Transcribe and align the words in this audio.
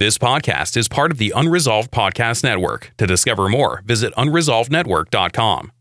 This 0.00 0.16
podcast 0.16 0.78
is 0.78 0.88
part 0.88 1.10
of 1.12 1.18
the 1.18 1.30
Unresolved 1.36 1.90
Podcast 1.90 2.42
Network. 2.42 2.90
To 2.96 3.06
discover 3.06 3.50
more, 3.50 3.82
visit 3.84 4.14
unresolvednetwork.com. 4.14 5.72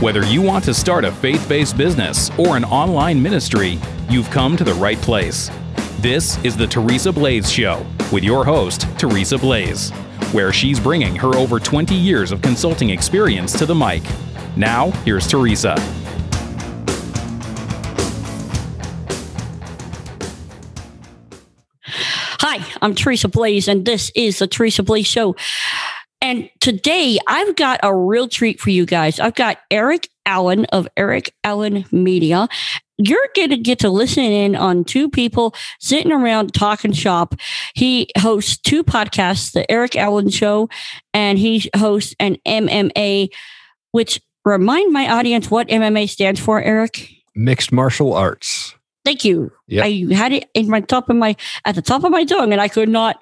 Whether 0.00 0.24
you 0.26 0.42
want 0.42 0.64
to 0.66 0.72
start 0.72 1.04
a 1.04 1.10
faith 1.10 1.48
based 1.48 1.76
business 1.76 2.30
or 2.38 2.56
an 2.56 2.62
online 2.62 3.20
ministry, 3.20 3.80
you've 4.08 4.30
come 4.30 4.56
to 4.58 4.62
the 4.62 4.74
right 4.74 4.98
place. 4.98 5.50
This 5.98 6.38
is 6.44 6.56
the 6.56 6.68
Teresa 6.68 7.12
Blaze 7.12 7.50
Show 7.50 7.84
with 8.12 8.24
your 8.24 8.44
host, 8.44 8.86
Teresa 8.98 9.38
Blaze, 9.38 9.90
where 10.32 10.52
she's 10.52 10.80
bringing 10.80 11.14
her 11.16 11.34
over 11.36 11.58
20 11.58 11.94
years 11.94 12.32
of 12.32 12.42
consulting 12.42 12.90
experience 12.90 13.56
to 13.58 13.66
the 13.66 13.74
mic. 13.74 14.02
Now, 14.56 14.90
here's 15.04 15.26
Teresa. 15.26 15.74
Hi, 22.42 22.64
I'm 22.82 22.94
Teresa 22.94 23.28
Blaze, 23.28 23.68
and 23.68 23.84
this 23.84 24.10
is 24.14 24.38
the 24.38 24.46
Teresa 24.46 24.82
Blaze 24.82 25.06
Show. 25.06 25.36
And 26.30 26.48
today 26.60 27.18
I've 27.26 27.56
got 27.56 27.80
a 27.82 27.92
real 27.92 28.28
treat 28.28 28.60
for 28.60 28.70
you 28.70 28.86
guys. 28.86 29.18
I've 29.18 29.34
got 29.34 29.58
Eric 29.68 30.08
Allen 30.24 30.64
of 30.66 30.86
Eric 30.96 31.34
Allen 31.42 31.84
Media. 31.90 32.46
You're 32.98 33.28
going 33.34 33.50
to 33.50 33.56
get 33.56 33.80
to 33.80 33.90
listen 33.90 34.22
in 34.22 34.54
on 34.54 34.84
two 34.84 35.10
people 35.10 35.56
sitting 35.80 36.12
around 36.12 36.54
talking 36.54 36.92
shop. 36.92 37.34
He 37.74 38.12
hosts 38.16 38.58
two 38.58 38.84
podcasts, 38.84 39.50
The 39.50 39.68
Eric 39.68 39.96
Allen 39.96 40.30
Show, 40.30 40.68
and 41.12 41.36
he 41.36 41.68
hosts 41.74 42.14
an 42.20 42.36
MMA, 42.46 43.30
which 43.90 44.20
remind 44.44 44.92
my 44.92 45.10
audience 45.10 45.50
what 45.50 45.66
MMA 45.66 46.08
stands 46.08 46.38
for, 46.38 46.62
Eric. 46.62 47.10
Mixed 47.34 47.72
martial 47.72 48.14
arts. 48.14 48.76
Thank 49.04 49.24
you. 49.24 49.50
Yep. 49.66 49.84
I 49.84 50.14
had 50.14 50.30
it 50.30 50.48
in 50.54 50.70
my 50.70 50.80
top 50.80 51.10
of 51.10 51.16
my 51.16 51.34
at 51.64 51.74
the 51.74 51.82
top 51.82 52.04
of 52.04 52.12
my 52.12 52.24
tongue, 52.24 52.52
and 52.52 52.60
I 52.60 52.68
could 52.68 52.88
not. 52.88 53.20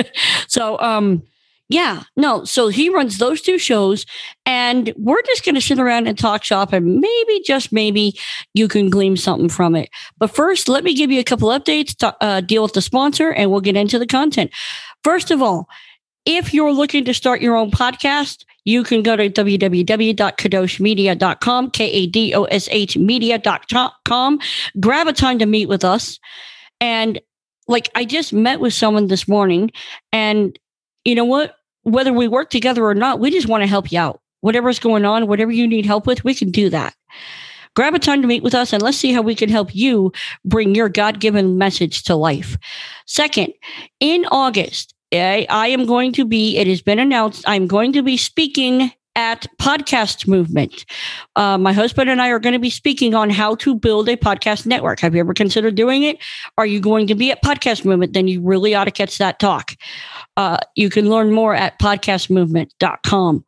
so, 0.48 0.80
um, 0.80 1.22
yeah, 1.68 2.04
no. 2.16 2.44
So 2.44 2.68
he 2.68 2.90
runs 2.90 3.18
those 3.18 3.40
two 3.40 3.58
shows, 3.58 4.06
and 4.44 4.92
we're 4.96 5.22
just 5.22 5.44
going 5.44 5.56
to 5.56 5.60
sit 5.60 5.80
around 5.80 6.06
and 6.06 6.16
talk 6.16 6.44
shop, 6.44 6.72
and 6.72 7.00
maybe, 7.00 7.42
just 7.44 7.72
maybe, 7.72 8.16
you 8.54 8.68
can 8.68 8.88
glean 8.88 9.16
something 9.16 9.48
from 9.48 9.74
it. 9.74 9.90
But 10.18 10.32
first, 10.34 10.68
let 10.68 10.84
me 10.84 10.94
give 10.94 11.10
you 11.10 11.18
a 11.18 11.24
couple 11.24 11.48
updates, 11.48 11.96
to, 11.96 12.14
uh, 12.22 12.40
deal 12.40 12.62
with 12.62 12.74
the 12.74 12.82
sponsor, 12.82 13.30
and 13.30 13.50
we'll 13.50 13.60
get 13.60 13.76
into 13.76 13.98
the 13.98 14.06
content. 14.06 14.52
First 15.02 15.32
of 15.32 15.42
all, 15.42 15.66
if 16.24 16.54
you're 16.54 16.72
looking 16.72 17.04
to 17.04 17.14
start 17.14 17.40
your 17.40 17.56
own 17.56 17.72
podcast, 17.72 18.44
you 18.64 18.82
can 18.82 19.02
go 19.02 19.14
to 19.16 19.30
www.kadoshmedia.com, 19.30 21.70
K 21.70 21.90
A 21.90 22.06
D 22.06 22.34
O 22.34 22.44
S 22.44 22.68
H 22.70 22.96
media.com. 22.96 24.38
Grab 24.80 25.06
a 25.06 25.12
time 25.12 25.38
to 25.38 25.46
meet 25.46 25.68
with 25.68 25.84
us. 25.84 26.18
And 26.80 27.20
like 27.68 27.88
I 27.94 28.04
just 28.04 28.32
met 28.32 28.58
with 28.60 28.74
someone 28.74 29.06
this 29.06 29.28
morning, 29.28 29.70
and 30.12 30.58
you 31.06 31.14
know 31.14 31.24
what? 31.24 31.56
Whether 31.84 32.12
we 32.12 32.26
work 32.26 32.50
together 32.50 32.84
or 32.84 32.94
not, 32.94 33.20
we 33.20 33.30
just 33.30 33.46
want 33.46 33.62
to 33.62 33.68
help 33.68 33.92
you 33.92 33.98
out. 34.00 34.20
Whatever's 34.40 34.80
going 34.80 35.04
on, 35.04 35.28
whatever 35.28 35.52
you 35.52 35.66
need 35.66 35.86
help 35.86 36.06
with, 36.06 36.24
we 36.24 36.34
can 36.34 36.50
do 36.50 36.68
that. 36.70 36.94
Grab 37.76 37.94
a 37.94 37.98
time 37.98 38.22
to 38.22 38.28
meet 38.28 38.42
with 38.42 38.54
us 38.54 38.72
and 38.72 38.82
let's 38.82 38.96
see 38.96 39.12
how 39.12 39.22
we 39.22 39.34
can 39.34 39.48
help 39.48 39.74
you 39.74 40.12
bring 40.44 40.74
your 40.74 40.88
God 40.88 41.20
given 41.20 41.58
message 41.58 42.02
to 42.04 42.16
life. 42.16 42.56
Second, 43.06 43.52
in 44.00 44.24
August, 44.32 44.94
I, 45.12 45.46
I 45.48 45.68
am 45.68 45.86
going 45.86 46.12
to 46.14 46.24
be, 46.24 46.56
it 46.56 46.66
has 46.66 46.82
been 46.82 46.98
announced, 46.98 47.44
I'm 47.46 47.68
going 47.68 47.92
to 47.92 48.02
be 48.02 48.16
speaking 48.16 48.90
at 49.16 49.46
Podcast 49.58 50.28
Movement. 50.28 50.84
Uh, 51.34 51.58
my 51.58 51.72
husband 51.72 52.08
and 52.08 52.20
I 52.22 52.28
are 52.28 52.38
going 52.38 52.52
to 52.52 52.60
be 52.60 52.70
speaking 52.70 53.14
on 53.14 53.30
how 53.30 53.56
to 53.56 53.74
build 53.74 54.08
a 54.08 54.16
podcast 54.16 54.66
network. 54.66 55.00
Have 55.00 55.14
you 55.14 55.20
ever 55.20 55.34
considered 55.34 55.74
doing 55.74 56.04
it? 56.04 56.18
Are 56.58 56.66
you 56.66 56.78
going 56.78 57.06
to 57.08 57.14
be 57.14 57.32
at 57.32 57.42
Podcast 57.42 57.84
Movement? 57.84 58.12
Then 58.12 58.28
you 58.28 58.40
really 58.42 58.74
ought 58.74 58.84
to 58.84 58.90
catch 58.90 59.18
that 59.18 59.40
talk. 59.40 59.72
Uh, 60.36 60.58
you 60.76 60.90
can 60.90 61.10
learn 61.10 61.32
more 61.32 61.54
at 61.54 61.80
podcastmovement.com. 61.80 63.44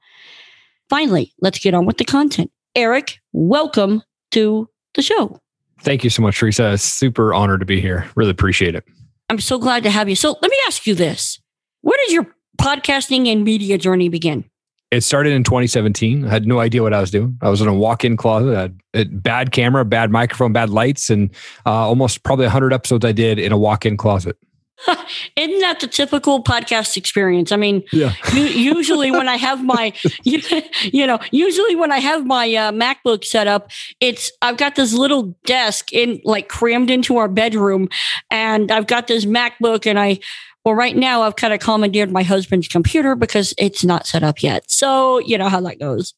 Finally, 0.88 1.32
let's 1.40 1.58
get 1.58 1.74
on 1.74 1.84
with 1.86 1.98
the 1.98 2.04
content. 2.04 2.50
Eric, 2.74 3.18
welcome 3.32 4.02
to 4.30 4.68
the 4.94 5.02
show. 5.02 5.38
Thank 5.82 6.02
you 6.02 6.10
so 6.10 6.22
much, 6.22 6.38
Teresa. 6.38 6.78
Super 6.78 7.34
honored 7.34 7.60
to 7.60 7.66
be 7.66 7.80
here. 7.80 8.08
Really 8.16 8.30
appreciate 8.30 8.74
it. 8.74 8.84
I'm 9.28 9.38
so 9.38 9.58
glad 9.58 9.82
to 9.82 9.90
have 9.90 10.08
you. 10.08 10.16
So 10.16 10.36
let 10.40 10.50
me 10.50 10.56
ask 10.66 10.86
you 10.86 10.94
this 10.94 11.38
Where 11.82 11.98
did 12.06 12.12
your 12.12 12.34
podcasting 12.58 13.30
and 13.30 13.44
media 13.44 13.76
journey 13.76 14.08
begin? 14.08 14.44
It 14.90 15.02
started 15.02 15.34
in 15.34 15.44
2017. 15.44 16.24
I 16.24 16.30
had 16.30 16.46
no 16.46 16.60
idea 16.60 16.82
what 16.82 16.94
I 16.94 17.00
was 17.00 17.10
doing. 17.10 17.38
I 17.42 17.50
was 17.50 17.60
in 17.60 17.68
a 17.68 17.74
walk-in 17.74 18.16
closet, 18.16 18.56
I 18.56 18.60
had 18.60 18.80
a 18.94 19.04
bad 19.04 19.52
camera, 19.52 19.84
bad 19.84 20.10
microphone, 20.10 20.54
bad 20.54 20.70
lights, 20.70 21.10
and 21.10 21.30
uh, 21.66 21.86
almost 21.86 22.22
probably 22.22 22.46
100 22.46 22.72
episodes 22.72 23.04
I 23.04 23.12
did 23.12 23.38
in 23.38 23.52
a 23.52 23.58
walk-in 23.58 23.98
closet. 23.98 24.38
Isn't 25.36 25.60
that 25.60 25.80
the 25.80 25.86
typical 25.86 26.42
podcast 26.42 26.96
experience? 26.96 27.52
I 27.52 27.56
mean, 27.56 27.82
Yeah. 27.92 28.12
usually 28.34 29.10
when 29.10 29.28
I 29.28 29.36
have 29.36 29.64
my, 29.64 29.92
you, 30.22 30.40
you 30.82 31.06
know, 31.06 31.18
usually 31.30 31.74
when 31.74 31.90
I 31.92 31.98
have 31.98 32.26
my 32.26 32.46
uh, 32.54 32.72
MacBook 32.72 33.24
set 33.24 33.46
up, 33.46 33.70
it's 34.00 34.30
I've 34.42 34.56
got 34.56 34.76
this 34.76 34.92
little 34.92 35.36
desk 35.44 35.92
in 35.92 36.20
like 36.24 36.48
crammed 36.48 36.90
into 36.90 37.16
our 37.16 37.28
bedroom, 37.28 37.88
and 38.30 38.70
I've 38.70 38.86
got 38.86 39.06
this 39.08 39.24
MacBook, 39.24 39.86
and 39.86 39.98
I, 39.98 40.20
well, 40.64 40.74
right 40.74 40.96
now 40.96 41.22
I've 41.22 41.36
kind 41.36 41.52
of 41.52 41.60
commandeered 41.60 42.10
my 42.12 42.22
husband's 42.22 42.68
computer 42.68 43.14
because 43.14 43.54
it's 43.58 43.84
not 43.84 44.06
set 44.06 44.22
up 44.22 44.42
yet. 44.42 44.70
So 44.70 45.18
you 45.18 45.38
know 45.38 45.48
how 45.48 45.60
that 45.62 45.78
goes. 45.80 46.14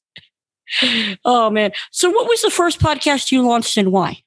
Oh 1.24 1.50
man! 1.50 1.72
So 1.90 2.10
what 2.10 2.28
was 2.28 2.42
the 2.42 2.50
first 2.50 2.78
podcast 2.78 3.32
you 3.32 3.42
launched 3.42 3.76
and 3.76 3.90
why? 3.90 4.22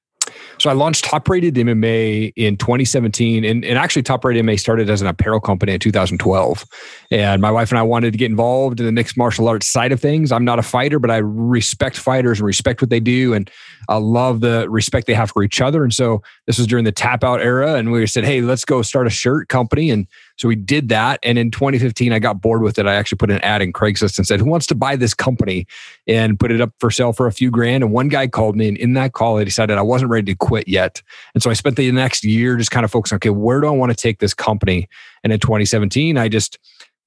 So 0.60 0.70
I 0.70 0.74
launched 0.74 1.06
Top 1.06 1.28
Rated 1.30 1.56
MMA 1.56 2.34
in 2.36 2.58
2017, 2.58 3.44
and, 3.44 3.66
and 3.66 3.78
actually 3.78 4.04
Top 4.04 4.24
Rated 4.24 4.46
MMA 4.46 4.60
started 4.60 4.90
as 4.90 5.02
an 5.02 5.08
apparel 5.08 5.40
company 5.40 5.74
in 5.74 5.80
2012. 5.80 6.66
And 7.12 7.42
my 7.42 7.52
wife 7.52 7.72
and 7.72 7.80
I 7.80 7.84
wanted 7.84 8.12
to 8.12 8.18
get 8.18 8.30
involved 8.30 8.80
in 8.80 8.86
the 8.86 8.92
mixed 8.92 9.18
martial 9.18 9.48
arts 9.48 9.68
side 9.68 9.92
of 9.92 10.00
things. 10.00 10.32
I'm 10.32 10.46
not 10.46 10.60
a 10.60 10.64
fighter, 10.64 11.00
but 11.00 11.12
I 11.12 11.18
respect 11.18 11.98
fighters 11.98 12.40
and 12.40 12.46
respect 12.46 12.82
what 12.82 12.90
they 12.90 13.00
do, 13.00 13.34
and 13.34 13.50
I 13.90 13.98
love 13.98 14.40
the 14.40 14.70
respect 14.70 15.08
they 15.08 15.14
have 15.14 15.32
for 15.32 15.44
each 15.44 15.62
other. 15.62 15.84
And 15.84 15.94
so 15.94 16.22
this 16.48 16.58
was 16.58 16.68
during 16.68 16.86
the 16.86 16.92
tap 16.92 17.24
out 17.24 17.42
era, 17.42 17.76
and 17.76 17.92
we 17.92 18.06
said, 18.08 18.24
"Hey, 18.24 18.42
let's 18.42 18.66
go 18.66 18.82
start 18.82 19.08
a 19.08 19.10
shirt 19.10 19.50
company." 19.50 19.90
And 19.90 20.08
so 20.38 20.48
we 20.48 20.56
did 20.56 20.90
that. 20.90 21.20
And 21.24 21.38
in 21.38 21.52
2015, 21.52 22.12
I 22.12 22.20
got 22.20 22.42
bored 22.42 22.62
with 22.62 22.80
it. 22.80 22.88
I 22.88 22.96
actually 22.96 23.18
put 23.18 23.32
an 23.32 23.42
ad 23.42 23.62
in 23.62 23.72
Craigslist 23.72 24.18
and 24.18 24.26
said, 24.26 24.40
"Who 24.40 24.46
wants 24.46 24.68
to 24.68 24.76
buy 24.76 24.96
this 24.96 25.14
company?" 25.14 25.66
and 26.08 26.40
put 26.40 26.52
it 26.52 26.62
up 26.62 26.72
for 26.80 26.92
sale 26.92 27.14
for 27.14 27.28
a 27.28 27.32
few 27.32 27.52
grand. 27.52 27.84
And 27.84 27.94
one 27.94 28.08
guy 28.08 28.28
called 28.28 28.56
me, 28.56 28.68
and 28.68 28.78
in 28.78 28.94
that 28.94 29.14
call, 29.14 29.38
I 29.38 29.44
decided 29.44 29.78
I 29.78 29.82
wasn't 29.82 30.12
ready 30.12 30.32
to 30.34 30.38
quit 30.38 30.68
yet. 30.68 31.02
And 31.34 31.44
so 31.44 31.50
I 31.50 31.54
spent 31.54 31.76
the 31.76 31.92
next 31.92 32.24
year 32.24 32.58
just 32.58 32.72
kind 32.72 32.84
of 32.84 32.92
focusing, 32.92 33.16
okay, 33.18 33.30
where 33.30 33.62
do 33.62 33.68
I 33.68 33.72
want 33.72 33.92
to 33.92 33.96
take 33.96 34.20
this 34.20 34.34
company? 34.34 34.88
And 35.24 35.32
in 35.32 35.40
2017, 35.40 36.18
I 36.18 36.28
just 36.28 36.58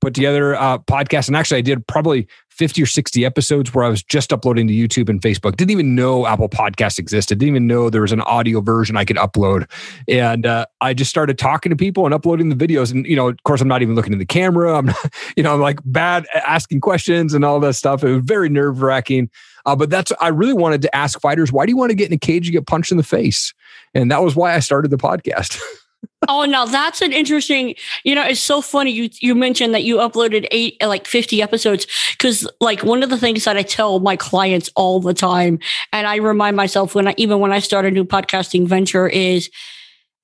put 0.00 0.14
together 0.14 0.54
a 0.54 0.78
podcast. 0.78 1.28
And 1.28 1.36
actually, 1.36 1.58
I 1.58 1.62
did 1.62 1.86
probably 1.86 2.28
50 2.50 2.82
or 2.82 2.86
60 2.86 3.24
episodes 3.24 3.74
where 3.74 3.84
I 3.84 3.88
was 3.88 4.02
just 4.02 4.32
uploading 4.32 4.66
to 4.68 4.72
YouTube 4.72 5.10
and 5.10 5.20
Facebook. 5.20 5.56
Didn't 5.56 5.72
even 5.72 5.94
know 5.94 6.26
Apple 6.26 6.48
Podcasts 6.48 6.98
existed. 6.98 7.38
Didn't 7.38 7.50
even 7.50 7.66
know 7.66 7.90
there 7.90 8.00
was 8.00 8.12
an 8.12 8.22
audio 8.22 8.62
version 8.62 8.96
I 8.96 9.04
could 9.04 9.16
upload. 9.16 9.70
And 10.08 10.46
uh, 10.46 10.64
I 10.80 10.94
just 10.94 11.10
started 11.10 11.38
talking 11.38 11.70
to 11.70 11.76
people 11.76 12.06
and 12.06 12.14
uploading 12.14 12.48
the 12.48 12.56
videos. 12.56 12.92
And, 12.92 13.04
you 13.04 13.14
know, 13.14 13.28
of 13.28 13.42
course, 13.44 13.60
I'm 13.60 13.68
not 13.68 13.82
even 13.82 13.94
looking 13.94 14.14
at 14.14 14.18
the 14.18 14.26
camera. 14.26 14.78
I'm 14.78 14.86
not, 14.86 14.96
you 15.36 15.42
know, 15.42 15.52
I'm 15.52 15.60
like 15.60 15.80
bad 15.84 16.26
asking 16.34 16.80
questions 16.80 17.34
and 17.34 17.44
all 17.44 17.60
that 17.60 17.74
stuff. 17.74 18.02
It 18.02 18.10
was 18.10 18.22
very 18.24 18.48
nerve 18.48 18.80
wracking. 18.80 19.30
Uh, 19.66 19.76
but 19.76 19.90
that's, 19.90 20.12
I 20.20 20.28
really 20.28 20.54
wanted 20.54 20.80
to 20.82 20.96
ask 20.96 21.20
fighters, 21.20 21.52
why 21.52 21.66
do 21.66 21.72
you 21.72 21.76
want 21.76 21.90
to 21.90 21.96
get 21.96 22.06
in 22.06 22.14
a 22.14 22.18
cage 22.18 22.46
and 22.46 22.52
get 22.52 22.66
punched 22.66 22.90
in 22.90 22.96
the 22.96 23.02
face? 23.02 23.52
And 23.92 24.10
that 24.10 24.22
was 24.22 24.34
why 24.34 24.54
I 24.54 24.60
started 24.60 24.90
the 24.90 24.96
podcast. 24.96 25.60
oh, 26.28 26.44
now 26.44 26.64
that's 26.64 27.02
an 27.02 27.12
interesting. 27.12 27.74
You 28.04 28.14
know, 28.14 28.24
it's 28.24 28.40
so 28.40 28.60
funny. 28.60 28.90
You 28.90 29.08
you 29.20 29.34
mentioned 29.34 29.74
that 29.74 29.84
you 29.84 29.96
uploaded 29.96 30.46
eight 30.50 30.76
like 30.82 31.06
fifty 31.06 31.42
episodes 31.42 31.86
because 32.12 32.48
like 32.60 32.82
one 32.82 33.02
of 33.02 33.10
the 33.10 33.18
things 33.18 33.44
that 33.44 33.56
I 33.56 33.62
tell 33.62 34.00
my 34.00 34.16
clients 34.16 34.70
all 34.76 35.00
the 35.00 35.14
time, 35.14 35.58
and 35.93 36.06
I 36.06 36.16
remind 36.16 36.56
myself 36.56 36.94
when 36.94 37.08
I 37.08 37.14
even 37.16 37.40
when 37.40 37.52
I 37.52 37.58
start 37.58 37.84
a 37.84 37.90
new 37.90 38.04
podcasting 38.04 38.66
venture 38.66 39.08
is. 39.08 39.50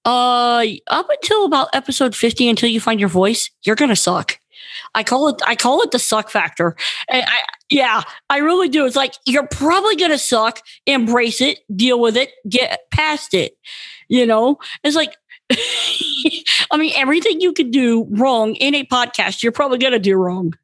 Uh, 0.04 0.66
up 0.88 1.06
until 1.08 1.44
about 1.44 1.68
episode 1.74 2.16
50, 2.16 2.48
until 2.48 2.68
you 2.68 2.80
find 2.80 2.98
your 2.98 3.08
voice, 3.08 3.48
you're 3.64 3.76
gonna 3.76 3.94
suck. 3.94 4.36
I 4.94 5.04
call 5.04 5.28
it 5.28 5.40
I 5.46 5.54
call 5.54 5.80
it 5.82 5.90
the 5.90 5.98
suck 6.00 6.28
factor. 6.28 6.76
I, 7.08 7.24
yeah, 7.70 8.02
I 8.28 8.38
really 8.38 8.68
do. 8.68 8.84
It's 8.84 8.96
like 8.96 9.14
you're 9.26 9.46
probably 9.46 9.96
gonna 9.96 10.18
suck. 10.18 10.60
Embrace 10.86 11.40
it, 11.40 11.60
deal 11.74 12.00
with 12.00 12.16
it, 12.16 12.30
get 12.48 12.80
past 12.90 13.32
it. 13.32 13.56
You 14.08 14.26
know, 14.26 14.58
it's 14.84 14.96
like 14.96 15.16
I 16.70 16.76
mean, 16.76 16.92
everything 16.96 17.40
you 17.40 17.52
could 17.52 17.70
do 17.70 18.06
wrong 18.10 18.54
in 18.56 18.74
a 18.74 18.84
podcast, 18.84 19.42
you're 19.42 19.52
probably 19.52 19.78
gonna 19.78 19.98
do 19.98 20.16
wrong. 20.16 20.54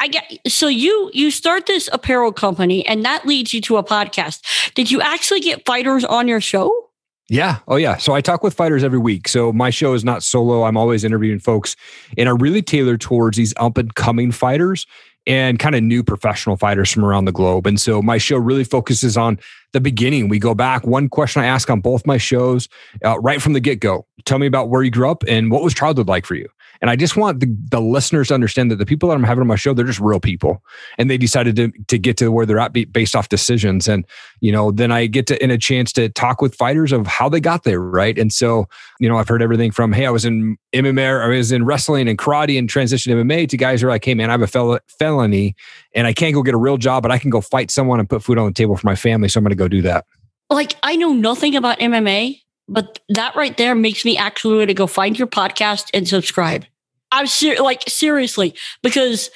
I 0.00 0.08
get 0.08 0.38
so 0.46 0.68
you 0.68 1.10
you 1.12 1.30
start 1.30 1.66
this 1.66 1.88
apparel 1.92 2.32
company 2.32 2.86
and 2.86 3.04
that 3.04 3.26
leads 3.26 3.52
you 3.52 3.60
to 3.62 3.78
a 3.78 3.84
podcast. 3.84 4.72
Did 4.74 4.90
you 4.90 5.00
actually 5.00 5.40
get 5.40 5.66
fighters 5.66 6.04
on 6.04 6.28
your 6.28 6.40
show? 6.40 6.88
Yeah. 7.30 7.58
Oh, 7.68 7.76
yeah. 7.76 7.98
So 7.98 8.14
I 8.14 8.22
talk 8.22 8.42
with 8.42 8.54
fighters 8.54 8.82
every 8.82 8.98
week. 8.98 9.28
So 9.28 9.52
my 9.52 9.68
show 9.68 9.92
is 9.92 10.02
not 10.02 10.22
solo. 10.22 10.64
I'm 10.64 10.78
always 10.78 11.04
interviewing 11.04 11.40
folks 11.40 11.76
and 12.16 12.26
I 12.26 12.32
really 12.32 12.62
tailor 12.62 12.96
towards 12.96 13.36
these 13.36 13.52
up 13.58 13.76
and 13.76 13.94
coming 13.94 14.32
fighters. 14.32 14.86
And 15.28 15.58
kind 15.58 15.74
of 15.74 15.82
new 15.82 16.02
professional 16.02 16.56
fighters 16.56 16.90
from 16.90 17.04
around 17.04 17.26
the 17.26 17.32
globe. 17.32 17.66
And 17.66 17.78
so 17.78 18.00
my 18.00 18.16
show 18.18 18.38
really 18.38 18.64
focuses 18.64 19.16
on 19.16 19.38
the 19.72 19.80
beginning. 19.80 20.28
We 20.28 20.38
go 20.38 20.54
back. 20.54 20.86
One 20.86 21.08
question 21.08 21.42
I 21.42 21.46
ask 21.46 21.68
on 21.68 21.80
both 21.80 22.06
my 22.06 22.16
shows, 22.16 22.68
uh, 23.04 23.20
right 23.20 23.40
from 23.40 23.52
the 23.52 23.60
get 23.60 23.80
go. 23.80 24.06
Tell 24.24 24.38
me 24.38 24.46
about 24.46 24.70
where 24.70 24.82
you 24.82 24.90
grew 24.90 25.10
up 25.10 25.22
and 25.28 25.50
what 25.50 25.62
was 25.62 25.74
childhood 25.74 26.08
like 26.08 26.24
for 26.24 26.34
you. 26.34 26.48
And 26.80 26.90
I 26.90 26.96
just 26.96 27.16
want 27.16 27.40
the, 27.40 27.56
the 27.70 27.80
listeners 27.80 28.28
to 28.28 28.34
understand 28.34 28.70
that 28.70 28.76
the 28.76 28.86
people 28.86 29.08
that 29.08 29.16
I'm 29.16 29.24
having 29.24 29.40
on 29.40 29.46
my 29.46 29.56
show, 29.56 29.74
they're 29.74 29.84
just 29.84 30.00
real 30.00 30.20
people. 30.20 30.62
And 30.96 31.10
they 31.10 31.18
decided 31.18 31.56
to, 31.56 31.72
to 31.88 31.98
get 31.98 32.16
to 32.18 32.30
where 32.30 32.46
they're 32.46 32.58
at 32.58 32.72
based 32.92 33.16
off 33.16 33.28
decisions. 33.28 33.88
And, 33.88 34.06
you 34.40 34.52
know, 34.52 34.70
then 34.70 34.92
I 34.92 35.06
get 35.06 35.26
to 35.28 35.42
in 35.42 35.50
a 35.50 35.58
chance 35.58 35.92
to 35.94 36.08
talk 36.08 36.40
with 36.40 36.54
fighters 36.54 36.92
of 36.92 37.06
how 37.06 37.28
they 37.28 37.40
got 37.40 37.64
there. 37.64 37.80
Right. 37.80 38.16
And 38.18 38.32
so, 38.32 38.68
you 39.00 39.08
know, 39.08 39.16
I've 39.16 39.28
heard 39.28 39.42
everything 39.42 39.70
from, 39.70 39.92
hey, 39.92 40.06
I 40.06 40.10
was 40.10 40.24
in 40.24 40.56
MMA, 40.72 41.22
I 41.22 41.26
was 41.28 41.52
in 41.52 41.64
wrestling 41.64 42.08
and 42.08 42.18
karate 42.18 42.58
and 42.58 42.68
transition 42.68 43.12
MMA 43.12 43.48
to 43.48 43.56
guys 43.56 43.80
who 43.80 43.88
are 43.88 43.90
like, 43.90 44.04
hey, 44.04 44.14
man, 44.14 44.30
I 44.30 44.32
have 44.32 44.42
a 44.42 44.46
fel- 44.46 44.80
felony 44.98 45.56
and 45.94 46.06
I 46.06 46.12
can't 46.12 46.34
go 46.34 46.42
get 46.42 46.54
a 46.54 46.58
real 46.58 46.76
job, 46.76 47.02
but 47.02 47.10
I 47.10 47.18
can 47.18 47.30
go 47.30 47.40
fight 47.40 47.70
someone 47.70 47.98
and 47.98 48.08
put 48.08 48.22
food 48.22 48.38
on 48.38 48.46
the 48.46 48.52
table 48.52 48.76
for 48.76 48.86
my 48.86 48.94
family. 48.94 49.28
So 49.28 49.38
I'm 49.38 49.44
going 49.44 49.50
to 49.50 49.56
go 49.56 49.68
do 49.68 49.82
that. 49.82 50.04
Like, 50.50 50.76
I 50.82 50.96
know 50.96 51.12
nothing 51.12 51.56
about 51.56 51.78
MMA, 51.78 52.40
but 52.68 53.00
that 53.08 53.34
right 53.34 53.56
there 53.56 53.74
makes 53.74 54.04
me 54.04 54.16
actually 54.16 54.58
want 54.58 54.68
to 54.68 54.74
go 54.74 54.86
find 54.86 55.18
your 55.18 55.28
podcast 55.28 55.90
and 55.94 56.06
subscribe. 56.06 56.64
I'm 57.10 57.26
ser- 57.26 57.62
like 57.62 57.82
seriously 57.88 58.54
because 58.82 59.30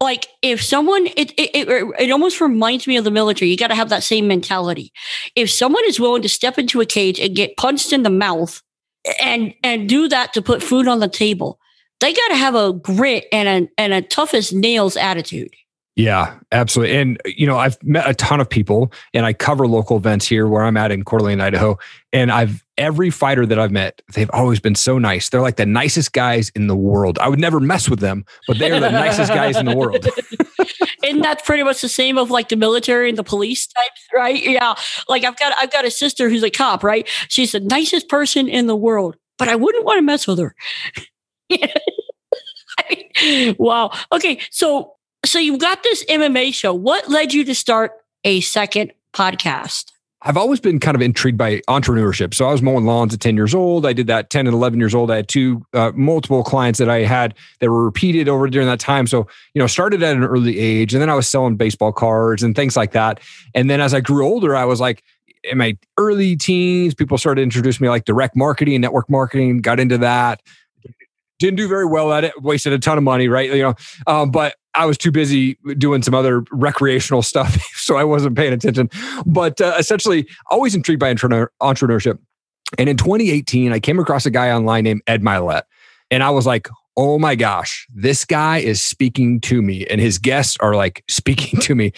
like 0.00 0.28
if 0.42 0.62
someone 0.62 1.06
it, 1.06 1.32
it 1.32 1.50
it 1.54 1.94
it 1.98 2.10
almost 2.10 2.40
reminds 2.40 2.86
me 2.86 2.96
of 2.96 3.04
the 3.04 3.10
military. 3.10 3.50
You 3.50 3.56
got 3.56 3.68
to 3.68 3.74
have 3.74 3.88
that 3.88 4.02
same 4.02 4.28
mentality. 4.28 4.92
If 5.34 5.50
someone 5.50 5.84
is 5.86 5.98
willing 5.98 6.22
to 6.22 6.28
step 6.28 6.58
into 6.58 6.80
a 6.80 6.86
cage 6.86 7.18
and 7.18 7.34
get 7.34 7.56
punched 7.56 7.92
in 7.92 8.02
the 8.02 8.10
mouth 8.10 8.62
and 9.20 9.54
and 9.64 9.88
do 9.88 10.08
that 10.08 10.32
to 10.34 10.42
put 10.42 10.62
food 10.62 10.86
on 10.86 11.00
the 11.00 11.08
table, 11.08 11.58
they 12.00 12.12
got 12.12 12.28
to 12.28 12.36
have 12.36 12.54
a 12.54 12.72
grit 12.72 13.26
and 13.32 13.48
a 13.48 13.68
and 13.78 13.92
a 13.92 14.02
toughest 14.02 14.52
nails 14.52 14.96
attitude. 14.96 15.54
Yeah, 15.98 16.38
absolutely. 16.52 16.96
And, 16.96 17.20
you 17.26 17.44
know, 17.44 17.58
I've 17.58 17.76
met 17.82 18.08
a 18.08 18.14
ton 18.14 18.40
of 18.40 18.48
people 18.48 18.92
and 19.12 19.26
I 19.26 19.32
cover 19.32 19.66
local 19.66 19.96
events 19.96 20.28
here 20.28 20.46
where 20.46 20.62
I'm 20.62 20.76
at 20.76 20.92
in 20.92 21.04
Coeur 21.04 21.18
d'Alene, 21.18 21.40
Idaho. 21.40 21.76
And 22.12 22.30
I've, 22.30 22.64
every 22.76 23.10
fighter 23.10 23.44
that 23.44 23.58
I've 23.58 23.72
met, 23.72 24.00
they've 24.14 24.30
always 24.32 24.60
been 24.60 24.76
so 24.76 24.98
nice. 24.98 25.28
They're 25.28 25.40
like 25.40 25.56
the 25.56 25.66
nicest 25.66 26.12
guys 26.12 26.50
in 26.50 26.68
the 26.68 26.76
world. 26.76 27.18
I 27.18 27.28
would 27.28 27.40
never 27.40 27.58
mess 27.58 27.90
with 27.90 27.98
them, 27.98 28.24
but 28.46 28.60
they 28.60 28.70
are 28.70 28.78
the 28.78 28.92
nicest 28.92 29.32
guys 29.32 29.56
in 29.56 29.66
the 29.66 29.74
world. 29.74 30.06
Isn't 31.04 31.22
that 31.22 31.44
pretty 31.44 31.64
much 31.64 31.80
the 31.80 31.88
same 31.88 32.16
of 32.16 32.30
like 32.30 32.48
the 32.48 32.56
military 32.56 33.08
and 33.08 33.18
the 33.18 33.24
police 33.24 33.66
types, 33.66 34.06
right? 34.14 34.40
Yeah. 34.40 34.76
Like 35.08 35.24
I've 35.24 35.36
got, 35.36 35.52
I've 35.58 35.72
got 35.72 35.84
a 35.84 35.90
sister 35.90 36.30
who's 36.30 36.44
a 36.44 36.50
cop, 36.50 36.84
right? 36.84 37.08
She's 37.26 37.50
the 37.50 37.60
nicest 37.60 38.08
person 38.08 38.48
in 38.48 38.68
the 38.68 38.76
world, 38.76 39.16
but 39.36 39.48
I 39.48 39.56
wouldn't 39.56 39.84
want 39.84 39.98
to 39.98 40.02
mess 40.02 40.28
with 40.28 40.38
her. 40.38 40.54
wow. 43.58 43.90
Okay. 44.12 44.38
So 44.52 44.94
so 45.24 45.38
you've 45.38 45.60
got 45.60 45.82
this 45.82 46.04
MMA 46.06 46.54
show. 46.54 46.72
What 46.74 47.08
led 47.08 47.32
you 47.32 47.44
to 47.44 47.54
start 47.54 47.92
a 48.24 48.40
second 48.40 48.92
podcast? 49.12 49.92
I've 50.22 50.36
always 50.36 50.58
been 50.58 50.80
kind 50.80 50.96
of 50.96 51.00
intrigued 51.00 51.38
by 51.38 51.58
entrepreneurship. 51.68 52.34
So 52.34 52.48
I 52.48 52.52
was 52.52 52.60
mowing 52.60 52.86
lawns 52.86 53.14
at 53.14 53.20
10 53.20 53.36
years 53.36 53.54
old. 53.54 53.86
I 53.86 53.92
did 53.92 54.08
that 54.08 54.30
10 54.30 54.48
and 54.48 54.54
11 54.54 54.80
years 54.80 54.92
old. 54.92 55.12
I 55.12 55.16
had 55.16 55.28
two, 55.28 55.64
uh, 55.72 55.92
multiple 55.94 56.42
clients 56.42 56.80
that 56.80 56.90
I 56.90 57.04
had 57.04 57.34
that 57.60 57.70
were 57.70 57.84
repeated 57.84 58.28
over 58.28 58.48
during 58.48 58.66
that 58.66 58.80
time. 58.80 59.06
So, 59.06 59.28
you 59.54 59.60
know, 59.60 59.68
started 59.68 60.02
at 60.02 60.16
an 60.16 60.24
early 60.24 60.58
age 60.58 60.92
and 60.92 61.00
then 61.00 61.08
I 61.08 61.14
was 61.14 61.28
selling 61.28 61.56
baseball 61.56 61.92
cards 61.92 62.42
and 62.42 62.56
things 62.56 62.76
like 62.76 62.92
that. 62.92 63.20
And 63.54 63.70
then 63.70 63.80
as 63.80 63.94
I 63.94 64.00
grew 64.00 64.26
older, 64.26 64.56
I 64.56 64.64
was 64.64 64.80
like, 64.80 65.04
in 65.44 65.56
my 65.56 65.78
early 65.96 66.34
teens, 66.34 66.94
people 66.94 67.16
started 67.16 67.42
introducing 67.42 67.84
me 67.84 67.88
like 67.88 68.04
direct 68.04 68.34
marketing, 68.34 68.80
network 68.80 69.08
marketing, 69.08 69.58
got 69.58 69.78
into 69.78 69.98
that. 69.98 70.42
Didn't 71.38 71.56
do 71.58 71.68
very 71.68 71.86
well 71.86 72.12
at 72.12 72.24
it, 72.24 72.42
wasted 72.42 72.72
a 72.72 72.80
ton 72.80 72.98
of 72.98 73.04
money, 73.04 73.28
right? 73.28 73.48
You 73.54 73.62
know, 73.62 73.74
um, 74.08 74.32
but 74.32 74.56
I 74.78 74.86
was 74.86 74.96
too 74.96 75.10
busy 75.10 75.58
doing 75.76 76.02
some 76.02 76.14
other 76.14 76.44
recreational 76.52 77.22
stuff, 77.22 77.60
so 77.74 77.96
I 77.96 78.04
wasn't 78.04 78.36
paying 78.36 78.52
attention. 78.52 78.88
But 79.26 79.60
uh, 79.60 79.74
essentially, 79.76 80.26
always 80.50 80.74
intrigued 80.74 81.00
by 81.00 81.12
entrepreneurship. 81.12 82.18
And 82.78 82.88
in 82.88 82.96
2018, 82.96 83.72
I 83.72 83.80
came 83.80 83.98
across 83.98 84.24
a 84.24 84.30
guy 84.30 84.52
online 84.52 84.84
named 84.84 85.02
Ed 85.08 85.22
Mylett, 85.22 85.62
and 86.12 86.22
I 86.22 86.30
was 86.30 86.46
like, 86.46 86.68
"Oh 86.96 87.18
my 87.18 87.34
gosh, 87.34 87.88
this 87.92 88.24
guy 88.24 88.58
is 88.58 88.80
speaking 88.80 89.40
to 89.42 89.60
me, 89.62 89.84
and 89.86 90.00
his 90.00 90.16
guests 90.16 90.56
are 90.60 90.76
like 90.76 91.02
speaking 91.10 91.58
to 91.60 91.74
me. 91.74 91.92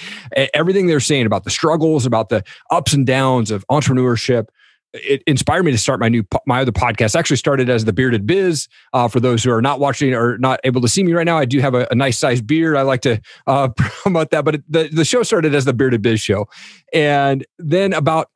Everything 0.55 0.87
they're 0.87 1.01
saying 1.01 1.27
about 1.27 1.45
the 1.45 1.51
struggles, 1.51 2.07
about 2.07 2.31
the 2.31 2.43
ups 2.71 2.95
and 2.95 3.07
downs 3.07 3.51
of 3.51 3.65
entrepreneurship." 3.71 4.47
It 4.93 5.23
inspired 5.27 5.65
me 5.65 5.73
to 5.73 5.79
start 5.79 6.01
my 6.01 6.09
new 6.09 6.25
my 6.47 6.61
other 6.61 6.73
podcast. 6.73 7.15
Actually, 7.15 7.37
started 7.37 7.69
as 7.69 7.85
the 7.85 7.93
Bearded 7.93 8.27
Biz. 8.27 8.69
Uh, 8.93 9.09
for 9.09 9.21
those 9.21 9.45
who 9.45 9.53
are 9.53 9.63
not 9.63 9.81
watching 9.81 10.15
or 10.15 10.39
not 10.39 10.61
able 10.65 10.81
to 10.81 10.89
see 10.89 11.05
me 11.05 11.13
right 11.13 11.25
now, 11.25 11.39
I 11.39 11.45
do 11.45 11.61
have 11.61 11.75
a, 11.75 11.87
a 11.91 11.95
nice 11.95 12.19
sized 12.19 12.47
beard. 12.47 12.77
I 12.77 12.83
like 12.83 13.03
to 13.03 13.21
uh, 13.47 13.69
promote 13.77 14.31
that. 14.31 14.45
But 14.45 14.57
it, 14.57 14.65
the 14.69 14.89
the 14.89 15.05
show 15.05 15.23
started 15.23 15.55
as 15.55 15.65
the 15.65 15.73
Bearded 15.73 16.03
Biz 16.03 16.21
show, 16.21 16.49
and 16.93 17.47
then 17.59 17.93
about 17.93 18.31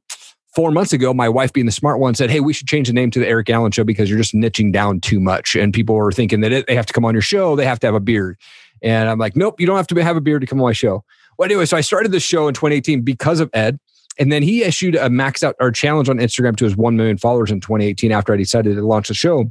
four 0.54 0.70
months 0.70 0.92
ago, 0.92 1.12
my 1.12 1.28
wife, 1.28 1.52
being 1.52 1.66
the 1.66 1.72
smart 1.72 1.98
one, 1.98 2.14
said, 2.14 2.30
"Hey, 2.30 2.40
we 2.40 2.52
should 2.52 2.68
change 2.68 2.86
the 2.86 2.94
name 2.94 3.10
to 3.12 3.18
the 3.18 3.28
Eric 3.28 3.50
Allen 3.50 3.72
Show 3.72 3.84
because 3.84 4.08
you're 4.08 4.18
just 4.18 4.34
niching 4.34 4.72
down 4.72 5.00
too 5.00 5.20
much." 5.20 5.56
And 5.56 5.74
people 5.74 5.96
are 5.96 6.12
thinking 6.12 6.40
that 6.40 6.52
it, 6.52 6.66
they 6.66 6.76
have 6.76 6.86
to 6.86 6.92
come 6.92 7.04
on 7.04 7.14
your 7.14 7.22
show, 7.22 7.56
they 7.56 7.66
have 7.66 7.80
to 7.80 7.86
have 7.86 7.94
a 7.94 8.00
beard. 8.00 8.38
And 8.82 9.08
I'm 9.08 9.18
like, 9.18 9.34
"Nope, 9.34 9.60
you 9.60 9.66
don't 9.66 9.76
have 9.76 9.86
to 9.88 9.96
have 10.02 10.16
a 10.16 10.20
beard 10.20 10.42
to 10.42 10.46
come 10.46 10.60
on 10.60 10.66
my 10.66 10.72
show." 10.72 11.04
Well, 11.36 11.46
anyway, 11.46 11.66
so 11.66 11.76
I 11.76 11.80
started 11.80 12.12
the 12.12 12.20
show 12.20 12.46
in 12.46 12.54
2018 12.54 13.02
because 13.02 13.40
of 13.40 13.50
Ed 13.52 13.78
and 14.19 14.31
then 14.31 14.43
he 14.43 14.62
issued 14.62 14.94
a 14.94 15.11
max 15.11 15.43
out 15.43 15.56
or 15.61 15.70
challenge 15.70 16.08
on 16.08 16.19
Instagram 16.19 16.56
to 16.56 16.64
his 16.64 16.76
1 16.76 16.96
million 16.96 17.19
followers 17.19 17.50
in 17.50 17.61
2018 17.61 18.12
after 18.12 18.32
I 18.32 18.37
decided 18.37 18.76
to 18.76 18.87
launch 18.87 19.08
the 19.08 19.14
show, 19.14 19.50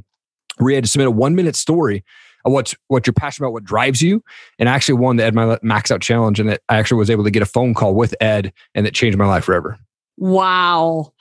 where 0.58 0.70
he 0.70 0.74
had 0.74 0.84
to 0.84 0.90
submit 0.90 1.08
a 1.08 1.10
one 1.10 1.34
minute 1.34 1.56
story 1.56 2.04
of 2.44 2.52
what's 2.52 2.74
what 2.88 3.06
you're 3.06 3.14
passionate 3.14 3.46
about, 3.46 3.54
what 3.54 3.64
drives 3.64 4.02
you. 4.02 4.22
And 4.58 4.68
I 4.68 4.72
actually 4.72 4.94
won 4.94 5.16
the 5.16 5.24
Ed 5.24 5.34
My 5.34 5.58
Max 5.62 5.90
Out 5.90 6.00
Challenge. 6.00 6.40
And 6.40 6.48
that 6.48 6.62
I 6.68 6.76
actually 6.78 6.98
was 6.98 7.10
able 7.10 7.24
to 7.24 7.30
get 7.30 7.42
a 7.42 7.46
phone 7.46 7.74
call 7.74 7.94
with 7.94 8.14
Ed 8.20 8.52
and 8.74 8.86
that 8.86 8.94
changed 8.94 9.18
my 9.18 9.26
life 9.26 9.44
forever. 9.44 9.78
Wow. 10.16 11.12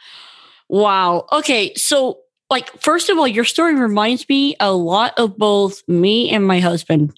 Wow. 0.69 1.27
Okay. 1.31 1.73
So 1.75 2.19
like 2.49 2.69
first 2.81 3.09
of 3.09 3.17
all, 3.17 3.27
your 3.27 3.45
story 3.45 3.75
reminds 3.75 4.27
me 4.29 4.55
a 4.59 4.71
lot 4.71 5.13
of 5.17 5.37
both 5.37 5.81
me 5.87 6.29
and 6.29 6.45
my 6.45 6.59
husband. 6.59 7.17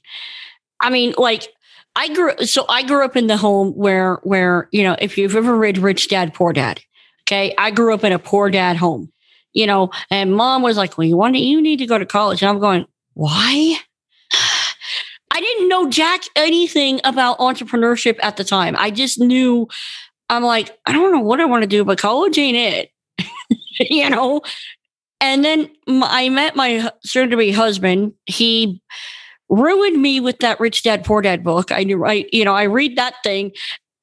I 0.82 0.90
mean, 0.90 1.14
like 1.18 1.50
I 1.96 2.14
grew 2.14 2.38
so 2.46 2.66
I 2.68 2.84
grew 2.84 3.06
up 3.06 3.16
in 3.16 3.28
the 3.28 3.38
home 3.38 3.72
where 3.72 4.16
where 4.24 4.68
you 4.72 4.84
know 4.84 4.96
if 5.00 5.18
you've 5.18 5.36
ever 5.36 5.58
read 5.58 5.78
Rich 5.78 6.10
Dad 6.10 6.34
Poor 6.34 6.54
Dad, 6.54 6.82
okay, 7.24 7.54
I 7.58 7.72
grew 7.72 7.94
up 7.94 8.04
in 8.04 8.12
a 8.12 8.20
poor 8.20 8.50
dad 8.50 8.78
home, 8.78 9.12
you 9.54 9.66
know, 9.66 9.92
and 10.10 10.36
mom 10.36 10.62
was 10.62 10.78
like, 10.78 10.98
"Well, 10.98 11.08
you 11.08 11.18
want 11.18 11.36
to, 11.36 11.42
you 11.42 11.62
need 11.62 11.78
to 11.78 11.86
go 11.86 11.98
to 11.98 12.06
college," 12.06 12.42
and 12.42 12.50
I'm 12.50 12.60
going, 12.60 12.86
"Why?" 13.14 13.78
I 15.32 15.42
didn't 15.42 15.68
know 15.68 15.90
jack 15.90 16.22
anything 16.38 17.02
about 17.04 17.40
entrepreneurship 17.40 18.18
at 18.24 18.38
the 18.38 18.46
time. 18.46 18.76
I 18.78 18.90
just 18.90 19.20
knew 19.20 19.68
I'm 20.30 20.44
like, 20.44 20.78
I 20.86 20.94
don't 20.94 21.12
know 21.12 21.20
what 21.20 21.42
I 21.42 21.46
want 21.46 21.64
to 21.64 21.68
do, 21.68 21.84
but 21.84 21.98
college 21.98 22.38
ain't 22.38 22.56
it, 22.58 22.90
you 23.80 24.10
know. 24.10 24.42
And 25.20 25.44
then 25.44 25.70
I 25.88 26.30
met 26.30 26.56
my 26.56 26.90
soon 27.04 27.30
to 27.32 27.38
be 27.38 27.52
husband. 27.52 28.14
He 28.26 28.82
ruined 29.50 30.02
me 30.02 30.20
with 30.20 30.40
that 30.40 30.60
rich 30.60 30.84
dad 30.84 31.04
poor 31.04 31.22
dad 31.22 31.44
book 31.44 31.72
i 31.72 31.84
knew 31.84 32.04
i 32.06 32.26
you 32.32 32.44
know 32.44 32.54
i 32.54 32.64
read 32.64 32.98
that 32.98 33.14
thing 33.24 33.52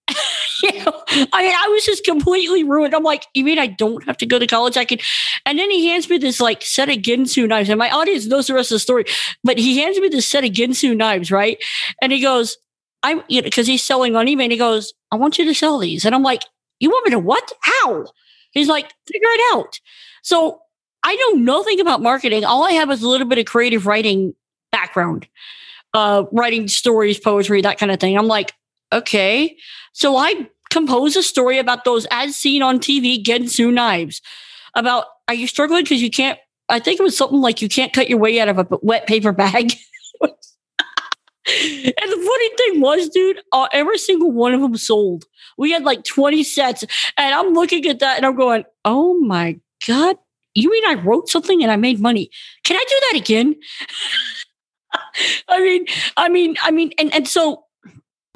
you 0.63 0.85
know, 0.85 1.03
I 1.09 1.43
mean, 1.43 1.55
I 1.55 1.69
was 1.71 1.85
just 1.85 2.05
completely 2.05 2.65
ruined. 2.65 2.95
I'm 2.95 3.03
like, 3.03 3.27
you 3.35 3.45
mean 3.45 3.59
I 3.59 3.67
don't 3.67 4.05
have 4.05 4.17
to 4.19 4.27
go 4.27 4.39
to 4.39 4.47
college? 4.47 4.77
I 4.77 4.85
can. 4.85 4.99
And 5.47 5.59
then 5.59 5.71
he 5.71 5.89
hands 5.89 6.09
me 6.09 6.19
this 6.19 6.41
like 6.41 6.63
set 6.63 6.89
of 6.89 6.97
Ginsu 6.97 7.49
knives, 7.49 7.69
and 7.69 7.79
my 7.79 7.91
audience 7.91 8.27
knows 8.27 8.47
the 8.47 8.55
rest 8.55 8.71
of 8.71 8.77
the 8.77 8.81
story. 8.81 9.05
But 9.45 9.59
he 9.59 9.79
hands 9.79 9.99
me 9.99 10.09
this 10.09 10.29
set 10.29 10.45
of 10.45 10.51
Ginsu 10.51 10.97
knives, 10.97 11.31
right? 11.31 11.63
And 12.01 12.13
he 12.13 12.21
goes, 12.21 12.57
"I'm," 13.03 13.23
you 13.29 13.41
know, 13.41 13.45
because 13.45 13.67
he's 13.67 13.83
selling 13.83 14.17
on 14.17 14.27
eBay. 14.27 14.45
And 14.45 14.53
he 14.53 14.59
goes, 14.59 14.93
"I 15.11 15.17
want 15.17 15.39
you 15.39 15.45
to 15.45 15.55
sell 15.55 15.79
these." 15.79 16.05
And 16.05 16.15
I'm 16.15 16.23
like, 16.23 16.43
"You 16.81 16.91
want 16.91 17.07
me 17.07 17.11
to 17.13 17.19
what? 17.19 17.53
How?" 17.61 18.07
He's 18.53 18.69
like, 18.69 18.93
"Figure 19.07 19.29
it 19.29 19.57
out." 19.57 19.81
So 20.23 20.61
I 21.05 21.17
know 21.17 21.41
nothing 21.41 21.81
about 21.81 22.03
marketing. 22.03 22.45
All 22.45 22.65
I 22.65 22.73
have 22.73 22.91
is 22.91 23.03
a 23.03 23.09
little 23.09 23.27
bit 23.27 23.39
of 23.39 23.47
creative 23.47 23.87
writing 23.87 24.35
background, 24.73 25.29
uh, 25.95 26.25
writing 26.33 26.67
stories, 26.67 27.21
poetry, 27.21 27.61
that 27.63 27.79
kind 27.79 27.93
of 27.93 28.01
thing. 28.01 28.19
I'm 28.19 28.27
like, 28.27 28.53
okay. 28.93 29.57
So 29.93 30.17
I 30.17 30.49
compose 30.71 31.15
a 31.17 31.23
story 31.23 31.59
about 31.59 31.85
those 31.85 32.07
as 32.11 32.37
seen 32.37 32.63
on 32.63 32.81
TV 32.81 33.23
Ginsu 33.23 33.73
knives. 33.73 34.21
About 34.75 35.05
are 35.29 35.35
you 35.35 35.47
struggling 35.47 35.85
because 35.85 36.03
you 36.03 36.11
can't? 36.11 36.39
I 36.69 36.81
think 36.81 36.99
it 36.99 37.03
was 37.03 37.17
something 37.17 37.41
like 37.41 37.61
you 37.61 37.69
can't 37.69 37.93
cut 37.93 38.09
your 38.09 38.19
way 38.19 38.41
out 38.41 38.49
of 38.49 38.59
a 38.59 38.67
wet 38.81 39.07
paper 39.07 39.33
bag. 39.33 39.73
and 40.23 40.33
the 41.45 42.25
funny 42.27 42.57
thing 42.57 42.81
was, 42.81 43.09
dude, 43.09 43.41
uh, 43.53 43.69
every 43.73 43.99
single 43.99 44.33
one 44.33 44.55
of 44.55 44.61
them 44.61 44.77
sold. 44.77 45.25
We 45.59 45.73
had 45.73 45.85
like 45.85 46.05
20 46.05 46.43
sets. 46.43 46.85
And 47.19 47.35
I'm 47.35 47.53
looking 47.53 47.87
at 47.87 47.99
that 47.99 48.17
and 48.17 48.25
I'm 48.25 48.37
going, 48.37 48.65
oh 48.85 49.19
my 49.21 49.59
God, 49.87 50.17
you 50.55 50.71
mean 50.71 50.85
I 50.87 50.95
wrote 50.95 51.29
something 51.29 51.63
and 51.63 51.71
I 51.71 51.77
made 51.77 52.01
money? 52.01 52.31
Can 52.65 52.77
I 52.77 52.85
do 52.89 53.01
that 53.11 53.21
again? 53.21 53.57
I 55.49 55.61
mean, 55.61 55.87
I 56.17 56.29
mean, 56.29 56.57
I 56.63 56.71
mean, 56.71 56.93
and, 56.99 57.13
and 57.15 57.29
so 57.29 57.65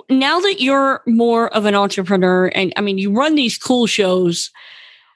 now 0.08 0.40
that 0.40 0.60
you're 0.60 1.02
more 1.06 1.48
of 1.54 1.64
an 1.64 1.74
entrepreneur 1.74 2.46
and 2.46 2.72
I 2.76 2.80
mean, 2.80 2.98
you 2.98 3.12
run 3.12 3.34
these 3.34 3.58
cool 3.58 3.86
shows, 3.86 4.50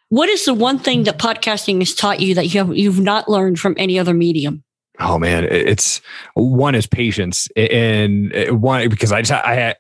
what 0.09 0.29
is 0.29 0.45
the 0.45 0.55
one 0.55 0.79
thing 0.79 1.05
that 1.05 1.19
podcasting 1.19 1.79
has 1.79 1.95
taught 1.95 2.21
you 2.21 2.35
that 2.35 2.47
you 2.47 2.65
have, 2.65 2.77
you've 2.77 3.01
not 3.01 3.29
learned 3.29 3.61
from 3.61 3.75
any 3.77 3.99
other 3.99 4.15
medium? 4.15 4.65
Oh 5.03 5.19
man, 5.19 5.45
it's 5.45 6.03
one 6.35 6.75
is 6.75 6.87
patience, 6.87 7.49
and 7.57 8.35
uh, 8.37 8.55
one 8.55 8.87
because 8.91 9.13
I 9.13 9.23
just 9.23 9.33
I 9.33 9.75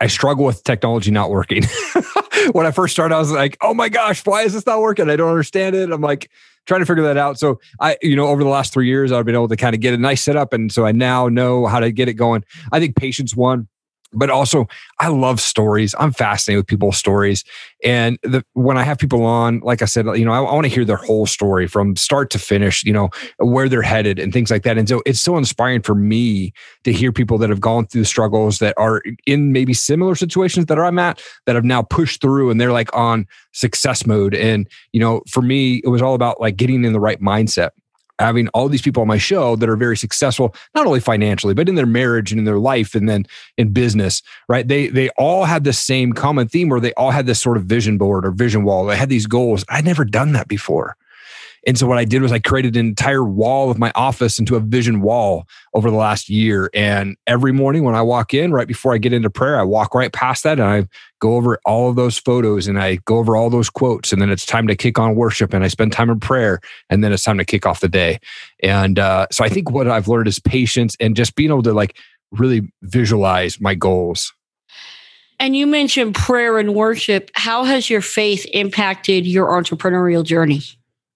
I, 0.00 0.06
struggle 0.08 0.44
with 0.44 0.64
technology 0.64 1.12
not 1.12 1.30
working. 1.30 1.62
when 2.52 2.66
I 2.66 2.72
first 2.72 2.92
started, 2.92 3.14
I 3.14 3.20
was 3.20 3.30
like, 3.30 3.56
"Oh 3.60 3.72
my 3.72 3.88
gosh, 3.88 4.26
why 4.26 4.42
is 4.42 4.52
this 4.52 4.66
not 4.66 4.80
working? 4.80 5.08
I 5.08 5.14
don't 5.14 5.30
understand 5.30 5.76
it." 5.76 5.92
I'm 5.92 6.00
like 6.00 6.28
trying 6.66 6.80
to 6.80 6.86
figure 6.86 7.02
that 7.04 7.16
out. 7.16 7.38
So 7.38 7.60
I, 7.80 7.96
you 8.02 8.16
know, 8.16 8.26
over 8.26 8.42
the 8.42 8.50
last 8.50 8.72
three 8.72 8.86
years, 8.86 9.12
I've 9.12 9.24
been 9.24 9.34
able 9.34 9.48
to 9.48 9.56
kind 9.56 9.74
of 9.74 9.80
get 9.80 9.94
a 9.94 9.98
nice 9.98 10.22
setup, 10.22 10.52
and 10.52 10.72
so 10.72 10.86
I 10.86 10.92
now 10.92 11.28
know 11.28 11.66
how 11.66 11.80
to 11.80 11.92
get 11.92 12.08
it 12.08 12.14
going. 12.14 12.44
I 12.72 12.80
think 12.80 12.96
patience 12.96 13.34
one 13.34 13.68
but 14.14 14.30
also 14.30 14.66
I 15.00 15.08
love 15.08 15.40
stories. 15.40 15.94
I'm 15.98 16.12
fascinated 16.12 16.60
with 16.60 16.66
people's 16.66 16.96
stories. 16.96 17.44
And 17.84 18.18
the, 18.22 18.44
when 18.54 18.78
I 18.78 18.82
have 18.82 18.98
people 18.98 19.24
on, 19.24 19.60
like 19.60 19.82
I 19.82 19.84
said, 19.84 20.06
you 20.06 20.24
know, 20.24 20.32
I, 20.32 20.38
I 20.38 20.54
want 20.54 20.64
to 20.64 20.72
hear 20.72 20.84
their 20.84 20.96
whole 20.96 21.26
story 21.26 21.66
from 21.66 21.96
start 21.96 22.30
to 22.30 22.38
finish, 22.38 22.84
you 22.84 22.92
know, 22.92 23.10
where 23.38 23.68
they're 23.68 23.82
headed 23.82 24.18
and 24.18 24.32
things 24.32 24.50
like 24.50 24.62
that. 24.62 24.78
And 24.78 24.88
so 24.88 25.02
it's 25.04 25.20
so 25.20 25.36
inspiring 25.36 25.82
for 25.82 25.94
me 25.94 26.52
to 26.84 26.92
hear 26.92 27.12
people 27.12 27.38
that 27.38 27.50
have 27.50 27.60
gone 27.60 27.86
through 27.86 28.04
struggles 28.04 28.58
that 28.58 28.74
are 28.76 29.02
in 29.26 29.52
maybe 29.52 29.74
similar 29.74 30.14
situations 30.14 30.66
that 30.66 30.78
I'm 30.78 30.98
at 30.98 31.22
that 31.46 31.54
have 31.54 31.64
now 31.64 31.82
pushed 31.82 32.20
through 32.20 32.50
and 32.50 32.60
they're 32.60 32.72
like 32.72 32.94
on 32.94 33.26
success 33.52 34.06
mode. 34.06 34.34
And, 34.34 34.68
you 34.92 35.00
know, 35.00 35.22
for 35.28 35.42
me, 35.42 35.80
it 35.84 35.88
was 35.88 36.02
all 36.02 36.14
about 36.14 36.40
like 36.40 36.56
getting 36.56 36.84
in 36.84 36.92
the 36.92 37.00
right 37.00 37.20
mindset 37.20 37.70
having 38.18 38.48
all 38.48 38.68
these 38.68 38.82
people 38.82 39.00
on 39.00 39.08
my 39.08 39.18
show 39.18 39.56
that 39.56 39.68
are 39.68 39.76
very 39.76 39.96
successful 39.96 40.54
not 40.74 40.86
only 40.86 41.00
financially 41.00 41.54
but 41.54 41.68
in 41.68 41.74
their 41.74 41.86
marriage 41.86 42.30
and 42.32 42.38
in 42.38 42.44
their 42.44 42.58
life 42.58 42.94
and 42.94 43.08
then 43.08 43.26
in 43.56 43.72
business 43.72 44.22
right? 44.48 44.68
They 44.68 44.88
they 44.88 45.08
all 45.10 45.44
had 45.44 45.64
the 45.64 45.72
same 45.72 46.12
common 46.12 46.48
theme 46.48 46.68
where 46.68 46.80
they 46.80 46.92
all 46.94 47.10
had 47.10 47.26
this 47.26 47.40
sort 47.40 47.56
of 47.56 47.64
vision 47.64 47.98
board 47.98 48.26
or 48.26 48.30
vision 48.30 48.64
wall. 48.64 48.86
They 48.86 48.96
had 48.96 49.08
these 49.08 49.26
goals. 49.26 49.64
I'd 49.68 49.84
never 49.84 50.04
done 50.04 50.32
that 50.32 50.48
before 50.48 50.96
and 51.66 51.78
so 51.78 51.86
what 51.86 51.98
I 51.98 52.04
did 52.04 52.22
was 52.22 52.32
I 52.32 52.38
created 52.38 52.76
an 52.76 52.86
entire 52.86 53.24
wall 53.24 53.70
of 53.70 53.78
my 53.78 53.90
office 53.94 54.38
into 54.38 54.56
a 54.56 54.60
vision 54.60 55.00
wall 55.00 55.46
over 55.72 55.90
the 55.90 55.96
last 55.96 56.28
year. 56.28 56.70
And 56.74 57.16
every 57.26 57.52
morning 57.52 57.84
when 57.84 57.94
I 57.94 58.02
walk 58.02 58.34
in, 58.34 58.52
right 58.52 58.68
before 58.68 58.94
I 58.94 58.98
get 58.98 59.12
into 59.12 59.30
prayer, 59.30 59.58
I 59.58 59.62
walk 59.62 59.94
right 59.94 60.12
past 60.12 60.42
that 60.44 60.60
and 60.60 60.68
I 60.68 60.86
go 61.20 61.36
over 61.36 61.58
all 61.64 61.88
of 61.88 61.96
those 61.96 62.18
photos 62.18 62.66
and 62.66 62.78
I 62.78 62.96
go 63.06 63.18
over 63.18 63.36
all 63.36 63.48
those 63.48 63.70
quotes. 63.70 64.12
And 64.12 64.20
then 64.20 64.30
it's 64.30 64.44
time 64.44 64.66
to 64.66 64.76
kick 64.76 64.98
on 64.98 65.14
worship 65.14 65.54
and 65.54 65.64
I 65.64 65.68
spend 65.68 65.92
time 65.92 66.10
in 66.10 66.20
prayer. 66.20 66.60
And 66.90 67.02
then 67.02 67.12
it's 67.12 67.22
time 67.22 67.38
to 67.38 67.44
kick 67.44 67.66
off 67.66 67.80
the 67.80 67.88
day. 67.88 68.18
And 68.62 68.98
uh, 68.98 69.26
so 69.30 69.44
I 69.44 69.48
think 69.48 69.70
what 69.70 69.88
I've 69.88 70.08
learned 70.08 70.28
is 70.28 70.38
patience 70.38 70.96
and 71.00 71.16
just 71.16 71.34
being 71.34 71.50
able 71.50 71.62
to 71.62 71.72
like 71.72 71.96
really 72.30 72.70
visualize 72.82 73.60
my 73.60 73.74
goals. 73.74 74.32
And 75.40 75.56
you 75.56 75.66
mentioned 75.66 76.14
prayer 76.14 76.58
and 76.58 76.74
worship. 76.74 77.30
How 77.34 77.64
has 77.64 77.90
your 77.90 78.00
faith 78.00 78.46
impacted 78.52 79.26
your 79.26 79.48
entrepreneurial 79.48 80.24
journey? 80.24 80.62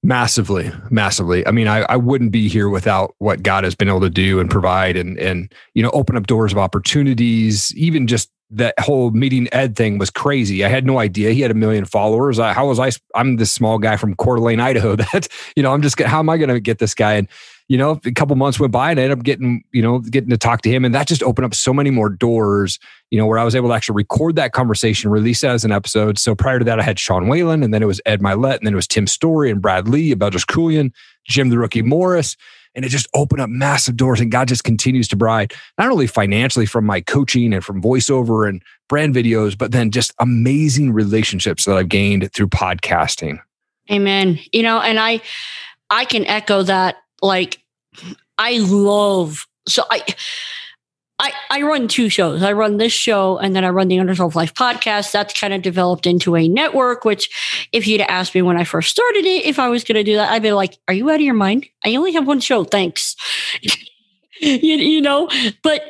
Massively, 0.09 0.73
massively. 0.89 1.47
I 1.47 1.51
mean, 1.51 1.69
I, 1.69 1.81
I 1.81 1.97
wouldn't 1.97 2.33
be 2.33 2.49
here 2.49 2.71
without 2.71 3.15
what 3.19 3.43
God 3.43 3.65
has 3.65 3.75
been 3.75 3.89
able 3.89 4.01
to 4.01 4.09
do 4.09 4.41
and 4.41 4.51
provide 4.51 4.97
and 4.97 5.19
and 5.19 5.53
you 5.75 5.83
know 5.83 5.91
open 5.91 6.17
up 6.17 6.27
doors 6.27 6.51
of 6.51 6.57
opportunities. 6.57 7.77
Even 7.77 8.07
just 8.07 8.31
that 8.49 8.73
whole 8.81 9.11
meeting 9.11 9.51
Ed 9.53 9.77
thing 9.77 9.99
was 9.99 10.09
crazy. 10.09 10.65
I 10.65 10.71
had 10.71 10.87
no 10.87 10.99
idea 10.99 11.33
he 11.33 11.43
had 11.43 11.51
a 11.51 11.55
million 11.55 11.85
followers. 11.85 12.39
I, 12.39 12.55
how 12.55 12.69
was 12.69 12.81
I? 12.81 12.91
I'm 13.15 13.37
this 13.37 13.53
small 13.53 13.77
guy 13.77 13.99
from 13.99 14.15
Coeur 14.15 14.37
d'Alene, 14.37 14.61
Idaho. 14.61 14.97
That 15.13 15.29
you 15.55 15.63
know, 15.63 15.75
I'm 15.75 15.83
just 15.83 16.01
how 16.01 16.21
am 16.21 16.31
I 16.31 16.39
going 16.39 16.49
to 16.49 16.59
get 16.59 16.79
this 16.79 16.95
guy? 16.95 17.13
And 17.13 17.29
you 17.69 17.77
know, 17.77 18.01
a 18.05 18.13
couple 18.13 18.35
months 18.35 18.59
went 18.59 18.73
by 18.73 18.91
and 18.91 18.99
I 18.99 19.05
ended 19.05 19.19
up 19.19 19.25
getting, 19.25 19.63
you 19.73 19.83
know, 19.83 19.99
getting 19.99 20.31
to 20.31 20.39
talk 20.39 20.63
to 20.63 20.71
him. 20.71 20.87
And 20.87 20.95
that 20.95 21.07
just 21.07 21.23
opened 21.23 21.45
up 21.45 21.55
so 21.55 21.75
many 21.75 21.91
more 21.91 22.09
doors, 22.09 22.79
you 23.11 23.19
know, 23.19 23.27
where 23.27 23.39
I 23.39 23.45
was 23.45 23.55
able 23.55 23.69
to 23.69 23.75
actually 23.75 23.97
record 23.97 24.37
that 24.37 24.53
conversation, 24.53 25.11
release 25.11 25.43
that 25.43 25.53
as 25.53 25.67
an 25.67 25.73
episode. 25.73 26.19
So 26.19 26.35
prior 26.35 26.59
to 26.59 26.65
that, 26.65 26.81
I 26.81 26.83
had 26.83 26.99
Sean 26.99 27.29
Whalen 27.29 27.63
and 27.63 27.73
then 27.75 27.83
it 27.83 27.87
was 27.87 28.01
Ed 28.07 28.21
Mylett 28.21 28.57
and 28.57 28.67
then 28.67 28.73
it 28.73 28.77
was 28.77 28.89
Tim 28.89 29.07
Storey 29.07 29.51
and 29.51 29.61
Brad 29.61 29.87
Lea, 29.87 30.15
Bedros 30.15 30.47
Keuilian, 30.47 30.93
Jim 31.27 31.51
the 31.51 31.59
Rookie 31.59 31.83
Morris. 31.83 32.37
And 32.75 32.87
it 32.87 32.89
just 32.89 33.09
opened 33.13 33.43
up 33.43 33.51
massive 33.51 33.97
doors. 33.97 34.21
And 34.21 34.31
God 34.31 34.49
just 34.49 34.65
continues 34.65 35.09
to 35.09 35.17
provide 35.17 35.53
not 35.77 35.91
only 35.91 36.07
financially 36.07 36.67
from 36.67 36.87
my 36.87 37.03
coaching 37.03 37.53
and 37.53 37.63
from 37.63 37.83
voiceover 37.83 38.49
and 38.49 38.63
brand 38.89 39.15
videos, 39.15 39.59
but 39.59 39.73
then 39.73 39.91
just 39.91 40.15
amazing 40.21 40.93
relationships 40.93 41.67
that 41.67 41.77
I've 41.77 41.89
gained 41.89 42.33
through 42.33 42.49
podcasting. 42.49 43.41
Amen. 43.91 44.39
You 44.53 44.63
know, 44.63 44.81
and 44.81 44.99
I 44.99 45.21
I 45.91 46.05
can 46.05 46.27
echo 46.27 46.63
that 46.63 46.97
like 47.23 47.61
I 48.39 48.59
love 48.59 49.47
so 49.67 49.85
I 49.91 50.05
I, 51.21 51.33
I 51.51 51.63
run 51.63 51.89
two 51.89 52.09
shows. 52.09 52.45
I 52.45 52.53
run 52.53 52.77
this 52.77 52.93
show 52.93 53.39
and 53.39 53.55
then 53.55 53.65
I 53.65 53.71
run 53.71 53.89
the 53.89 53.99
Unresolved 53.99 54.37
Life 54.37 54.55
podcast. 54.55 55.11
That's 55.11 55.39
kind 55.39 55.53
of 55.53 55.63
developed 55.63 56.07
into 56.07 56.37
a 56.37 56.47
network, 56.47 57.05
which 57.05 57.69
if 57.73 57.89
you'd 57.89 58.03
asked 58.03 58.37
me 58.37 58.43
when 58.43 58.57
I 58.57 58.63
first 58.63 58.91
started 58.91 59.25
it, 59.25 59.45
if 59.45 59.59
I 59.59 59.69
was 59.69 59.83
going 59.83 59.97
to 59.97 60.05
do 60.05 60.15
that, 60.15 60.31
I'd 60.31 60.43
be 60.43 60.53
like, 60.53 60.79
are 60.87 60.95
you 60.95 61.11
out 61.11 61.17
of 61.17 61.23
your 61.23 61.35
mind? 61.35 61.67
I 61.85 61.97
only 61.97 62.13
have 62.13 62.27
one 62.27 62.39
show. 62.39 62.63
Thanks. 62.63 63.17
you, 64.41 64.77
you 64.77 65.01
know, 65.01 65.29
but 65.65 65.83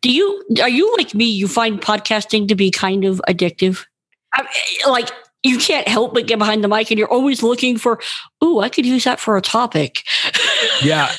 do 0.00 0.12
you, 0.12 0.44
are 0.62 0.68
you 0.68 0.94
like 0.96 1.12
me? 1.12 1.24
You 1.24 1.48
find 1.48 1.80
podcasting 1.80 2.46
to 2.48 2.54
be 2.54 2.70
kind 2.70 3.04
of 3.04 3.20
addictive? 3.28 3.84
I, 4.32 4.46
like 4.88 5.10
you 5.42 5.58
can't 5.58 5.88
help 5.88 6.12
but 6.12 6.26
get 6.26 6.38
behind 6.38 6.62
the 6.62 6.68
mic 6.68 6.90
and 6.90 6.98
you're 6.98 7.10
always 7.10 7.42
looking 7.42 7.78
for, 7.78 7.98
oh, 8.42 8.60
I 8.60 8.68
could 8.68 8.84
use 8.84 9.04
that 9.04 9.18
for 9.18 9.36
a 9.36 9.42
topic. 9.42 10.02
yeah. 10.82 11.10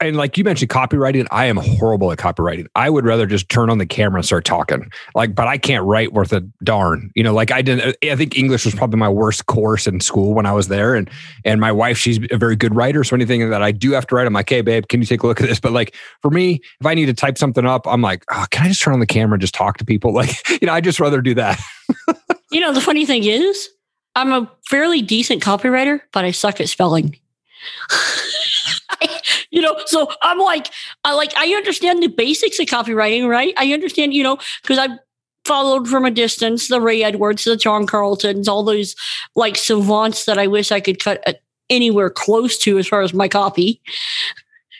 And 0.00 0.16
like 0.16 0.38
you 0.38 0.44
mentioned 0.44 0.70
copywriting, 0.70 1.26
I 1.30 1.46
am 1.46 1.56
horrible 1.56 2.10
at 2.10 2.18
copywriting. 2.18 2.66
I 2.74 2.88
would 2.88 3.04
rather 3.04 3.26
just 3.26 3.48
turn 3.50 3.68
on 3.68 3.76
the 3.76 3.84
camera 3.84 4.18
and 4.18 4.24
start 4.24 4.46
talking. 4.46 4.90
Like, 5.14 5.34
but 5.34 5.48
I 5.48 5.58
can't 5.58 5.84
write 5.84 6.14
worth 6.14 6.32
a 6.32 6.40
darn. 6.64 7.10
You 7.14 7.22
know, 7.22 7.34
like 7.34 7.50
I 7.50 7.60
didn't, 7.60 7.88
uh, 7.88 8.10
I 8.10 8.16
think 8.16 8.38
English 8.38 8.64
was 8.64 8.74
probably 8.74 8.98
my 8.98 9.08
worst 9.08 9.46
course 9.46 9.86
in 9.86 10.00
school 10.00 10.32
when 10.32 10.46
I 10.46 10.52
was 10.52 10.68
there. 10.68 10.94
And, 10.94 11.10
and 11.44 11.60
my 11.60 11.72
wife, 11.72 11.98
she's 11.98 12.18
a 12.30 12.38
very 12.38 12.56
good 12.56 12.74
writer. 12.74 13.04
So 13.04 13.14
anything 13.14 13.50
that 13.50 13.62
I 13.62 13.72
do 13.72 13.92
have 13.92 14.06
to 14.06 14.14
write, 14.14 14.26
I'm 14.26 14.32
like, 14.32 14.48
hey, 14.48 14.62
babe, 14.62 14.88
can 14.88 15.00
you 15.00 15.06
take 15.06 15.22
a 15.22 15.26
look 15.26 15.42
at 15.42 15.46
this? 15.46 15.60
But 15.60 15.72
like 15.72 15.94
for 16.22 16.30
me, 16.30 16.60
if 16.80 16.86
I 16.86 16.94
need 16.94 17.06
to 17.06 17.14
type 17.14 17.36
something 17.36 17.66
up, 17.66 17.86
I'm 17.86 18.00
like, 18.00 18.24
oh, 18.30 18.46
can 18.50 18.64
I 18.64 18.68
just 18.68 18.80
turn 18.80 18.94
on 18.94 19.00
the 19.00 19.06
camera 19.06 19.34
and 19.34 19.42
just 19.42 19.54
talk 19.54 19.76
to 19.78 19.84
people? 19.84 20.08
Like, 20.18 20.48
you 20.60 20.66
know, 20.66 20.72
I 20.72 20.80
just 20.80 20.98
rather 20.98 21.20
do 21.20 21.34
that. 21.34 21.60
You 22.50 22.60
know, 22.60 22.72
the 22.72 22.80
funny 22.80 23.04
thing 23.04 23.24
is, 23.24 23.68
I'm 24.14 24.32
a 24.32 24.50
fairly 24.68 25.02
decent 25.02 25.42
copywriter, 25.42 26.00
but 26.12 26.24
I 26.24 26.30
suck 26.30 26.60
at 26.60 26.68
spelling. 26.68 27.16
you 29.50 29.60
know, 29.62 29.76
so 29.86 30.10
I'm 30.22 30.38
like, 30.38 30.68
I 31.04 31.14
like, 31.14 31.32
I 31.36 31.54
understand 31.54 32.02
the 32.02 32.08
basics 32.08 32.58
of 32.58 32.66
copywriting, 32.66 33.28
right? 33.28 33.54
I 33.56 33.72
understand, 33.72 34.14
you 34.14 34.22
know, 34.22 34.38
because 34.62 34.78
I've 34.78 34.98
followed 35.44 35.88
from 35.88 36.04
a 36.04 36.10
distance 36.10 36.68
the 36.68 36.80
Ray 36.80 37.02
Edwards, 37.02 37.44
the 37.44 37.56
John 37.56 37.86
Carltons, 37.86 38.48
all 38.48 38.62
those 38.62 38.94
like 39.34 39.56
savants 39.56 40.26
that 40.26 40.38
I 40.38 40.46
wish 40.46 40.70
I 40.70 40.80
could 40.80 41.00
cut 41.00 41.22
uh, 41.26 41.32
anywhere 41.70 42.10
close 42.10 42.58
to 42.58 42.78
as 42.78 42.86
far 42.86 43.02
as 43.02 43.14
my 43.14 43.28
copy, 43.28 43.80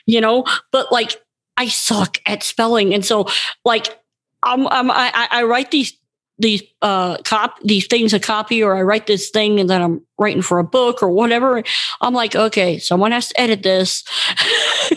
you 0.06 0.20
know, 0.20 0.44
but 0.72 0.92
like 0.92 1.20
I 1.56 1.68
suck 1.68 2.18
at 2.26 2.42
spelling. 2.42 2.94
And 2.94 3.04
so, 3.04 3.26
like, 3.64 3.98
I'm, 4.42 4.66
I'm 4.68 4.90
I, 4.90 5.28
I 5.30 5.42
write 5.42 5.70
these 5.70 5.92
these 6.38 6.62
uh 6.82 7.18
cop 7.18 7.58
these 7.62 7.86
things 7.86 8.12
a 8.12 8.20
copy 8.20 8.62
or 8.62 8.76
I 8.76 8.82
write 8.82 9.06
this 9.06 9.30
thing 9.30 9.58
and 9.58 9.68
then 9.68 9.82
I'm 9.82 10.00
writing 10.18 10.42
for 10.42 10.58
a 10.58 10.64
book 10.64 11.02
or 11.02 11.10
whatever. 11.10 11.62
I'm 12.00 12.14
like, 12.14 12.36
okay, 12.36 12.78
someone 12.78 13.12
has 13.12 13.28
to 13.28 13.40
edit 13.40 13.62
this. 13.62 14.04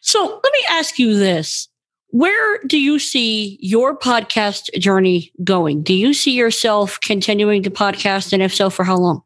so 0.00 0.40
let 0.42 0.52
me 0.52 0.60
ask 0.70 0.98
you 0.98 1.18
this. 1.18 1.68
Where 2.10 2.58
do 2.66 2.78
you 2.78 2.98
see 2.98 3.58
your 3.60 3.96
podcast 3.96 4.72
journey 4.78 5.30
going? 5.44 5.82
Do 5.82 5.92
you 5.92 6.14
see 6.14 6.32
yourself 6.32 6.98
continuing 7.02 7.62
to 7.64 7.70
podcast? 7.70 8.32
And 8.32 8.42
if 8.42 8.54
so, 8.54 8.70
for 8.70 8.82
how 8.84 8.96
long? 8.96 9.22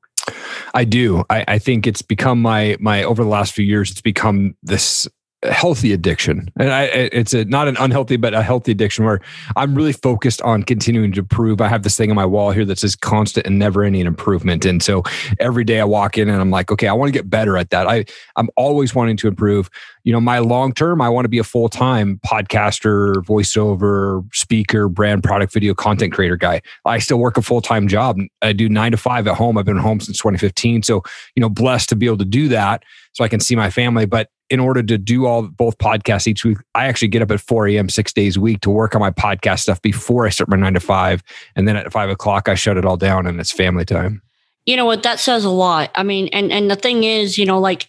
I 0.74 0.84
do. 0.84 1.24
I, 1.30 1.44
I 1.46 1.58
think 1.58 1.86
it's 1.86 2.02
become 2.02 2.42
my 2.42 2.76
my 2.80 3.04
over 3.04 3.22
the 3.22 3.28
last 3.28 3.52
few 3.52 3.64
years, 3.64 3.90
it's 3.90 4.00
become 4.00 4.56
this 4.62 5.06
healthy 5.50 5.92
addiction. 5.92 6.48
And 6.56 6.72
I, 6.72 6.84
it's 6.84 7.34
a 7.34 7.44
not 7.44 7.66
an 7.66 7.76
unhealthy 7.78 8.16
but 8.16 8.32
a 8.32 8.42
healthy 8.42 8.70
addiction 8.70 9.04
where 9.04 9.20
i'm 9.56 9.74
really 9.74 9.92
focused 9.92 10.40
on 10.42 10.62
continuing 10.62 11.10
to 11.12 11.20
improve. 11.20 11.60
I 11.60 11.66
have 11.66 11.82
this 11.82 11.96
thing 11.96 12.10
on 12.10 12.16
my 12.16 12.26
wall 12.26 12.52
here 12.52 12.64
that 12.64 12.78
says 12.78 12.94
constant 12.94 13.46
and 13.46 13.58
never 13.58 13.82
ending 13.82 14.06
improvement. 14.06 14.64
And 14.64 14.82
so 14.82 15.02
every 15.40 15.64
day 15.64 15.80
i 15.80 15.84
walk 15.84 16.16
in 16.16 16.28
and 16.28 16.40
i'm 16.40 16.50
like 16.50 16.70
okay 16.70 16.86
i 16.86 16.92
want 16.92 17.08
to 17.08 17.12
get 17.12 17.28
better 17.28 17.56
at 17.56 17.70
that. 17.70 17.88
I 17.88 18.04
i'm 18.36 18.50
always 18.56 18.94
wanting 18.94 19.16
to 19.18 19.28
improve. 19.28 19.68
You 20.04 20.12
know 20.12 20.20
my 20.20 20.38
long 20.38 20.72
term 20.72 21.00
i 21.00 21.08
want 21.08 21.24
to 21.24 21.28
be 21.28 21.38
a 21.38 21.44
full-time 21.44 22.20
podcaster 22.24 23.14
voiceover 23.24 24.24
speaker 24.32 24.88
brand 24.88 25.24
product 25.24 25.52
video 25.52 25.74
content 25.74 26.12
creator 26.12 26.36
guy. 26.36 26.62
I 26.84 26.98
still 26.98 27.18
work 27.18 27.36
a 27.36 27.42
full-time 27.42 27.88
job. 27.88 28.18
I 28.42 28.52
do 28.52 28.68
nine 28.68 28.92
to 28.92 28.96
five 28.96 29.26
at 29.26 29.36
home. 29.36 29.58
I've 29.58 29.64
been 29.64 29.76
home 29.76 29.98
since 29.98 30.18
2015 30.18 30.84
so 30.84 31.02
you 31.34 31.40
know 31.40 31.48
blessed 31.48 31.88
to 31.88 31.96
be 31.96 32.06
able 32.06 32.18
to 32.18 32.24
do 32.24 32.46
that 32.48 32.84
so 33.12 33.24
i 33.24 33.28
can 33.28 33.40
see 33.40 33.56
my 33.56 33.70
family. 33.70 34.06
But 34.06 34.28
in 34.52 34.60
order 34.60 34.82
to 34.82 34.98
do 34.98 35.24
all 35.24 35.44
both 35.44 35.78
podcasts 35.78 36.26
each 36.26 36.44
week, 36.44 36.58
I 36.74 36.84
actually 36.84 37.08
get 37.08 37.22
up 37.22 37.30
at 37.30 37.40
4 37.40 37.68
a.m. 37.68 37.88
six 37.88 38.12
days 38.12 38.36
a 38.36 38.40
week 38.40 38.60
to 38.60 38.68
work 38.70 38.94
on 38.94 39.00
my 39.00 39.10
podcast 39.10 39.60
stuff 39.60 39.80
before 39.80 40.26
I 40.26 40.28
start 40.28 40.50
my 40.50 40.58
nine 40.58 40.74
to 40.74 40.80
five. 40.80 41.22
And 41.56 41.66
then 41.66 41.74
at 41.74 41.90
five 41.90 42.10
o'clock, 42.10 42.50
I 42.50 42.54
shut 42.54 42.76
it 42.76 42.84
all 42.84 42.98
down 42.98 43.26
and 43.26 43.40
it's 43.40 43.50
family 43.50 43.86
time. 43.86 44.20
You 44.66 44.76
know 44.76 44.84
what? 44.84 45.04
That 45.04 45.18
says 45.20 45.46
a 45.46 45.50
lot. 45.50 45.90
I 45.94 46.02
mean, 46.02 46.28
and 46.34 46.52
and 46.52 46.70
the 46.70 46.76
thing 46.76 47.02
is, 47.02 47.38
you 47.38 47.46
know, 47.46 47.58
like 47.58 47.88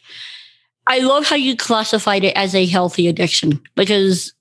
I 0.88 1.00
love 1.00 1.25
how 1.25 1.36
you 1.36 1.58
classified 1.58 2.24
it 2.24 2.36
as 2.38 2.55
a 2.55 2.65
healthy 2.65 3.10
addiction 3.10 3.62
because 3.75 4.34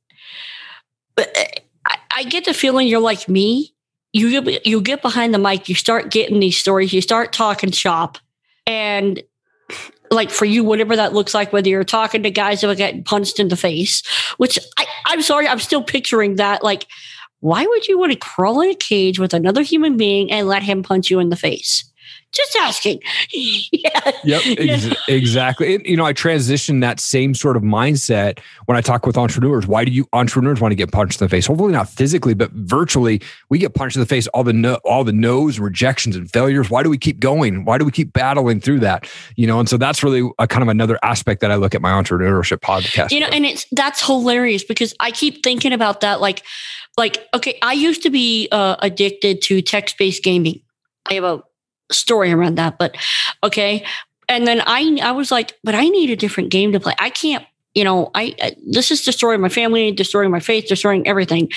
I, 1.19 2.23
get 2.29 2.45
the 2.45 2.55
feeling 2.55 2.87
you're 2.87 3.01
like 3.01 3.29
me. 3.29 3.75
You 4.13 4.61
you 4.65 4.81
get 4.81 5.03
behind 5.03 5.35
the 5.35 5.39
mic, 5.39 5.69
you 5.69 5.75
start 5.75 6.13
getting 6.13 6.39
these 6.39 6.57
stories, 6.57 6.93
you 6.93 7.01
start 7.01 7.33
talking 7.33 7.73
shop, 7.73 8.19
and 8.65 9.21
like 10.13 10.31
for 10.31 10.45
you, 10.45 10.63
whatever 10.65 10.97
that 10.97 11.15
looks 11.15 11.35
like, 11.35 11.53
whether 11.53 11.69
you're 11.69 11.85
talking 11.85 12.23
to 12.23 12.31
guys 12.31 12.61
that 12.61 12.71
are 12.71 12.75
getting 12.75 13.03
punched 13.03 13.41
in 13.41 13.49
the 13.49 13.57
face, 13.57 14.03
which 14.37 14.59
I, 14.79 14.87
I'm 15.07 15.23
sorry, 15.23 15.49
I'm 15.49 15.59
still 15.59 15.83
picturing 15.83 16.37
that. 16.37 16.63
Like, 16.63 16.87
why 17.41 17.67
would 17.67 17.89
you 17.89 17.99
want 17.99 18.13
to 18.13 18.19
crawl 18.19 18.61
in 18.61 18.71
a 18.71 18.75
cage 18.75 19.19
with 19.19 19.35
another 19.35 19.63
human 19.63 19.97
being 19.97 20.31
and 20.31 20.47
let 20.47 20.63
him 20.63 20.83
punch 20.83 21.11
you 21.11 21.19
in 21.19 21.29
the 21.29 21.37
face? 21.37 21.85
Just 22.33 22.57
asking. 22.57 23.01
yeah. 23.33 24.11
Yep. 24.25 24.43
Ex- 24.59 24.97
exactly. 25.07 25.75
And, 25.75 25.87
you 25.87 25.97
know, 25.97 26.07
I 26.07 26.15
transition 26.15 26.81
that 26.81 26.99
same 26.99 27.35
sort 27.35 27.57
of 27.57 27.63
mindset 27.63 28.39
when 28.65 28.77
I 28.77 28.81
talk 28.81 29.07
with 29.07 29.19
entrepreneurs. 29.19 29.67
Why 29.67 29.85
do 29.85 29.93
you 29.93 30.09
entrepreneurs 30.15 30.61
want 30.61 30.73
to 30.73 30.77
get 30.77 30.91
punched 30.93 31.21
in 31.21 31.27
the 31.27 31.29
face? 31.29 31.47
Hopefully 31.47 31.73
not 31.73 31.91
physically, 31.91 32.33
but 32.33 32.51
virtually. 32.53 33.21
We 33.51 33.59
get 33.59 33.75
punched 33.75 33.97
in 33.97 34.01
the 34.01 34.07
face. 34.07 34.27
All 34.29 34.45
the 34.45 34.55
no, 34.55 34.77
all 34.85 35.05
the 35.05 35.13
no's, 35.13 35.61
rejections, 35.61 36.17
and 36.17 36.31
failures. 36.31 36.71
Why 36.71 36.83
do 36.83 36.89
we 36.89 36.97
keep 36.97 37.21
going? 37.21 37.67
Why 37.67 37.77
do 37.77 37.85
we 37.85 37.91
keep 37.91 38.15
battling 38.15 38.61
through 38.61 38.81
that? 38.81 39.09
You 39.37 39.47
know, 39.47 39.61
and 39.61 39.69
so 39.69 39.77
that's 39.77 40.03
really 40.03 40.29
a 40.39 40.47
kind 40.47 40.63
of 40.63 40.69
another 40.69 40.99
aspect 41.03 41.43
that 41.43 41.51
I 41.51 41.57
look 41.57 41.75
at 41.75 41.83
my 41.83 41.91
entrepreneurship 41.91 42.61
podcast. 42.61 43.11
You 43.11 43.21
know, 43.21 43.29
and 43.29 43.45
it's 43.45 43.67
that's 43.73 44.05
hilarious 44.05 44.65
because 44.65 44.95
I 45.01 45.11
keep 45.11 45.43
thinking 45.43 45.75
about 45.75 46.01
that. 46.01 46.23
Like, 46.23 46.43
like 46.97 47.27
okay, 47.35 47.59
I 47.61 47.75
used 47.75 48.03
to 48.05 48.11
be 48.11 48.49
uh, 48.51 48.77
addicted 48.79 49.43
to 49.43 49.61
text 49.61 49.99
based 49.99 50.23
gaming. 50.23 50.63
I 51.11 51.15
have 51.15 51.25
a 51.25 51.43
story 51.95 52.33
around 52.33 52.57
that, 52.57 52.79
but 52.79 52.97
okay. 53.43 53.85
And 54.29 54.47
then 54.47 54.63
I 54.67 54.99
I 55.03 55.13
was 55.13 55.31
like, 55.31 55.59
but 55.63 55.75
I 55.75 55.89
need 55.89 56.11
a 56.11 56.17
different 56.17 56.51
game 56.51 56.73
to 56.73 56.81
play. 56.81 56.95
I 56.99 57.11
can't, 57.11 57.45
you 57.75 57.85
know, 57.85 58.11
I, 58.15 58.35
I 58.41 58.57
this 58.67 58.91
is 58.91 59.03
destroying 59.03 59.41
my 59.41 59.49
family, 59.49 59.93
destroying 59.93 60.31
my 60.31 60.41
faith, 60.41 60.67
destroying 60.69 61.07
everything, 61.07 61.51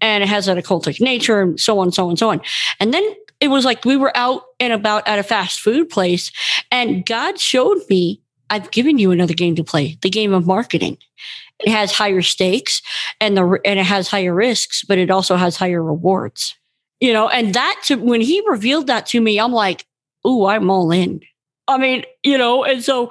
and 0.00 0.22
it 0.22 0.28
has 0.28 0.46
that 0.46 0.56
occultic 0.56 1.00
nature 1.00 1.40
and 1.42 1.60
so 1.60 1.78
on, 1.78 1.92
so 1.92 2.08
on, 2.08 2.16
so 2.16 2.30
on. 2.30 2.40
And 2.78 2.94
then 2.94 3.04
it 3.40 3.48
was 3.48 3.64
like 3.64 3.84
we 3.84 3.96
were 3.96 4.16
out 4.16 4.42
and 4.60 4.72
about 4.72 5.08
at 5.08 5.18
a 5.18 5.22
fast 5.22 5.60
food 5.60 5.88
place, 5.88 6.30
and 6.70 7.04
God 7.06 7.40
showed 7.40 7.78
me, 7.88 8.20
I've 8.50 8.70
given 8.70 8.98
you 8.98 9.10
another 9.10 9.34
game 9.34 9.56
to 9.56 9.64
play, 9.64 9.96
the 10.02 10.10
game 10.10 10.34
of 10.34 10.46
marketing. 10.46 10.98
It 11.60 11.70
has 11.70 11.92
higher 11.92 12.22
stakes 12.22 12.80
and 13.20 13.36
the 13.36 13.60
and 13.64 13.78
it 13.78 13.86
has 13.86 14.08
higher 14.08 14.34
risks, 14.34 14.84
but 14.84 14.98
it 14.98 15.10
also 15.10 15.36
has 15.36 15.56
higher 15.56 15.82
rewards 15.82 16.54
you 17.00 17.12
know, 17.12 17.28
and 17.28 17.54
that 17.54 17.80
to, 17.84 17.96
when 17.96 18.20
he 18.20 18.42
revealed 18.46 18.86
that 18.86 19.06
to 19.06 19.20
me, 19.20 19.40
I'm 19.40 19.52
like, 19.52 19.86
ooh, 20.26 20.46
I'm 20.46 20.70
all 20.70 20.90
in. 20.90 21.20
I 21.66 21.78
mean, 21.78 22.04
you 22.22 22.36
know, 22.36 22.64
and 22.64 22.82
so 22.82 23.10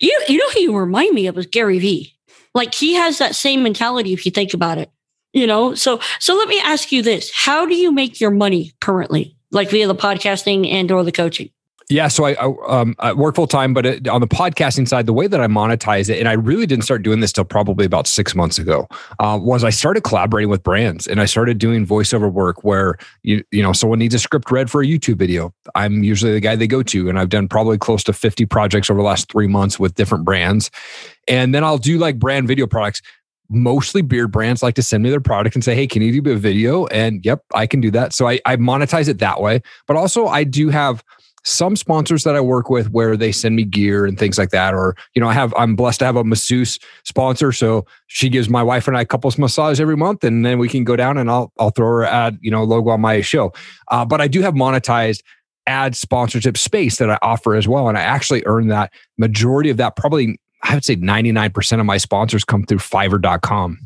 you 0.00 0.20
you 0.28 0.38
know 0.38 0.60
you 0.60 0.76
remind 0.76 1.14
me 1.14 1.26
of 1.26 1.36
is 1.38 1.46
Gary 1.46 1.78
Vee. 1.78 2.14
Like 2.54 2.74
he 2.74 2.94
has 2.94 3.18
that 3.18 3.34
same 3.34 3.62
mentality 3.62 4.12
if 4.12 4.24
you 4.24 4.32
think 4.32 4.54
about 4.54 4.78
it. 4.78 4.90
You 5.32 5.46
know, 5.46 5.74
so 5.74 6.00
so 6.18 6.34
let 6.34 6.48
me 6.48 6.60
ask 6.60 6.90
you 6.90 7.02
this. 7.02 7.30
How 7.34 7.66
do 7.66 7.74
you 7.74 7.92
make 7.92 8.20
your 8.20 8.30
money 8.30 8.72
currently? 8.80 9.36
Like 9.50 9.70
via 9.70 9.86
the 9.86 9.94
podcasting 9.94 10.70
and 10.70 10.90
or 10.90 11.04
the 11.04 11.12
coaching? 11.12 11.50
Yeah, 11.90 12.08
so 12.08 12.24
I, 12.24 12.34
I, 12.34 12.80
um, 12.80 12.94
I 12.98 13.14
work 13.14 13.34
full 13.34 13.46
time, 13.46 13.72
but 13.72 13.86
it, 13.86 14.08
on 14.08 14.20
the 14.20 14.26
podcasting 14.26 14.86
side, 14.86 15.06
the 15.06 15.14
way 15.14 15.26
that 15.26 15.40
I 15.40 15.46
monetize 15.46 16.10
it, 16.10 16.18
and 16.18 16.28
I 16.28 16.34
really 16.34 16.66
didn't 16.66 16.84
start 16.84 17.02
doing 17.02 17.20
this 17.20 17.32
till 17.32 17.46
probably 17.46 17.86
about 17.86 18.06
six 18.06 18.34
months 18.34 18.58
ago, 18.58 18.86
uh, 19.20 19.38
was 19.40 19.64
I 19.64 19.70
started 19.70 20.02
collaborating 20.02 20.50
with 20.50 20.62
brands 20.62 21.06
and 21.06 21.18
I 21.18 21.24
started 21.24 21.56
doing 21.56 21.86
voiceover 21.86 22.30
work 22.30 22.62
where 22.62 22.98
you 23.22 23.42
you 23.50 23.62
know 23.62 23.72
someone 23.72 23.98
needs 23.98 24.14
a 24.14 24.18
script 24.18 24.50
read 24.50 24.70
for 24.70 24.82
a 24.82 24.86
YouTube 24.86 25.16
video. 25.16 25.54
I'm 25.74 26.02
usually 26.04 26.32
the 26.32 26.40
guy 26.40 26.56
they 26.56 26.66
go 26.66 26.82
to, 26.82 27.08
and 27.08 27.18
I've 27.18 27.30
done 27.30 27.48
probably 27.48 27.78
close 27.78 28.04
to 28.04 28.12
50 28.12 28.44
projects 28.44 28.90
over 28.90 29.00
the 29.00 29.06
last 29.06 29.32
three 29.32 29.48
months 29.48 29.80
with 29.80 29.94
different 29.94 30.26
brands, 30.26 30.70
and 31.26 31.54
then 31.54 31.64
I'll 31.64 31.78
do 31.78 31.96
like 31.96 32.18
brand 32.18 32.48
video 32.48 32.66
products 32.66 33.00
mostly 33.50 34.02
beard 34.02 34.30
brands 34.30 34.62
like 34.62 34.74
to 34.74 34.82
send 34.82 35.02
me 35.02 35.08
their 35.08 35.20
product 35.20 35.56
and 35.56 35.64
say, 35.64 35.74
Hey, 35.74 35.86
can 35.86 36.02
you 36.02 36.20
do 36.20 36.32
a 36.32 36.36
video? 36.36 36.84
And 36.88 37.24
yep, 37.24 37.42
I 37.54 37.66
can 37.66 37.80
do 37.80 37.90
that. 37.92 38.12
So 38.12 38.28
I, 38.28 38.40
I 38.44 38.56
monetize 38.56 39.08
it 39.08 39.20
that 39.20 39.40
way. 39.40 39.62
But 39.86 39.96
also 39.96 40.26
I 40.26 40.44
do 40.44 40.68
have 40.68 41.02
some 41.44 41.76
sponsors 41.76 42.24
that 42.24 42.36
I 42.36 42.40
work 42.40 42.68
with 42.68 42.90
where 42.90 43.16
they 43.16 43.32
send 43.32 43.56
me 43.56 43.64
gear 43.64 44.04
and 44.04 44.18
things 44.18 44.38
like 44.38 44.50
that. 44.50 44.74
Or, 44.74 44.96
you 45.14 45.20
know, 45.20 45.28
I 45.28 45.32
have, 45.32 45.54
I'm 45.56 45.76
blessed 45.76 46.00
to 46.00 46.04
have 46.04 46.16
a 46.16 46.24
masseuse 46.24 46.78
sponsor. 47.04 47.52
So 47.52 47.86
she 48.06 48.28
gives 48.28 48.48
my 48.48 48.62
wife 48.62 48.88
and 48.88 48.96
I 48.96 49.04
couples 49.04 49.38
massage 49.38 49.80
every 49.80 49.96
month 49.96 50.24
and 50.24 50.44
then 50.44 50.58
we 50.58 50.68
can 50.68 50.84
go 50.84 50.96
down 50.96 51.16
and 51.16 51.30
I'll, 51.30 51.52
I'll 51.58 51.70
throw 51.70 51.86
her 51.86 52.04
ad, 52.04 52.38
you 52.40 52.50
know, 52.50 52.64
logo 52.64 52.90
on 52.90 53.00
my 53.00 53.20
show. 53.20 53.52
Uh, 53.88 54.04
but 54.04 54.20
I 54.20 54.28
do 54.28 54.42
have 54.42 54.54
monetized 54.54 55.22
ad 55.66 55.94
sponsorship 55.94 56.56
space 56.56 56.96
that 56.96 57.10
I 57.10 57.18
offer 57.22 57.54
as 57.54 57.68
well. 57.68 57.88
And 57.88 57.96
I 57.96 58.02
actually 58.02 58.42
earn 58.46 58.68
that 58.68 58.92
majority 59.18 59.70
of 59.70 59.76
that, 59.76 59.96
probably, 59.96 60.40
I 60.62 60.74
would 60.74 60.84
say 60.84 60.96
99% 60.96 61.78
of 61.78 61.86
my 61.86 61.98
sponsors 61.98 62.44
come 62.44 62.64
through 62.64 62.78
fiverr.com. 62.78 63.78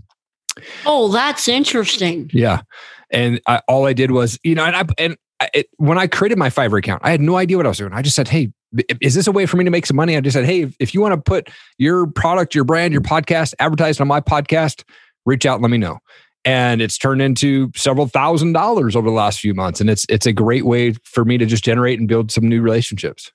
Oh, 0.87 1.11
that's 1.11 1.49
interesting. 1.49 2.31
Yeah. 2.33 2.63
And 3.11 3.41
I, 3.47 3.61
all 3.69 3.87
I 3.87 3.93
did 3.93 4.11
was, 4.11 4.39
you 4.43 4.55
know, 4.55 4.65
and 4.65 4.77
I, 4.77 4.85
and 4.97 5.17
it, 5.55 5.69
when 5.77 5.99
I 5.99 6.07
created 6.07 6.39
my 6.39 6.49
Fiverr 6.49 6.79
account, 6.79 7.03
I 7.05 7.11
had 7.11 7.21
no 7.21 7.37
idea 7.37 7.57
what 7.57 7.67
I 7.67 7.71
was 7.71 7.79
doing. 7.79 7.93
I 7.93 8.03
just 8.03 8.17
said, 8.17 8.29
Hey, 8.29 8.53
is 9.01 9.15
this 9.15 9.27
a 9.27 9.33
way 9.33 9.47
for 9.47 9.57
me 9.57 9.65
to 9.65 9.71
make 9.71 9.87
some 9.87 9.97
money? 9.97 10.17
I 10.17 10.21
just 10.21 10.35
said, 10.35 10.45
Hey, 10.45 10.71
if 10.79 10.95
you 10.95 11.01
want 11.01 11.15
to 11.15 11.21
put 11.21 11.51
your 11.79 12.07
product, 12.07 12.55
your 12.55 12.65
brand, 12.65 12.93
your 12.93 13.03
podcast 13.03 13.55
advertised 13.59 14.01
on 14.01 14.09
my 14.09 14.21
podcast, 14.21 14.85
reach 15.25 15.47
out 15.47 15.55
and 15.55 15.63
let 15.63 15.71
me 15.71 15.79
know. 15.79 15.99
And 16.45 16.83
it's 16.83 16.99
turned 16.99 17.23
into 17.23 17.71
several 17.77 18.09
thousand 18.09 18.53
dollars 18.53 18.97
over 18.97 19.09
the 19.09 19.15
last 19.15 19.41
few 19.41 19.55
months. 19.55 19.81
And 19.81 19.89
it's 19.89 20.05
it's 20.09 20.27
a 20.27 20.33
great 20.33 20.67
way 20.67 20.95
for 21.05 21.25
me 21.25 21.39
to 21.39 21.47
just 21.47 21.63
generate 21.63 21.99
and 21.99 22.09
build 22.09 22.33
some 22.33 22.49
new 22.49 22.61
relationships. 22.61 23.31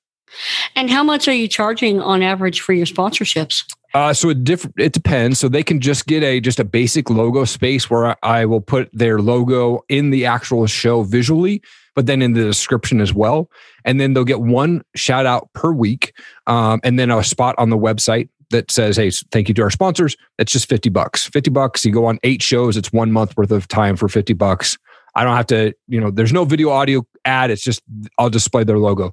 And 0.75 0.89
how 0.89 1.03
much 1.03 1.27
are 1.27 1.33
you 1.33 1.47
charging 1.47 2.01
on 2.01 2.21
average 2.21 2.61
for 2.61 2.73
your 2.73 2.85
sponsorships? 2.85 3.63
Uh, 3.93 4.13
so 4.13 4.29
it 4.29 4.43
diff- 4.43 4.69
it 4.77 4.91
depends. 4.91 5.39
So 5.39 5.47
they 5.47 5.63
can 5.63 5.79
just 5.79 6.05
get 6.05 6.21
a 6.21 6.39
just 6.39 6.59
a 6.59 6.63
basic 6.63 7.09
logo 7.09 7.45
space 7.45 7.89
where 7.89 8.15
I 8.23 8.45
will 8.45 8.61
put 8.61 8.89
their 8.93 9.19
logo 9.19 9.83
in 9.89 10.09
the 10.09 10.25
actual 10.25 10.67
show 10.67 11.03
visually, 11.03 11.61
but 11.97 12.05
then 12.05 12.21
in 12.21 12.33
the 12.33 12.43
description 12.43 13.01
as 13.01 13.11
well. 13.11 13.49
And 13.83 13.99
then 13.99 14.13
they'll 14.13 14.23
get 14.23 14.41
one 14.41 14.83
shout 14.95 15.25
out 15.25 15.51
per 15.53 15.71
week, 15.71 16.13
um, 16.45 16.79
and 16.83 16.99
then 16.99 17.09
a 17.09 17.23
spot 17.23 17.55
on 17.57 17.71
the 17.71 17.77
website 17.77 18.29
that 18.51 18.69
says, 18.69 18.97
"Hey, 18.97 19.09
thank 19.31 19.49
you 19.49 19.55
to 19.55 19.63
our 19.63 19.71
sponsors." 19.71 20.15
It's 20.37 20.51
just 20.51 20.69
fifty 20.69 20.89
bucks. 20.89 21.25
Fifty 21.25 21.49
bucks. 21.49 21.83
You 21.83 21.91
go 21.91 22.05
on 22.05 22.19
eight 22.21 22.43
shows. 22.43 22.77
It's 22.77 22.93
one 22.93 23.11
month 23.11 23.35
worth 23.35 23.49
of 23.49 23.67
time 23.67 23.95
for 23.95 24.07
fifty 24.07 24.33
bucks. 24.33 24.77
I 25.15 25.23
don't 25.23 25.35
have 25.35 25.47
to, 25.47 25.73
you 25.87 25.99
know, 25.99 26.11
there's 26.11 26.31
no 26.31 26.45
video 26.45 26.69
audio 26.69 27.03
ad. 27.25 27.49
It's 27.49 27.63
just 27.63 27.81
I'll 28.19 28.29
display 28.29 28.63
their 28.63 28.77
logo. 28.77 29.11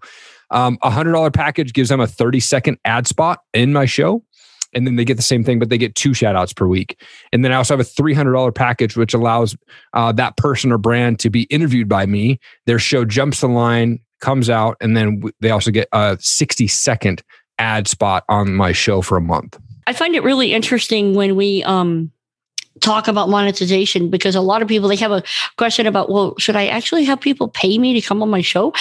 Um, 0.50 0.76
a 0.82 0.90
hundred 0.90 1.12
dollar 1.12 1.30
package 1.30 1.72
gives 1.72 1.88
them 1.88 2.00
a 2.00 2.06
30 2.06 2.38
second 2.40 2.78
ad 2.84 3.06
spot 3.06 3.40
in 3.54 3.72
my 3.72 3.86
show 3.86 4.22
and 4.74 4.86
then 4.86 4.96
they 4.96 5.04
get 5.04 5.16
the 5.16 5.22
same 5.22 5.44
thing, 5.44 5.58
but 5.58 5.68
they 5.68 5.78
get 5.78 5.94
two 5.94 6.14
shout 6.14 6.36
outs 6.36 6.52
per 6.52 6.66
week. 6.66 7.00
And 7.32 7.44
then 7.44 7.52
I 7.52 7.56
also 7.56 7.76
have 7.76 7.80
a 7.80 7.88
$300 7.88 8.54
package, 8.54 8.96
which 8.96 9.14
allows 9.14 9.56
uh, 9.92 10.12
that 10.12 10.36
person 10.36 10.72
or 10.72 10.78
brand 10.78 11.18
to 11.20 11.30
be 11.30 11.42
interviewed 11.44 11.88
by 11.88 12.06
me. 12.06 12.38
Their 12.66 12.78
show 12.78 13.04
jumps 13.04 13.40
the 13.40 13.48
line, 13.48 14.00
comes 14.20 14.50
out, 14.50 14.76
and 14.80 14.96
then 14.96 15.22
they 15.40 15.50
also 15.50 15.70
get 15.70 15.88
a 15.92 16.16
60 16.20 16.66
second 16.68 17.22
ad 17.58 17.88
spot 17.88 18.24
on 18.28 18.54
my 18.54 18.72
show 18.72 19.02
for 19.02 19.16
a 19.16 19.20
month. 19.20 19.58
I 19.86 19.92
find 19.92 20.14
it 20.14 20.22
really 20.22 20.52
interesting 20.52 21.14
when 21.14 21.36
we 21.36 21.62
um, 21.64 22.10
talk 22.80 23.08
about 23.08 23.28
monetization 23.28 24.10
because 24.10 24.34
a 24.34 24.40
lot 24.40 24.62
of 24.62 24.68
people 24.68 24.88
they 24.88 24.96
have 24.96 25.12
a 25.12 25.22
question 25.56 25.86
about 25.86 26.10
well 26.10 26.34
should 26.38 26.56
i 26.56 26.66
actually 26.66 27.04
have 27.04 27.20
people 27.20 27.48
pay 27.48 27.78
me 27.78 27.98
to 27.98 28.06
come 28.06 28.22
on 28.22 28.30
my 28.30 28.40
show? 28.40 28.72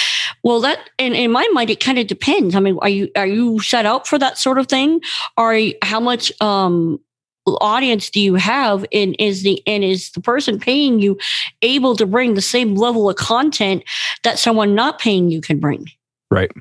Well 0.43 0.61
that 0.61 0.89
in, 0.97 1.13
in 1.13 1.31
my 1.31 1.47
mind 1.53 1.69
it 1.69 1.79
kind 1.79 1.99
of 1.99 2.07
depends. 2.07 2.55
I 2.55 2.59
mean 2.59 2.77
are 2.81 2.89
you 2.89 3.09
are 3.15 3.27
you 3.27 3.59
set 3.59 3.85
up 3.85 4.07
for 4.07 4.17
that 4.19 4.37
sort 4.37 4.57
of 4.57 4.67
thing? 4.67 5.01
Or 5.37 5.59
how 5.81 5.99
much 5.99 6.31
um 6.41 6.99
audience 7.45 8.09
do 8.09 8.19
you 8.19 8.35
have? 8.35 8.85
And 8.91 9.15
is 9.19 9.43
the 9.43 9.61
and 9.67 9.83
is 9.83 10.11
the 10.11 10.21
person 10.21 10.59
paying 10.59 10.99
you 10.99 11.17
able 11.61 11.95
to 11.95 12.05
bring 12.05 12.33
the 12.33 12.41
same 12.41 12.75
level 12.75 13.09
of 13.09 13.15
content 13.15 13.83
that 14.23 14.39
someone 14.39 14.75
not 14.75 14.99
paying 14.99 15.29
you 15.29 15.41
can 15.41 15.59
bring? 15.59 15.85
Right. 16.31 16.51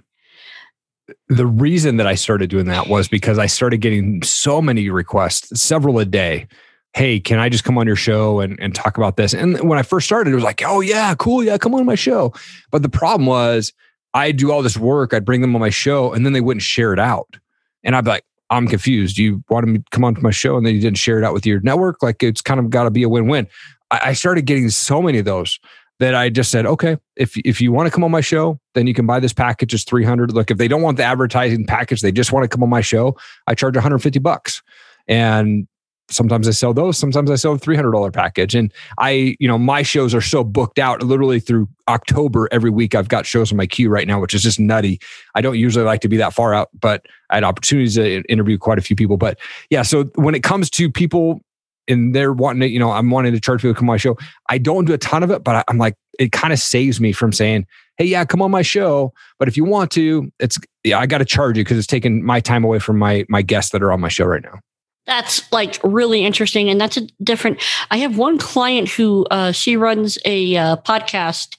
The 1.28 1.46
reason 1.46 1.96
that 1.96 2.06
I 2.06 2.14
started 2.14 2.50
doing 2.50 2.66
that 2.66 2.88
was 2.88 3.08
because 3.08 3.38
I 3.38 3.46
started 3.46 3.78
getting 3.78 4.22
so 4.22 4.62
many 4.62 4.88
requests, 4.88 5.60
several 5.60 5.98
a 5.98 6.04
day, 6.04 6.46
hey, 6.94 7.20
can 7.20 7.38
I 7.38 7.48
just 7.48 7.64
come 7.64 7.78
on 7.78 7.86
your 7.86 7.96
show 7.96 8.40
and, 8.40 8.58
and 8.60 8.74
talk 8.74 8.98
about 8.98 9.16
this? 9.16 9.32
And 9.32 9.68
when 9.68 9.78
I 9.78 9.82
first 9.82 10.06
started, 10.06 10.30
it 10.30 10.34
was 10.34 10.44
like, 10.44 10.62
oh, 10.64 10.80
yeah, 10.80 11.14
cool. 11.14 11.42
Yeah, 11.42 11.56
come 11.56 11.74
on 11.74 11.86
my 11.86 11.94
show. 11.94 12.34
But 12.70 12.82
the 12.82 12.88
problem 12.88 13.26
was, 13.26 13.72
I 14.14 14.30
do 14.30 14.52
all 14.52 14.62
this 14.62 14.76
work, 14.76 15.14
I'd 15.14 15.24
bring 15.24 15.40
them 15.40 15.54
on 15.54 15.60
my 15.60 15.70
show, 15.70 16.12
and 16.12 16.26
then 16.26 16.34
they 16.34 16.42
wouldn't 16.42 16.62
share 16.62 16.92
it 16.92 16.98
out. 16.98 17.38
And 17.82 17.96
I'd 17.96 18.04
be 18.04 18.10
like, 18.10 18.24
I'm 18.52 18.68
confused. 18.68 19.16
You 19.16 19.42
wanted 19.48 19.68
me 19.68 19.78
to 19.78 19.84
come 19.90 20.04
on 20.04 20.14
to 20.14 20.20
my 20.20 20.30
show 20.30 20.58
and 20.58 20.66
then 20.66 20.74
you 20.74 20.80
didn't 20.80 20.98
share 20.98 21.18
it 21.18 21.24
out 21.24 21.32
with 21.32 21.46
your 21.46 21.60
network? 21.60 22.02
Like 22.02 22.22
it's 22.22 22.42
kind 22.42 22.60
of 22.60 22.68
got 22.68 22.84
to 22.84 22.90
be 22.90 23.02
a 23.02 23.08
win 23.08 23.26
win. 23.26 23.48
I, 23.90 24.12
started 24.12 24.46
getting 24.46 24.70
so 24.70 25.02
many 25.02 25.18
of 25.18 25.24
those 25.24 25.58
that 25.98 26.14
I 26.14 26.28
just 26.30 26.50
said, 26.50 26.64
okay, 26.66 26.96
if 27.16 27.36
if 27.38 27.60
you 27.60 27.72
want 27.72 27.86
to 27.86 27.90
come 27.90 28.04
on 28.04 28.10
my 28.10 28.20
show, 28.20 28.58
then 28.74 28.86
you 28.86 28.94
can 28.94 29.06
buy 29.06 29.20
this 29.20 29.32
package. 29.32 29.74
It's 29.74 29.84
300. 29.84 30.32
Look, 30.32 30.50
if 30.50 30.58
they 30.58 30.68
don't 30.68 30.82
want 30.82 30.96
the 30.96 31.04
advertising 31.04 31.66
package, 31.66 32.00
they 32.00 32.12
just 32.12 32.32
want 32.32 32.44
to 32.44 32.48
come 32.48 32.62
on 32.62 32.70
my 32.70 32.80
show, 32.80 33.16
I 33.46 33.54
charge 33.54 33.74
150 33.74 34.18
bucks. 34.18 34.62
And 35.08 35.66
sometimes 36.12 36.46
I 36.46 36.52
sell 36.52 36.74
those. 36.74 36.98
Sometimes 36.98 37.30
I 37.30 37.36
sell 37.36 37.54
a 37.54 37.58
$300 37.58 38.12
package. 38.12 38.54
And 38.54 38.72
I, 38.98 39.36
you 39.40 39.48
know, 39.48 39.58
my 39.58 39.82
shows 39.82 40.14
are 40.14 40.20
so 40.20 40.44
booked 40.44 40.78
out 40.78 41.02
literally 41.02 41.40
through 41.40 41.68
October 41.88 42.48
every 42.52 42.70
week. 42.70 42.94
I've 42.94 43.08
got 43.08 43.26
shows 43.26 43.52
on 43.52 43.56
my 43.56 43.66
queue 43.66 43.88
right 43.88 44.06
now, 44.06 44.20
which 44.20 44.34
is 44.34 44.42
just 44.42 44.60
nutty. 44.60 45.00
I 45.34 45.40
don't 45.40 45.58
usually 45.58 45.84
like 45.84 46.00
to 46.02 46.08
be 46.08 46.16
that 46.18 46.34
far 46.34 46.54
out, 46.54 46.68
but 46.78 47.06
I 47.30 47.36
had 47.36 47.44
opportunities 47.44 47.94
to 47.96 48.22
interview 48.22 48.58
quite 48.58 48.78
a 48.78 48.82
few 48.82 48.96
people. 48.96 49.16
But 49.16 49.38
yeah, 49.70 49.82
so 49.82 50.04
when 50.14 50.34
it 50.34 50.42
comes 50.42 50.70
to 50.70 50.90
people 50.90 51.40
and 51.88 52.14
they're 52.14 52.32
wanting 52.32 52.60
to, 52.60 52.68
you 52.68 52.78
know, 52.78 52.92
I'm 52.92 53.10
wanting 53.10 53.32
to 53.32 53.40
charge 53.40 53.62
people 53.62 53.74
to 53.74 53.78
come 53.78 53.88
on 53.88 53.94
my 53.94 53.96
show. 53.98 54.16
I 54.48 54.58
don't 54.58 54.84
do 54.84 54.92
a 54.92 54.98
ton 54.98 55.22
of 55.22 55.30
it, 55.30 55.42
but 55.42 55.64
I'm 55.68 55.78
like, 55.78 55.94
it 56.18 56.32
kind 56.32 56.52
of 56.52 56.58
saves 56.58 57.00
me 57.00 57.12
from 57.12 57.32
saying, 57.32 57.66
hey, 57.96 58.04
yeah, 58.04 58.24
come 58.24 58.42
on 58.42 58.50
my 58.50 58.62
show. 58.62 59.12
But 59.38 59.48
if 59.48 59.56
you 59.56 59.64
want 59.64 59.90
to, 59.92 60.30
it's 60.38 60.58
yeah, 60.84 60.98
I 60.98 61.06
got 61.06 61.18
to 61.18 61.24
charge 61.24 61.56
you 61.56 61.64
because 61.64 61.78
it's 61.78 61.86
taking 61.86 62.24
my 62.24 62.40
time 62.40 62.64
away 62.64 62.78
from 62.78 62.98
my 62.98 63.24
my 63.28 63.42
guests 63.42 63.72
that 63.72 63.82
are 63.82 63.92
on 63.92 64.00
my 64.00 64.08
show 64.08 64.26
right 64.26 64.42
now. 64.42 64.60
That's 65.06 65.50
like 65.52 65.78
really 65.82 66.24
interesting, 66.24 66.70
and 66.70 66.80
that's 66.80 66.96
a 66.96 67.06
different. 67.22 67.60
I 67.90 67.98
have 67.98 68.18
one 68.18 68.38
client 68.38 68.88
who 68.88 69.26
uh, 69.30 69.52
she 69.52 69.76
runs 69.76 70.16
a 70.24 70.56
uh, 70.56 70.76
podcast. 70.76 71.56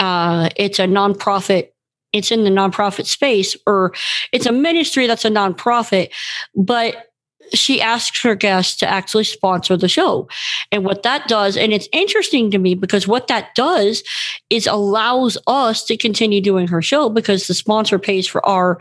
Uh, 0.00 0.48
it's 0.56 0.78
a 0.80 0.86
nonprofit. 0.86 1.68
It's 2.12 2.32
in 2.32 2.44
the 2.44 2.50
nonprofit 2.50 3.06
space, 3.06 3.56
or 3.66 3.94
it's 4.32 4.46
a 4.46 4.52
ministry 4.52 5.06
that's 5.06 5.24
a 5.24 5.30
nonprofit, 5.30 6.10
but 6.56 7.12
she 7.54 7.80
asks 7.80 8.22
her 8.22 8.34
guests 8.34 8.76
to 8.78 8.88
actually 8.88 9.24
sponsor 9.24 9.76
the 9.76 9.88
show. 9.88 10.28
And 10.70 10.84
what 10.84 11.02
that 11.02 11.28
does, 11.28 11.56
and 11.56 11.72
it's 11.72 11.88
interesting 11.92 12.50
to 12.50 12.58
me 12.58 12.74
because 12.74 13.06
what 13.06 13.28
that 13.28 13.54
does 13.54 14.02
is 14.50 14.66
allows 14.66 15.38
us 15.46 15.84
to 15.84 15.96
continue 15.96 16.40
doing 16.40 16.68
her 16.68 16.82
show 16.82 17.08
because 17.08 17.46
the 17.46 17.54
sponsor 17.54 17.98
pays 17.98 18.26
for 18.26 18.44
our 18.46 18.78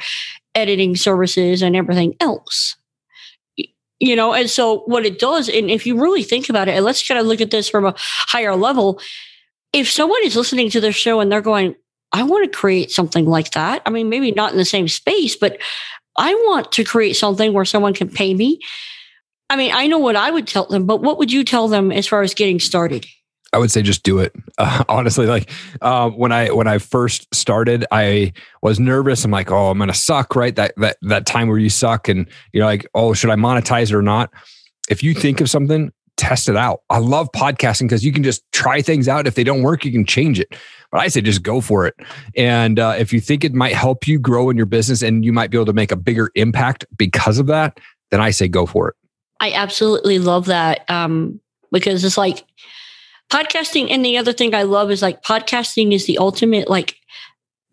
editing 0.55 0.95
services 0.95 1.61
and 1.61 1.75
everything 1.75 2.15
else. 2.19 2.75
You 4.03 4.15
know, 4.15 4.33
and 4.33 4.49
so 4.49 4.79
what 4.87 5.05
it 5.05 5.19
does, 5.19 5.47
and 5.47 5.69
if 5.69 5.85
you 5.85 6.01
really 6.01 6.23
think 6.23 6.49
about 6.49 6.67
it, 6.67 6.71
and 6.75 6.83
let's 6.83 7.07
kind 7.07 7.19
of 7.19 7.27
look 7.27 7.39
at 7.39 7.51
this 7.51 7.69
from 7.69 7.85
a 7.85 7.93
higher 7.97 8.55
level. 8.55 8.99
If 9.73 9.89
someone 9.89 10.21
is 10.23 10.35
listening 10.35 10.71
to 10.71 10.81
their 10.81 10.91
show 10.91 11.19
and 11.19 11.31
they're 11.31 11.39
going, 11.39 11.75
I 12.11 12.23
want 12.23 12.51
to 12.51 12.57
create 12.57 12.89
something 12.91 13.25
like 13.25 13.51
that. 13.51 13.83
I 13.85 13.91
mean, 13.91 14.09
maybe 14.09 14.31
not 14.31 14.51
in 14.51 14.57
the 14.57 14.65
same 14.65 14.87
space, 14.87 15.35
but 15.35 15.59
I 16.17 16.33
want 16.33 16.71
to 16.73 16.83
create 16.83 17.13
something 17.15 17.53
where 17.53 17.63
someone 17.63 17.93
can 17.93 18.09
pay 18.09 18.33
me. 18.33 18.59
I 19.51 19.55
mean, 19.55 19.71
I 19.71 19.87
know 19.87 19.99
what 19.99 20.15
I 20.15 20.31
would 20.31 20.47
tell 20.47 20.65
them, 20.65 20.85
but 20.85 21.01
what 21.01 21.19
would 21.19 21.31
you 21.31 21.43
tell 21.43 21.67
them 21.67 21.91
as 21.91 22.07
far 22.07 22.21
as 22.21 22.33
getting 22.33 22.59
started? 22.59 23.05
I 23.53 23.57
would 23.57 23.71
say 23.71 23.81
just 23.81 24.03
do 24.03 24.19
it. 24.19 24.33
Uh, 24.57 24.83
honestly, 24.89 25.25
like 25.25 25.49
uh, 25.81 26.07
when 26.11 26.31
I 26.31 26.51
when 26.51 26.67
I 26.67 26.77
first 26.77 27.33
started, 27.33 27.83
I 27.89 28.31
was 28.61 28.79
nervous. 28.79 29.25
I'm 29.25 29.31
like, 29.31 29.49
oh, 29.49 29.71
I'm 29.71 29.79
gonna 29.79 29.91
suck, 29.91 30.35
right? 30.35 30.55
That 30.55 30.73
that 30.77 30.97
that 31.01 31.25
time 31.25 31.47
where 31.47 31.57
you 31.57 31.69
suck, 31.69 32.07
and 32.07 32.27
you're 32.53 32.65
like, 32.65 32.85
oh, 32.93 33.13
should 33.13 33.31
I 33.31 33.35
monetize 33.35 33.89
it 33.89 33.95
or 33.95 34.03
not? 34.03 34.29
If 34.87 35.01
you 35.01 35.15
think 35.15 35.41
of 35.41 35.49
something, 35.49 35.91
test 36.17 36.47
it 36.47 36.55
out. 36.55 36.83
I 36.91 36.99
love 36.99 37.31
podcasting 37.31 37.83
because 37.83 38.05
you 38.05 38.11
can 38.11 38.21
just 38.21 38.43
try 38.51 38.83
things 38.83 39.07
out. 39.07 39.25
If 39.25 39.33
they 39.33 39.43
don't 39.43 39.63
work, 39.63 39.83
you 39.83 39.91
can 39.91 40.05
change 40.05 40.39
it. 40.39 40.55
But 40.91 41.01
I 41.01 41.07
say 41.07 41.21
just 41.21 41.41
go 41.41 41.59
for 41.59 41.87
it. 41.87 41.95
And 42.37 42.77
uh, 42.77 42.95
if 42.99 43.11
you 43.11 43.19
think 43.19 43.43
it 43.43 43.53
might 43.53 43.73
help 43.73 44.07
you 44.07 44.19
grow 44.19 44.51
in 44.51 44.57
your 44.57 44.67
business 44.67 45.01
and 45.01 45.25
you 45.25 45.33
might 45.33 45.49
be 45.49 45.57
able 45.57 45.65
to 45.65 45.73
make 45.73 45.91
a 45.91 45.95
bigger 45.95 46.29
impact 46.35 46.85
because 46.97 47.39
of 47.39 47.47
that, 47.47 47.79
then 48.11 48.21
I 48.21 48.29
say 48.29 48.47
go 48.47 48.67
for 48.67 48.89
it. 48.89 48.95
I 49.39 49.53
absolutely 49.53 50.19
love 50.19 50.45
that 50.45 50.87
um, 50.87 51.39
because 51.71 52.03
it's 52.03 52.17
like 52.17 52.45
podcasting. 53.31 53.89
And 53.89 54.05
the 54.05 54.17
other 54.17 54.33
thing 54.33 54.53
I 54.53 54.63
love 54.63 54.91
is 54.91 55.01
like 55.01 55.23
podcasting 55.23 55.93
is 55.93 56.05
the 56.05 56.17
ultimate 56.17 56.69
like 56.69 56.97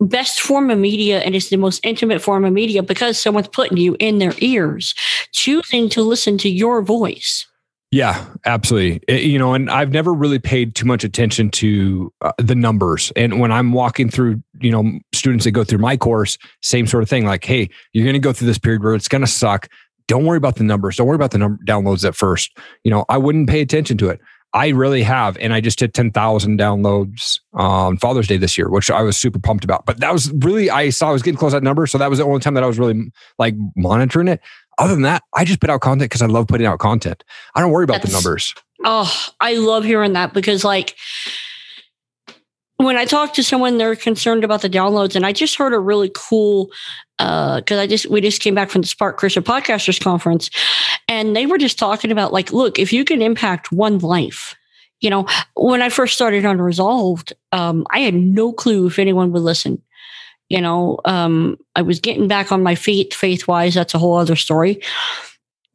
best 0.00 0.40
form 0.40 0.70
of 0.70 0.78
media 0.78 1.18
and 1.20 1.34
it's 1.34 1.50
the 1.50 1.56
most 1.56 1.84
intimate 1.84 2.22
form 2.22 2.44
of 2.44 2.52
media 2.52 2.82
because 2.82 3.18
someone's 3.18 3.48
putting 3.48 3.76
you 3.76 3.96
in 3.98 4.18
their 4.18 4.34
ears, 4.38 4.94
choosing 5.32 5.88
to 5.90 6.02
listen 6.02 6.38
to 6.38 6.48
your 6.48 6.82
voice. 6.82 7.46
Yeah, 7.90 8.22
absolutely. 8.44 9.00
It, 9.08 9.22
you 9.22 9.38
know, 9.38 9.54
and 9.54 9.70
I've 9.70 9.90
never 9.90 10.12
really 10.12 10.38
paid 10.38 10.74
too 10.74 10.84
much 10.84 11.04
attention 11.04 11.50
to 11.52 12.12
uh, 12.20 12.32
the 12.36 12.54
numbers. 12.54 13.10
And 13.16 13.40
when 13.40 13.50
I'm 13.50 13.72
walking 13.72 14.10
through, 14.10 14.42
you 14.60 14.70
know, 14.70 14.98
students 15.14 15.46
that 15.46 15.52
go 15.52 15.64
through 15.64 15.78
my 15.78 15.96
course, 15.96 16.36
same 16.60 16.86
sort 16.86 17.02
of 17.02 17.08
thing. 17.08 17.24
Like, 17.24 17.44
hey, 17.44 17.70
you're 17.94 18.04
going 18.04 18.12
to 18.12 18.20
go 18.20 18.34
through 18.34 18.46
this 18.46 18.58
period 18.58 18.84
where 18.84 18.94
it's 18.94 19.08
going 19.08 19.22
to 19.22 19.26
suck. 19.26 19.68
Don't 20.06 20.26
worry 20.26 20.36
about 20.36 20.56
the 20.56 20.64
numbers. 20.64 20.96
Don't 20.96 21.06
worry 21.06 21.16
about 21.16 21.30
the 21.30 21.38
number 21.38 21.62
downloads 21.64 22.06
at 22.06 22.14
first. 22.14 22.56
You 22.84 22.90
know, 22.90 23.06
I 23.08 23.16
wouldn't 23.16 23.48
pay 23.48 23.62
attention 23.62 23.96
to 23.98 24.10
it. 24.10 24.20
I 24.54 24.68
really 24.68 25.02
have, 25.02 25.36
and 25.38 25.52
I 25.52 25.60
just 25.60 25.80
hit 25.80 25.94
ten 25.94 26.10
thousand 26.10 26.58
downloads 26.58 27.38
on 27.52 27.98
Father's 27.98 28.26
Day 28.26 28.38
this 28.38 28.56
year, 28.56 28.68
which 28.70 28.90
I 28.90 29.02
was 29.02 29.16
super 29.16 29.38
pumped 29.38 29.64
about. 29.64 29.84
But 29.86 30.00
that 30.00 30.12
was 30.12 30.32
really 30.32 30.70
I 30.70 30.90
saw 30.90 31.10
I 31.10 31.12
was 31.12 31.22
getting 31.22 31.38
close 31.38 31.52
to 31.52 31.56
that 31.56 31.62
number, 31.62 31.86
so 31.86 31.98
that 31.98 32.08
was 32.08 32.18
the 32.18 32.24
only 32.24 32.40
time 32.40 32.54
that 32.54 32.64
I 32.64 32.66
was 32.66 32.78
really 32.78 33.12
like 33.38 33.54
monitoring 33.76 34.28
it 34.28 34.40
other 34.78 34.94
than 34.94 35.02
that, 35.02 35.22
I 35.34 35.44
just 35.44 35.60
put 35.60 35.70
out 35.70 35.80
content 35.80 36.08
because 36.08 36.22
I 36.22 36.26
love 36.26 36.46
putting 36.46 36.66
out 36.66 36.78
content. 36.78 37.24
I 37.54 37.60
don't 37.60 37.72
worry 37.72 37.84
about 37.84 37.94
That's, 37.94 38.06
the 38.06 38.12
numbers. 38.12 38.54
Oh, 38.84 39.12
I 39.40 39.54
love 39.54 39.84
hearing 39.84 40.12
that 40.12 40.32
because 40.32 40.64
like 40.64 40.96
when 42.76 42.96
I 42.96 43.04
talk 43.04 43.34
to 43.34 43.42
someone, 43.42 43.76
they're 43.76 43.96
concerned 43.96 44.44
about 44.44 44.62
the 44.62 44.70
downloads, 44.70 45.16
and 45.16 45.26
I 45.26 45.32
just 45.32 45.56
heard 45.56 45.74
a 45.74 45.80
really 45.80 46.10
cool 46.14 46.70
because 47.18 47.78
uh, 47.78 47.80
I 47.80 47.86
just 47.86 48.08
we 48.10 48.20
just 48.20 48.40
came 48.40 48.54
back 48.54 48.70
from 48.70 48.82
the 48.82 48.88
Spark 48.88 49.16
Christian 49.18 49.42
Podcasters 49.42 50.00
Conference, 50.00 50.50
and 51.08 51.34
they 51.34 51.46
were 51.46 51.58
just 51.58 51.78
talking 51.78 52.12
about 52.12 52.32
like, 52.32 52.52
look, 52.52 52.78
if 52.78 52.92
you 52.92 53.04
can 53.04 53.22
impact 53.22 53.72
one 53.72 53.98
life, 53.98 54.54
you 55.00 55.10
know, 55.10 55.26
when 55.54 55.82
I 55.82 55.88
first 55.88 56.14
started 56.14 56.44
Unresolved, 56.44 57.32
um, 57.52 57.86
I 57.90 58.00
had 58.00 58.14
no 58.14 58.52
clue 58.52 58.86
if 58.86 58.98
anyone 58.98 59.32
would 59.32 59.42
listen. 59.42 59.82
You 60.48 60.62
know 60.62 60.98
um, 61.04 61.58
i 61.76 61.82
was 61.82 62.00
getting 62.00 62.26
back 62.26 62.50
on 62.50 62.62
my 62.62 62.74
feet 62.74 63.12
faith 63.12 63.46
wise 63.46 63.74
that's 63.74 63.92
a 63.92 63.98
whole 63.98 64.16
other 64.16 64.36
story. 64.36 64.80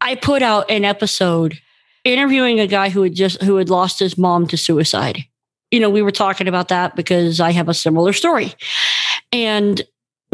I 0.01 0.15
put 0.15 0.41
out 0.41 0.71
an 0.71 0.83
episode 0.83 1.59
interviewing 2.03 2.59
a 2.59 2.65
guy 2.65 2.89
who 2.89 3.03
had 3.03 3.13
just 3.13 3.41
who 3.43 3.57
had 3.57 3.69
lost 3.69 3.99
his 3.99 4.17
mom 4.17 4.47
to 4.47 4.57
suicide. 4.57 5.25
You 5.69 5.79
know 5.79 5.91
we 5.91 6.01
were 6.01 6.09
talking 6.09 6.47
about 6.47 6.69
that 6.69 6.95
because 6.95 7.39
i 7.39 7.51
have 7.51 7.69
a 7.69 7.73
similar 7.75 8.13
story. 8.13 8.55
And 9.31 9.83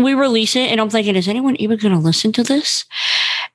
we 0.03 0.13
release 0.13 0.55
it 0.55 0.69
and 0.69 0.79
i'm 0.79 0.89
thinking 0.89 1.15
is 1.15 1.27
anyone 1.27 1.55
even 1.57 1.77
going 1.77 1.93
to 1.93 1.99
listen 1.99 2.31
to 2.33 2.43
this? 2.43 2.85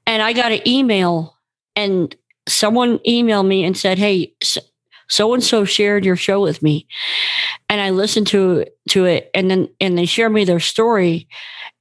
And 0.07 0.23
i 0.23 0.33
got 0.33 0.53
an 0.53 0.67
email 0.67 1.39
and 1.77 2.15
someone 2.49 2.99
emailed 3.01 3.47
me 3.47 3.65
and 3.65 3.77
said 3.77 3.99
hey 3.99 4.35
so 5.09 5.35
and 5.35 5.45
so 5.45 5.65
shared 5.65 6.05
your 6.05 6.17
show 6.17 6.41
with 6.41 6.63
me. 6.63 6.87
And 7.69 7.81
i 7.81 7.91
listened 7.91 8.27
to 8.29 8.67
to 8.91 9.05
it 9.05 9.31
and 9.35 9.51
then 9.51 9.69
and 9.81 9.97
they 9.99 10.07
shared 10.07 10.33
me 10.33 10.45
their 10.45 10.61
story 10.61 11.29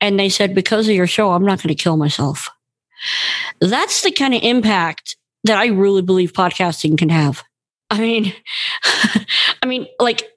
and 0.02 0.20
they 0.20 0.30
said 0.30 0.56
because 0.56 0.88
of 0.88 0.96
your 0.96 1.08
show 1.08 1.32
i'm 1.32 1.46
not 1.46 1.62
going 1.62 1.76
to 1.76 1.84
kill 1.84 1.98
myself. 1.98 2.50
That's 3.60 4.02
the 4.02 4.12
kind 4.12 4.34
of 4.34 4.42
impact 4.44 5.18
that 5.44 5.58
i 5.58 5.68
really 5.68 6.02
believe 6.02 6.34
podcasting 6.34 6.98
can 6.98 7.10
have. 7.10 7.44
I 7.90 8.00
mean 8.00 8.34
i 9.62 9.66
mean 9.66 9.88
like 10.00 10.30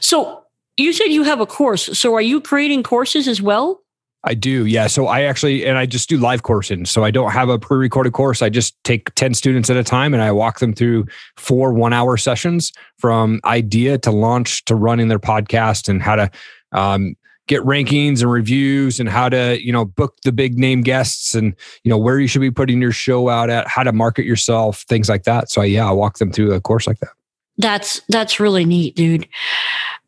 so 0.00 0.41
you 0.76 0.92
said 0.92 1.06
you 1.06 1.22
have 1.22 1.40
a 1.40 1.46
course 1.46 1.98
so 1.98 2.14
are 2.14 2.22
you 2.22 2.40
creating 2.40 2.82
courses 2.82 3.28
as 3.28 3.40
well 3.42 3.82
I 4.24 4.34
do. 4.34 4.66
Yeah. 4.66 4.86
So 4.86 5.08
I 5.08 5.22
actually, 5.22 5.66
and 5.66 5.76
I 5.76 5.86
just 5.86 6.08
do 6.08 6.16
live 6.16 6.44
coursing. 6.44 6.84
So 6.84 7.02
I 7.02 7.10
don't 7.10 7.32
have 7.32 7.48
a 7.48 7.58
pre 7.58 7.76
recorded 7.76 8.12
course. 8.12 8.40
I 8.40 8.50
just 8.50 8.82
take 8.84 9.12
10 9.16 9.34
students 9.34 9.68
at 9.68 9.76
a 9.76 9.82
time 9.82 10.14
and 10.14 10.22
I 10.22 10.30
walk 10.30 10.60
them 10.60 10.72
through 10.72 11.06
four 11.36 11.72
one 11.72 11.92
hour 11.92 12.16
sessions 12.16 12.72
from 12.98 13.40
idea 13.44 13.98
to 13.98 14.12
launch 14.12 14.64
to 14.66 14.76
running 14.76 15.08
their 15.08 15.18
podcast 15.18 15.88
and 15.88 16.00
how 16.00 16.14
to 16.14 16.30
um, 16.70 17.16
get 17.48 17.62
rankings 17.62 18.22
and 18.22 18.30
reviews 18.30 19.00
and 19.00 19.08
how 19.08 19.28
to, 19.28 19.58
you 19.60 19.72
know, 19.72 19.84
book 19.84 20.16
the 20.22 20.30
big 20.30 20.56
name 20.56 20.82
guests 20.82 21.34
and, 21.34 21.56
you 21.82 21.90
know, 21.90 21.98
where 21.98 22.20
you 22.20 22.28
should 22.28 22.40
be 22.40 22.50
putting 22.50 22.80
your 22.80 22.92
show 22.92 23.28
out 23.28 23.50
at, 23.50 23.66
how 23.66 23.82
to 23.82 23.92
market 23.92 24.24
yourself, 24.24 24.82
things 24.82 25.08
like 25.08 25.24
that. 25.24 25.50
So 25.50 25.62
yeah, 25.62 25.88
I 25.88 25.92
walk 25.92 26.18
them 26.18 26.30
through 26.30 26.52
a 26.52 26.60
course 26.60 26.86
like 26.86 27.00
that. 27.00 27.10
That's, 27.58 28.00
that's 28.08 28.38
really 28.38 28.64
neat, 28.64 28.94
dude. 28.94 29.28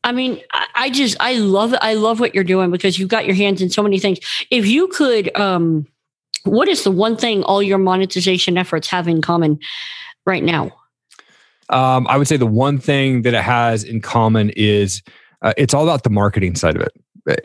I 0.04 0.12
mean, 0.12 0.40
I 0.74 0.90
just 0.90 1.16
I 1.18 1.38
love 1.38 1.72
it. 1.72 1.78
I 1.82 1.94
love 1.94 2.20
what 2.20 2.34
you're 2.34 2.44
doing 2.44 2.70
because 2.70 2.98
you've 2.98 3.08
got 3.08 3.24
your 3.24 3.34
hands 3.34 3.62
in 3.62 3.70
so 3.70 3.82
many 3.82 3.98
things. 3.98 4.18
If 4.50 4.66
you 4.66 4.88
could, 4.88 5.34
um, 5.36 5.86
what 6.44 6.68
is 6.68 6.84
the 6.84 6.90
one 6.90 7.16
thing 7.16 7.42
all 7.42 7.62
your 7.62 7.78
monetization 7.78 8.58
efforts 8.58 8.88
have 8.88 9.08
in 9.08 9.22
common 9.22 9.58
right 10.26 10.44
now? 10.44 10.70
Um, 11.70 12.06
I 12.06 12.18
would 12.18 12.28
say 12.28 12.36
the 12.36 12.46
one 12.46 12.78
thing 12.78 13.22
that 13.22 13.32
it 13.32 13.42
has 13.42 13.82
in 13.82 14.02
common 14.02 14.50
is 14.50 15.02
uh, 15.40 15.54
it's 15.56 15.72
all 15.72 15.82
about 15.82 16.02
the 16.02 16.10
marketing 16.10 16.54
side 16.54 16.76
of 16.76 16.82
it 16.82 16.92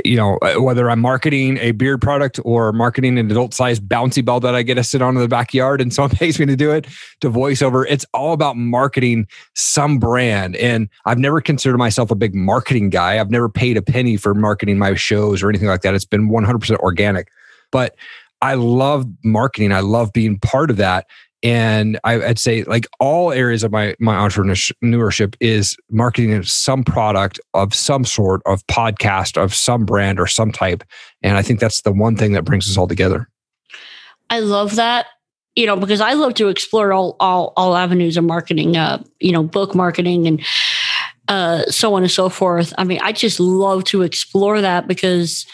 you 0.03 0.15
know, 0.15 0.37
uh, 0.37 0.61
whether 0.61 0.89
I'm 0.89 0.99
marketing 0.99 1.57
a 1.57 1.71
beard 1.71 2.01
product 2.01 2.39
or 2.43 2.73
marketing 2.73 3.17
an 3.17 3.31
adult 3.31 3.53
sized 3.53 3.83
bouncy 3.83 4.23
ball 4.23 4.39
that 4.41 4.55
I 4.55 4.63
get 4.63 4.75
to 4.75 4.83
sit 4.83 5.01
on 5.01 5.15
in 5.15 5.21
the 5.21 5.27
backyard 5.27 5.81
and 5.81 5.93
someone 5.93 6.15
pays 6.15 6.39
me 6.39 6.45
to 6.47 6.55
do 6.55 6.71
it 6.71 6.87
to 7.21 7.29
voiceover, 7.29 7.85
it's 7.87 8.05
all 8.13 8.33
about 8.33 8.57
marketing 8.57 9.27
some 9.55 9.99
brand. 9.99 10.55
And 10.57 10.89
I've 11.05 11.19
never 11.19 11.41
considered 11.41 11.77
myself 11.77 12.11
a 12.11 12.15
big 12.15 12.35
marketing 12.35 12.89
guy. 12.89 13.19
I've 13.19 13.31
never 13.31 13.49
paid 13.49 13.77
a 13.77 13.81
penny 13.81 14.17
for 14.17 14.33
marketing 14.33 14.77
my 14.77 14.95
shows 14.95 15.41
or 15.41 15.49
anything 15.49 15.67
like 15.67 15.81
that. 15.81 15.95
It's 15.95 16.05
been 16.05 16.29
100% 16.29 16.77
organic. 16.79 17.29
But 17.71 17.95
I 18.41 18.55
love 18.55 19.05
marketing. 19.23 19.71
I 19.71 19.81
love 19.81 20.13
being 20.13 20.39
part 20.39 20.69
of 20.69 20.77
that 20.77 21.07
and 21.41 21.99
I, 22.03 22.17
would 22.17 22.39
say 22.39 22.63
like 22.63 22.87
all 22.99 23.31
areas 23.31 23.63
of 23.63 23.71
my 23.71 23.95
my 23.99 24.15
entrepreneurship 24.15 25.35
is 25.39 25.77
marketing 25.89 26.43
some 26.43 26.83
product 26.83 27.39
of 27.53 27.73
some 27.73 28.03
sort 28.03 28.41
of 28.45 28.65
podcast 28.67 29.41
of 29.41 29.53
some 29.53 29.85
brand 29.85 30.19
or 30.19 30.27
some 30.27 30.51
type. 30.51 30.83
And 31.21 31.37
i 31.37 31.41
think 31.41 31.59
that's 31.59 31.81
the 31.81 31.93
one 31.93 32.15
thing 32.15 32.33
that 32.33 32.43
brings 32.43 32.69
us 32.69 32.77
all 32.77 32.87
together. 32.87 33.29
I 34.29 34.39
love 34.39 34.75
that 34.75 35.07
you 35.55 35.65
know 35.65 35.75
because 35.75 36.01
i 36.01 36.13
love 36.13 36.33
to 36.35 36.47
explore 36.49 36.93
all 36.93 37.15
all, 37.19 37.53
all 37.57 37.75
avenues 37.75 38.17
of 38.17 38.23
marketing 38.23 38.77
uh 38.77 39.01
you 39.19 39.31
know 39.31 39.43
book 39.43 39.73
marketing 39.73 40.27
and 40.27 40.41
uh 41.27 41.63
so 41.63 41.93
on 41.95 42.03
and 42.03 42.11
so 42.11 42.29
forth. 42.29 42.73
I 42.77 42.83
mean 42.83 42.99
i 43.01 43.11
just 43.11 43.39
love 43.39 43.85
to 43.85 44.01
explore 44.01 44.59
that 44.61 44.87
because 44.87 45.45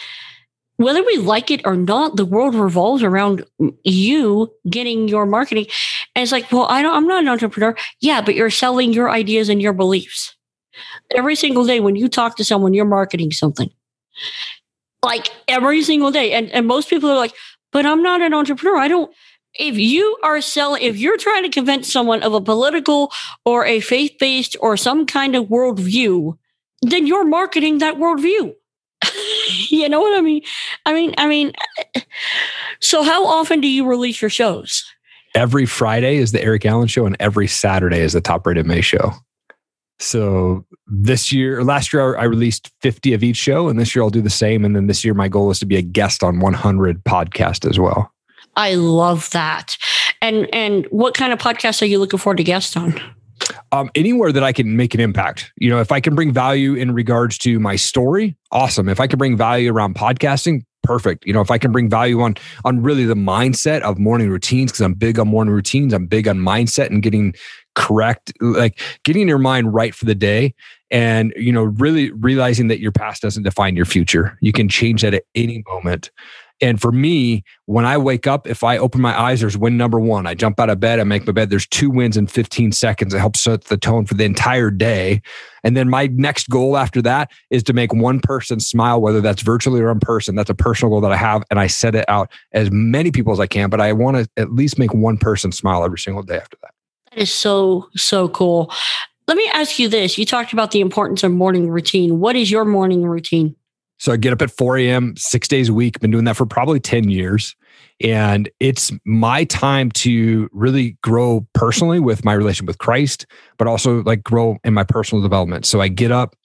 whether 0.78 1.04
we 1.04 1.18
like 1.18 1.52
it 1.52 1.62
or 1.66 1.76
not, 1.76 2.18
the 2.18 2.26
world 2.26 2.56
revolves 2.56 3.04
around 3.04 3.46
you 3.84 4.54
getting 4.70 5.08
your 5.08 5.26
marketing. 5.26 5.68
And 6.16 6.24
it's 6.24 6.32
like, 6.32 6.52
well, 6.52 6.66
I 6.66 6.82
don't, 6.82 6.96
I'm 6.96 7.08
not 7.08 7.24
an 7.24 7.30
entrepreneur. 7.30 7.76
Yeah, 8.02 8.22
but 8.22 8.36
you're 8.36 8.50
selling 8.50 8.94
your 8.94 9.10
ideas 9.10 9.50
and 9.50 9.62
your 9.62 9.74
beliefs. 9.74 10.36
Every 11.16 11.36
single 11.36 11.66
day 11.66 11.80
when 11.80 11.96
you 11.96 12.10
talk 12.10 12.36
to 12.38 12.44
someone, 12.44 12.74
you're 12.74 12.86
marketing 12.86 13.32
something. 13.32 13.70
Like 15.02 15.30
every 15.48 15.82
single 15.82 16.12
day. 16.12 16.34
And, 16.34 16.52
and 16.52 16.68
most 16.68 16.90
people 16.90 17.10
are 17.10 17.18
like, 17.18 17.34
but 17.72 17.86
I'm 17.86 18.02
not 18.02 18.22
an 18.22 18.34
entrepreneur. 18.34 18.78
I 18.78 18.88
don't, 18.88 19.14
if 19.54 19.78
you 19.78 20.18
are 20.24 20.42
selling, 20.42 20.82
if 20.82 20.98
you're 20.98 21.18
trying 21.18 21.44
to 21.44 21.50
convince 21.50 21.92
someone 21.92 22.24
of 22.24 22.34
a 22.34 22.42
political 22.42 23.12
or 23.46 23.66
a 23.66 23.80
faith 23.80 24.16
based 24.20 24.58
or 24.60 24.76
some 24.76 25.06
kind 25.06 25.36
of 25.36 25.46
worldview, 25.46 26.38
then 26.82 27.08
you're 27.08 27.26
marketing 27.26 27.78
that 27.78 27.96
worldview. 27.96 28.54
you 29.70 29.88
know 29.90 30.00
what 30.00 30.18
I 30.18 30.22
mean? 30.22 30.42
I 30.86 30.94
mean, 30.94 31.14
I 31.18 31.28
mean, 31.28 31.52
so 32.82 33.04
how 33.04 33.26
often 33.26 33.62
do 33.62 33.68
you 33.68 33.86
release 33.86 34.22
your 34.22 34.30
shows? 34.30 34.84
Every 35.34 35.66
Friday 35.66 36.18
is 36.18 36.32
the 36.32 36.42
Eric 36.42 36.66
Allen 36.66 36.88
show, 36.88 37.06
and 37.06 37.18
every 37.20 37.48
Saturday 37.48 38.00
is 38.00 38.14
the 38.14 38.22
Top 38.22 38.48
Rated 38.48 38.66
MMA 38.66 38.84
show. 38.84 39.12
So 40.00 40.66
this 40.88 41.32
year, 41.32 41.64
last 41.64 41.94
year, 41.94 42.18
I 42.18 42.24
released 42.24 42.72
50 42.82 43.14
of 43.14 43.24
each 43.24 43.38
show, 43.38 43.68
and 43.68 43.80
this 43.80 43.96
year 43.96 44.04
I'll 44.04 44.10
do 44.10 44.22
the 44.22 44.30
same. 44.30 44.66
And 44.66 44.76
then 44.76 44.88
this 44.88 45.06
year, 45.06 45.14
my 45.14 45.28
goal 45.28 45.52
is 45.52 45.60
to 45.60 45.66
be 45.66 45.78
a 45.78 45.82
guest 45.82 46.24
on 46.24 46.40
100 46.40 47.04
podcast 47.04 47.70
as 47.70 47.80
well. 47.80 48.12
I 48.58 48.76
love 48.76 49.30
that. 49.32 49.78
And 50.22 50.48
and 50.54 50.86
what 50.90 51.14
kind 51.14 51.34
of 51.34 51.40
podcasts 51.40 51.82
are 51.82 51.86
you 51.86 52.00
looking 52.00 52.20
forward 52.20 52.38
to 52.38 52.44
guest 52.44 52.78
on? 52.78 53.00
Um, 53.72 53.92
anywhere 53.94 54.32
that 54.32 54.44
I 54.44 54.52
can 54.52 54.76
make 54.76 54.94
an 54.94 55.00
impact. 55.00 55.52
You 55.58 55.70
know, 55.70 55.80
if 55.80 55.92
I 55.92 56.00
can 56.00 56.16
bring 56.16 56.32
value 56.32 56.74
in 56.74 56.94
regards 56.94 57.38
to 57.40 57.60
my 57.60 57.76
story, 57.76 58.36
awesome. 58.52 58.90
If 58.90 59.00
I 59.00 59.08
can 59.08 59.20
bring 59.20 59.38
value 59.38 59.72
around 59.72 59.96
podcasting, 59.96 60.64
perfect. 60.84 61.26
You 61.26 61.34
know, 61.34 61.42
if 61.42 61.52
I 61.52 61.58
can 61.58 61.72
bring 61.72 61.90
value 61.90 62.22
on 62.22 62.36
on 62.64 62.82
really 62.82 63.06
the 63.06 63.16
mindset 63.16 63.82
of 63.82 64.00
morning 64.00 64.30
routines, 64.30 64.72
because 64.72 64.82
I'm 64.82 64.94
big 64.94 65.20
on 65.20 65.28
morning 65.28 65.54
routines, 65.54 65.94
I'm 65.94 66.08
big 66.08 66.28
on 66.28 66.38
mindset 66.38 66.88
and 66.88 67.04
getting 67.04 67.36
correct, 67.76 68.32
like 68.40 68.80
getting 69.04 69.28
your 69.28 69.38
mind 69.38 69.74
right 69.74 69.94
for 69.94 70.06
the 70.06 70.16
day, 70.16 70.54
and 70.90 71.34
you 71.36 71.52
know, 71.52 71.64
really 71.64 72.12
realizing 72.12 72.68
that 72.70 72.80
your 72.80 72.92
past 72.92 73.22
doesn't 73.22 73.44
define 73.44 73.76
your 73.76 73.86
future. 73.86 74.38
You 74.42 74.54
can 74.54 74.70
change 74.70 75.02
that 75.02 75.14
at 75.14 75.24
any 75.36 75.64
moment. 75.68 76.12
And 76.62 76.80
for 76.80 76.92
me, 76.92 77.44
when 77.66 77.86
I 77.86 77.98
wake 77.98 78.28
up, 78.28 78.48
if 78.48 78.64
I 78.64 78.78
open 78.78 79.02
my 79.02 79.20
eyes, 79.20 79.42
there's 79.42 79.58
win 79.58 79.76
number 79.76 80.00
one. 80.00 80.26
I 80.26 80.36
jump 80.36 80.60
out 80.60 80.70
of 80.70 80.80
bed, 80.80 81.00
I 81.00 81.04
make 81.04 81.26
my 81.26 81.34
bed. 81.34 81.50
There's 81.50 81.68
two 81.68 81.90
wins 81.90 82.16
in 82.16 82.28
15 82.28 82.72
seconds. 82.72 83.14
It 83.14 83.20
helps 83.20 83.42
set 83.42 83.66
the 83.66 83.78
tone 83.78 84.06
for 84.06 84.14
the 84.14 84.24
entire 84.24 84.72
day. 84.72 85.22
And 85.64 85.76
then 85.76 85.90
my 85.90 86.08
next 86.08 86.48
goal 86.48 86.78
after 86.78 87.02
that 87.02 87.32
is 87.50 87.62
to 87.64 87.74
make 87.74 87.94
one 87.94 88.22
person 88.22 88.60
smile, 88.60 89.02
whether 89.02 89.20
that's 89.20 89.42
virtually 89.42 89.82
or 89.82 89.92
in 89.92 90.00
person. 90.00 90.36
That's 90.36 90.50
a 90.50 90.56
personal 90.56 90.92
goal 90.92 91.02
that 91.02 91.12
I 91.12 91.18
have. 91.18 91.44
And 91.50 91.60
I 91.60 91.68
set 91.68 91.94
it 91.94 92.06
out 92.08 92.32
as 92.54 92.72
many 92.72 93.12
people 93.12 93.34
as 93.34 93.40
I 93.40 93.48
can, 93.48 93.70
but 93.70 93.82
I 93.82 93.92
want 93.92 94.18
to 94.18 94.30
at 94.38 94.54
least 94.54 94.80
make 94.80 94.94
one 94.94 95.18
person 95.18 95.52
smile 95.52 95.84
every 95.84 96.00
single 96.00 96.24
day 96.24 96.38
after 96.38 96.58
that. 96.62 96.72
That 97.12 97.22
is 97.22 97.34
so, 97.34 97.90
so 97.96 98.30
cool. 98.30 98.72
Let 99.28 99.38
me 99.38 99.48
ask 99.50 99.80
you 99.80 99.90
this. 99.90 100.18
You 100.18 100.26
talked 100.26 100.54
about 100.54 100.72
the 100.72 100.82
importance 100.82 101.24
of 101.24 101.32
morning 101.32 101.70
routine. 101.70 102.20
What 102.20 102.36
is 102.36 102.52
your 102.52 102.64
morning 102.64 103.04
routine? 103.04 103.56
So 103.98 104.12
I 104.12 104.18
get 104.18 104.34
up 104.34 104.42
at 104.42 104.52
4 104.52 104.78
a.m. 104.78 105.16
six 105.18 105.48
days 105.48 105.70
a 105.70 105.74
week. 105.74 106.00
Been 106.00 106.12
doing 106.12 106.26
that 106.26 106.36
for 106.36 106.46
probably 106.46 106.80
10 106.80 107.10
years. 107.10 107.56
And 108.02 108.50
it's 108.60 108.92
my 109.06 109.46
time 109.46 109.90
to 109.92 110.50
really 110.52 110.98
grow 111.02 111.48
personally 111.54 112.00
with 112.00 112.26
my 112.26 112.34
relationship 112.34 112.68
with 112.68 112.78
Christ, 112.78 113.26
but 113.58 113.68
also 113.68 114.04
like 114.04 114.24
grow 114.24 114.58
in 114.64 114.74
my 114.74 114.84
personal 114.84 115.22
development. 115.22 115.66
So 115.66 115.80
I 115.80 115.88
get 115.88 116.12
up, 116.12 116.36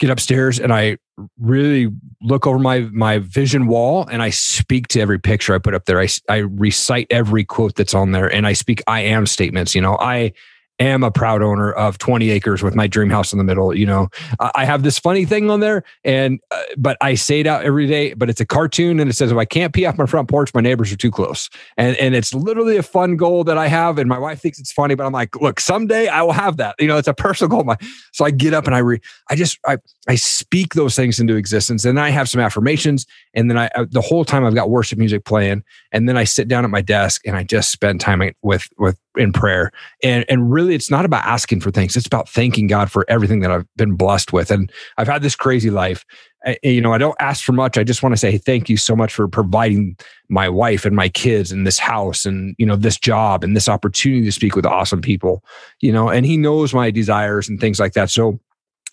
get 0.00 0.10
upstairs, 0.10 0.60
and 0.60 0.72
I 0.72 0.98
really 1.38 1.88
look 2.20 2.46
over 2.46 2.58
my 2.58 2.80
my 2.92 3.18
vision 3.18 3.66
wall 3.66 4.06
and 4.10 4.22
I 4.22 4.30
speak 4.30 4.88
to 4.88 5.00
every 5.00 5.18
picture 5.18 5.54
I 5.54 5.58
put 5.58 5.74
up 5.74 5.86
there. 5.86 6.00
I, 6.00 6.08
I 6.28 6.38
recite 6.38 7.06
every 7.10 7.44
quote 7.44 7.74
that's 7.74 7.94
on 7.94 8.12
there 8.12 8.32
and 8.32 8.46
I 8.46 8.52
speak 8.52 8.82
I 8.86 9.00
am 9.00 9.26
statements. 9.26 9.74
You 9.74 9.80
know, 9.80 9.96
I 9.98 10.32
am 10.82 11.02
a 11.02 11.10
proud 11.10 11.42
owner 11.42 11.72
of 11.72 11.98
20 11.98 12.30
acres 12.30 12.62
with 12.62 12.74
my 12.74 12.86
dream 12.86 13.10
house 13.10 13.32
in 13.32 13.38
the 13.38 13.44
middle. 13.44 13.76
You 13.76 13.86
know, 13.86 14.08
I 14.54 14.64
have 14.64 14.82
this 14.82 14.98
funny 14.98 15.24
thing 15.24 15.50
on 15.50 15.60
there, 15.60 15.84
and 16.04 16.40
uh, 16.50 16.62
but 16.76 16.96
I 17.00 17.14
say 17.14 17.40
it 17.40 17.46
out 17.46 17.64
every 17.64 17.86
day. 17.86 18.14
But 18.14 18.30
it's 18.30 18.40
a 18.40 18.46
cartoon, 18.46 19.00
and 19.00 19.08
it 19.10 19.14
says 19.14 19.32
if 19.32 19.38
I 19.38 19.44
can't 19.44 19.72
pee 19.72 19.86
off 19.86 19.98
my 19.98 20.06
front 20.06 20.28
porch, 20.28 20.52
my 20.54 20.60
neighbors 20.60 20.92
are 20.92 20.96
too 20.96 21.10
close. 21.10 21.48
And 21.76 21.96
and 21.96 22.14
it's 22.14 22.34
literally 22.34 22.76
a 22.76 22.82
fun 22.82 23.16
goal 23.16 23.44
that 23.44 23.58
I 23.58 23.68
have, 23.68 23.98
and 23.98 24.08
my 24.08 24.18
wife 24.18 24.40
thinks 24.40 24.58
it's 24.58 24.72
funny, 24.72 24.94
but 24.94 25.06
I'm 25.06 25.12
like, 25.12 25.40
look, 25.40 25.60
someday 25.60 26.08
I 26.08 26.22
will 26.22 26.32
have 26.32 26.56
that. 26.58 26.76
You 26.78 26.88
know, 26.88 26.98
it's 26.98 27.08
a 27.08 27.14
personal 27.14 27.48
goal. 27.48 27.64
My 27.64 27.76
so 28.12 28.24
I 28.24 28.30
get 28.30 28.54
up 28.54 28.66
and 28.66 28.74
I 28.74 28.78
re, 28.78 29.00
I 29.30 29.36
just 29.36 29.58
I 29.66 29.78
I 30.08 30.16
speak 30.16 30.74
those 30.74 30.96
things 30.96 31.20
into 31.20 31.36
existence, 31.36 31.84
and 31.84 31.98
I 32.00 32.10
have 32.10 32.28
some 32.28 32.40
affirmations, 32.40 33.06
and 33.34 33.50
then 33.50 33.58
I 33.58 33.70
the 33.90 34.00
whole 34.00 34.24
time 34.24 34.44
I've 34.44 34.54
got 34.54 34.70
worship 34.70 34.98
music 34.98 35.24
playing, 35.24 35.64
and 35.92 36.08
then 36.08 36.16
I 36.16 36.24
sit 36.24 36.48
down 36.48 36.64
at 36.64 36.70
my 36.70 36.82
desk 36.82 37.22
and 37.26 37.36
I 37.36 37.44
just 37.44 37.70
spend 37.70 38.00
time 38.00 38.22
with 38.42 38.68
with 38.78 38.98
in 39.16 39.32
prayer, 39.32 39.70
and 40.02 40.24
and 40.28 40.52
really 40.52 40.74
it's 40.74 40.90
not 40.90 41.04
about 41.04 41.24
asking 41.24 41.60
for 41.60 41.70
things; 41.70 41.96
it's 41.96 42.06
about 42.06 42.28
thanking 42.28 42.66
God 42.66 42.90
for 42.90 43.04
everything 43.08 43.40
that 43.40 43.50
I've 43.50 43.66
been 43.76 43.94
blessed 43.94 44.32
with, 44.32 44.50
and 44.50 44.70
I've 44.98 45.08
had 45.08 45.22
this 45.22 45.36
crazy 45.36 45.70
life. 45.70 46.04
I, 46.44 46.58
you 46.62 46.80
know, 46.80 46.92
I 46.92 46.98
don't 46.98 47.16
ask 47.20 47.44
for 47.44 47.52
much. 47.52 47.78
I 47.78 47.84
just 47.84 48.02
want 48.02 48.12
to 48.14 48.16
say 48.16 48.36
thank 48.36 48.68
you 48.68 48.76
so 48.76 48.96
much 48.96 49.14
for 49.14 49.28
providing 49.28 49.96
my 50.28 50.48
wife 50.48 50.84
and 50.84 50.96
my 50.96 51.08
kids 51.08 51.52
and 51.52 51.66
this 51.66 51.78
house 51.78 52.24
and 52.24 52.54
you 52.58 52.66
know 52.66 52.76
this 52.76 52.98
job 52.98 53.44
and 53.44 53.54
this 53.54 53.68
opportunity 53.68 54.24
to 54.24 54.32
speak 54.32 54.56
with 54.56 54.66
awesome 54.66 55.00
people. 55.00 55.44
You 55.80 55.92
know, 55.92 56.08
and 56.08 56.26
He 56.26 56.36
knows 56.36 56.74
my 56.74 56.90
desires 56.90 57.48
and 57.48 57.60
things 57.60 57.78
like 57.78 57.92
that. 57.92 58.10
So 58.10 58.40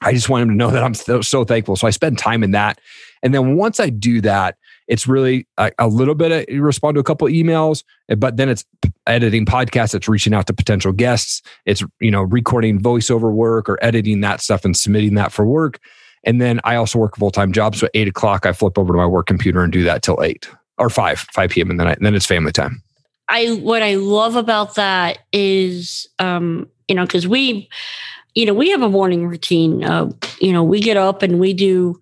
I 0.01 0.13
just 0.13 0.29
want 0.29 0.43
him 0.43 0.49
to 0.49 0.55
know 0.55 0.71
that 0.71 0.83
I'm 0.83 0.93
so, 0.93 1.21
so 1.21 1.43
thankful. 1.43 1.75
So 1.75 1.87
I 1.87 1.91
spend 1.91 2.17
time 2.17 2.43
in 2.43 2.51
that. 2.51 2.79
And 3.21 3.33
then 3.33 3.55
once 3.55 3.79
I 3.79 3.89
do 3.89 4.21
that, 4.21 4.57
it's 4.89 5.07
really 5.07 5.47
a, 5.57 5.71
a 5.77 5.87
little 5.87 6.15
bit 6.15 6.31
of 6.31 6.53
you 6.53 6.61
respond 6.61 6.95
to 6.95 6.99
a 6.99 7.03
couple 7.03 7.27
emails, 7.27 7.83
but 8.17 8.35
then 8.37 8.49
it's 8.49 8.65
editing 9.07 9.45
podcasts. 9.45 9.93
It's 9.93 10.09
reaching 10.09 10.33
out 10.33 10.47
to 10.47 10.53
potential 10.53 10.91
guests. 10.91 11.41
It's, 11.65 11.83
you 12.01 12.11
know, 12.11 12.23
recording 12.23 12.81
voiceover 12.81 13.31
work 13.31 13.69
or 13.69 13.77
editing 13.81 14.21
that 14.21 14.41
stuff 14.41 14.65
and 14.65 14.75
submitting 14.75 15.13
that 15.13 15.31
for 15.31 15.45
work. 15.45 15.79
And 16.23 16.41
then 16.41 16.59
I 16.63 16.75
also 16.75 16.99
work 16.99 17.15
a 17.15 17.19
full 17.19 17.31
time 17.31 17.53
job. 17.53 17.75
So 17.75 17.85
at 17.85 17.91
eight 17.93 18.07
o'clock, 18.07 18.47
I 18.47 18.51
flip 18.51 18.77
over 18.77 18.91
to 18.91 18.97
my 18.97 19.05
work 19.05 19.27
computer 19.27 19.63
and 19.63 19.71
do 19.71 19.83
that 19.83 20.01
till 20.01 20.21
eight 20.23 20.49
or 20.79 20.89
five, 20.89 21.19
5 21.19 21.51
p.m. 21.51 21.69
And 21.69 21.79
then, 21.79 21.87
I, 21.87 21.95
then 21.99 22.15
it's 22.15 22.25
family 22.25 22.51
time. 22.51 22.81
I, 23.29 23.51
what 23.61 23.83
I 23.83 23.95
love 23.95 24.35
about 24.35 24.75
that 24.75 25.19
is, 25.31 26.07
um, 26.17 26.67
you 26.87 26.95
know, 26.95 27.05
cause 27.05 27.27
we, 27.27 27.69
you 28.33 28.45
know, 28.47 28.55
we 28.55 28.71
have 28.71 28.81
a 28.81 28.89
morning 28.89 29.27
routine. 29.27 29.83
Uh, 29.83 30.09
you 30.39 30.51
know, 30.51 30.63
we 30.63 30.79
get 30.79 30.97
up 30.97 31.21
and 31.21 31.39
we 31.39 31.53
do 31.53 31.99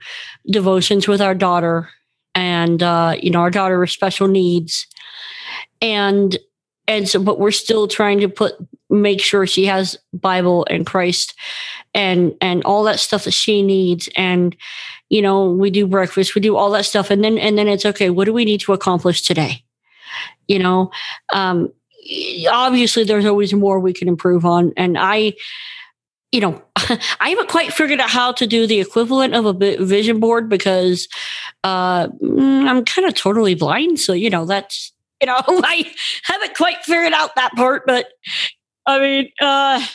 devotions 0.49 1.07
with 1.07 1.21
our 1.21 1.35
daughter, 1.35 1.89
and 2.37 2.83
uh, 2.83 3.15
you 3.19 3.31
know, 3.31 3.39
our 3.39 3.49
daughter 3.49 3.79
with 3.79 3.89
special 3.89 4.27
needs, 4.27 4.85
and 5.81 6.37
and 6.87 7.09
so, 7.09 7.19
but 7.19 7.39
we're 7.39 7.51
still 7.51 7.87
trying 7.87 8.19
to 8.19 8.29
put 8.29 8.53
make 8.91 9.19
sure 9.19 9.45
she 9.47 9.65
has 9.65 9.97
Bible 10.13 10.65
and 10.69 10.85
Christ, 10.85 11.33
and 11.95 12.35
and 12.39 12.63
all 12.63 12.83
that 12.83 12.99
stuff 12.99 13.23
that 13.23 13.33
she 13.33 13.63
needs, 13.63 14.07
and 14.15 14.55
you 15.09 15.19
know, 15.19 15.51
we 15.51 15.71
do 15.71 15.87
breakfast, 15.87 16.35
we 16.35 16.41
do 16.41 16.55
all 16.55 16.69
that 16.71 16.85
stuff, 16.85 17.09
and 17.09 17.23
then 17.23 17.39
and 17.39 17.57
then 17.57 17.67
it's 17.67 17.87
okay. 17.87 18.11
What 18.11 18.25
do 18.25 18.33
we 18.33 18.45
need 18.45 18.61
to 18.61 18.73
accomplish 18.73 19.23
today? 19.23 19.63
You 20.47 20.59
know, 20.59 20.91
um, 21.33 21.73
obviously, 22.51 23.03
there's 23.03 23.25
always 23.25 23.51
more 23.51 23.79
we 23.79 23.93
can 23.93 24.07
improve 24.07 24.45
on, 24.45 24.73
and 24.77 24.95
I 24.95 25.33
you 26.31 26.41
know, 26.41 26.61
I 26.75 27.29
haven't 27.29 27.49
quite 27.49 27.73
figured 27.73 27.99
out 27.99 28.09
how 28.09 28.31
to 28.33 28.47
do 28.47 28.67
the 28.67 28.79
equivalent 28.79 29.33
of 29.33 29.45
a 29.45 29.53
vision 29.83 30.19
board 30.19 30.49
because 30.49 31.07
uh, 31.63 32.07
mm, 32.07 32.67
I'm 32.67 32.83
kind 32.85 33.07
of 33.07 33.13
totally 33.13 33.55
blind. 33.55 33.99
So, 33.99 34.13
you 34.13 34.29
know, 34.29 34.45
that's, 34.45 34.93
you 35.21 35.27
know, 35.27 35.39
I 35.47 35.91
haven't 36.23 36.55
quite 36.55 36.83
figured 36.83 37.13
out 37.13 37.35
that 37.35 37.53
part. 37.55 37.83
But 37.87 38.07
I 38.85 38.99
mean, 38.99 39.29
uh, 39.41 39.85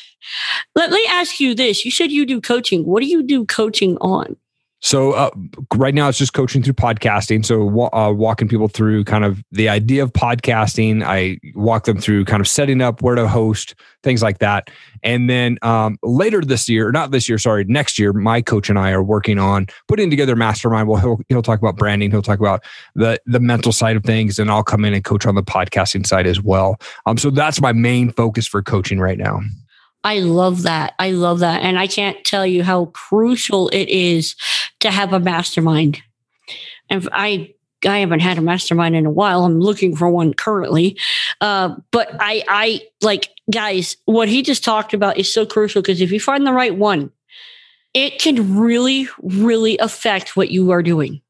let 0.74 0.90
me 0.90 1.04
ask 1.08 1.38
you 1.38 1.54
this. 1.54 1.84
You 1.84 1.90
said 1.90 2.10
you 2.10 2.26
do 2.26 2.40
coaching. 2.40 2.84
What 2.84 3.02
do 3.02 3.06
you 3.06 3.22
do 3.22 3.44
coaching 3.44 3.96
on? 3.98 4.36
So 4.82 5.12
uh, 5.12 5.30
right 5.76 5.94
now 5.94 6.08
it's 6.08 6.18
just 6.18 6.32
coaching 6.32 6.60
through 6.60 6.72
podcasting. 6.74 7.46
So 7.46 7.88
uh, 7.94 8.12
walking 8.12 8.48
people 8.48 8.66
through 8.66 9.04
kind 9.04 9.24
of 9.24 9.42
the 9.52 9.68
idea 9.68 10.02
of 10.02 10.12
podcasting. 10.12 11.04
I 11.04 11.38
walk 11.54 11.84
them 11.84 11.98
through 11.98 12.24
kind 12.24 12.40
of 12.40 12.48
setting 12.48 12.82
up 12.82 13.00
where 13.00 13.14
to 13.14 13.28
host 13.28 13.76
things 14.02 14.22
like 14.22 14.38
that. 14.38 14.70
And 15.04 15.30
then 15.30 15.56
um, 15.62 15.98
later 16.02 16.40
this 16.40 16.68
year, 16.68 16.90
not 16.90 17.12
this 17.12 17.28
year, 17.28 17.38
sorry, 17.38 17.64
next 17.64 17.96
year, 17.96 18.12
my 18.12 18.42
coach 18.42 18.68
and 18.68 18.78
I 18.78 18.90
are 18.90 19.04
working 19.04 19.38
on 19.38 19.68
putting 19.86 20.10
together 20.10 20.34
mastermind. 20.34 20.88
Well, 20.88 21.00
he'll 21.00 21.20
he'll 21.28 21.42
talk 21.42 21.60
about 21.60 21.76
branding. 21.76 22.10
He'll 22.10 22.20
talk 22.20 22.40
about 22.40 22.64
the 22.96 23.20
the 23.24 23.40
mental 23.40 23.70
side 23.70 23.96
of 23.96 24.02
things, 24.02 24.40
and 24.40 24.50
I'll 24.50 24.64
come 24.64 24.84
in 24.84 24.94
and 24.94 25.04
coach 25.04 25.26
on 25.26 25.36
the 25.36 25.44
podcasting 25.44 26.04
side 26.04 26.26
as 26.26 26.42
well. 26.42 26.76
Um, 27.06 27.18
so 27.18 27.30
that's 27.30 27.60
my 27.60 27.72
main 27.72 28.10
focus 28.10 28.48
for 28.48 28.62
coaching 28.62 28.98
right 28.98 29.18
now. 29.18 29.40
I 30.04 30.18
love 30.20 30.62
that. 30.62 30.94
I 30.98 31.12
love 31.12 31.40
that. 31.40 31.62
And 31.62 31.78
I 31.78 31.86
can't 31.86 32.22
tell 32.24 32.46
you 32.46 32.62
how 32.62 32.86
crucial 32.86 33.68
it 33.68 33.88
is 33.88 34.34
to 34.80 34.90
have 34.90 35.12
a 35.12 35.20
mastermind. 35.20 36.02
And 36.90 37.08
I 37.12 37.54
I 37.84 37.98
haven't 37.98 38.20
had 38.20 38.38
a 38.38 38.42
mastermind 38.42 38.94
in 38.94 39.06
a 39.06 39.10
while. 39.10 39.44
I'm 39.44 39.58
looking 39.58 39.96
for 39.96 40.08
one 40.08 40.34
currently. 40.34 40.96
Uh, 41.40 41.76
but 41.90 42.10
I 42.20 42.44
I 42.48 42.82
like 43.00 43.30
guys, 43.50 43.96
what 44.04 44.28
he 44.28 44.42
just 44.42 44.64
talked 44.64 44.94
about 44.94 45.18
is 45.18 45.32
so 45.32 45.46
crucial 45.46 45.82
because 45.82 46.00
if 46.00 46.12
you 46.12 46.20
find 46.20 46.46
the 46.46 46.52
right 46.52 46.76
one, 46.76 47.10
it 47.94 48.20
can 48.20 48.58
really, 48.58 49.08
really 49.20 49.78
affect 49.78 50.36
what 50.36 50.50
you 50.50 50.70
are 50.70 50.82
doing. 50.82 51.20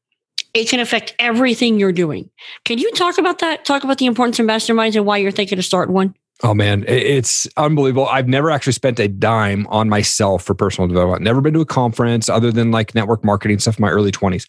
It 0.53 0.69
can 0.69 0.79
affect 0.79 1.15
everything 1.17 1.79
you're 1.79 1.91
doing. 1.91 2.29
Can 2.63 2.77
you 2.77 2.91
talk 2.91 3.17
about 3.17 3.39
that? 3.39 3.65
Talk 3.65 3.83
about 3.83 3.97
the 3.97 4.05
importance 4.05 4.39
of 4.39 4.45
masterminds 4.45 4.95
and 4.95 5.05
why 5.05 5.17
you're 5.17 5.31
thinking 5.31 5.57
of 5.57 5.65
starting 5.65 5.95
one? 5.95 6.15
Oh 6.45 6.53
man, 6.53 6.83
it's 6.89 7.47
unbelievable. 7.55 8.05
I've 8.07 8.27
never 8.27 8.51
actually 8.51 8.73
spent 8.73 8.99
a 8.99 9.07
dime 9.07 9.65
on 9.67 9.87
myself 9.87 10.43
for 10.43 10.53
personal 10.53 10.89
development. 10.89 11.21
Never 11.21 11.39
been 11.39 11.53
to 11.53 11.61
a 11.61 11.65
conference 11.65 12.27
other 12.27 12.51
than 12.51 12.69
like 12.69 12.93
network 12.93 13.23
marketing 13.23 13.59
stuff 13.59 13.79
in 13.79 13.81
my 13.81 13.89
early 13.89 14.11
20s. 14.11 14.47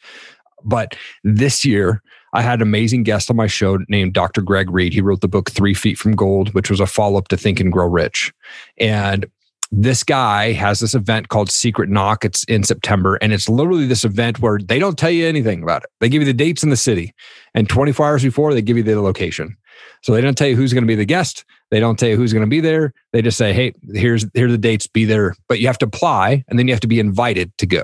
But 0.64 0.96
this 1.22 1.64
year, 1.64 2.02
I 2.32 2.42
had 2.42 2.58
an 2.58 2.62
amazing 2.62 3.04
guest 3.04 3.30
on 3.30 3.36
my 3.36 3.46
show 3.46 3.78
named 3.88 4.12
Dr. 4.12 4.42
Greg 4.42 4.70
Reid. 4.70 4.92
He 4.92 5.00
wrote 5.00 5.20
the 5.20 5.28
book 5.28 5.52
Three 5.52 5.72
Feet 5.72 5.96
from 5.96 6.16
Gold, 6.16 6.52
which 6.52 6.68
was 6.68 6.80
a 6.80 6.86
follow 6.86 7.16
up 7.16 7.28
to 7.28 7.36
Think 7.36 7.60
and 7.60 7.70
Grow 7.70 7.86
Rich. 7.86 8.32
And 8.78 9.26
this 9.70 10.02
guy 10.02 10.50
has 10.52 10.80
this 10.80 10.96
event 10.96 11.28
called 11.28 11.48
Secret 11.48 11.88
Knock. 11.88 12.24
It's 12.24 12.42
in 12.44 12.64
September. 12.64 13.16
And 13.16 13.32
it's 13.32 13.48
literally 13.48 13.86
this 13.86 14.04
event 14.04 14.40
where 14.40 14.58
they 14.58 14.80
don't 14.80 14.98
tell 14.98 15.10
you 15.10 15.26
anything 15.26 15.62
about 15.62 15.84
it. 15.84 15.90
They 16.00 16.08
give 16.08 16.22
you 16.22 16.26
the 16.26 16.32
dates 16.32 16.64
in 16.64 16.70
the 16.70 16.76
city. 16.76 17.14
And 17.54 17.68
24 17.68 18.06
hours 18.06 18.22
before, 18.24 18.52
they 18.52 18.62
give 18.62 18.76
you 18.76 18.82
the 18.82 19.00
location. 19.00 19.56
So 20.04 20.12
they 20.12 20.20
don't 20.20 20.36
tell 20.36 20.48
you 20.48 20.54
who's 20.54 20.74
going 20.74 20.84
to 20.84 20.86
be 20.86 20.96
the 20.96 21.06
guest. 21.06 21.46
They 21.70 21.80
don't 21.80 21.98
tell 21.98 22.10
you 22.10 22.16
who's 22.18 22.34
going 22.34 22.44
to 22.44 22.50
be 22.50 22.60
there. 22.60 22.92
They 23.14 23.22
just 23.22 23.38
say, 23.38 23.54
"Hey, 23.54 23.72
here's 23.94 24.26
here 24.34 24.48
are 24.48 24.50
the 24.50 24.58
dates. 24.58 24.86
Be 24.86 25.06
there." 25.06 25.34
But 25.48 25.60
you 25.60 25.66
have 25.66 25.78
to 25.78 25.86
apply, 25.86 26.44
and 26.46 26.58
then 26.58 26.68
you 26.68 26.74
have 26.74 26.80
to 26.80 26.86
be 26.86 27.00
invited 27.00 27.56
to 27.56 27.66
go. 27.66 27.82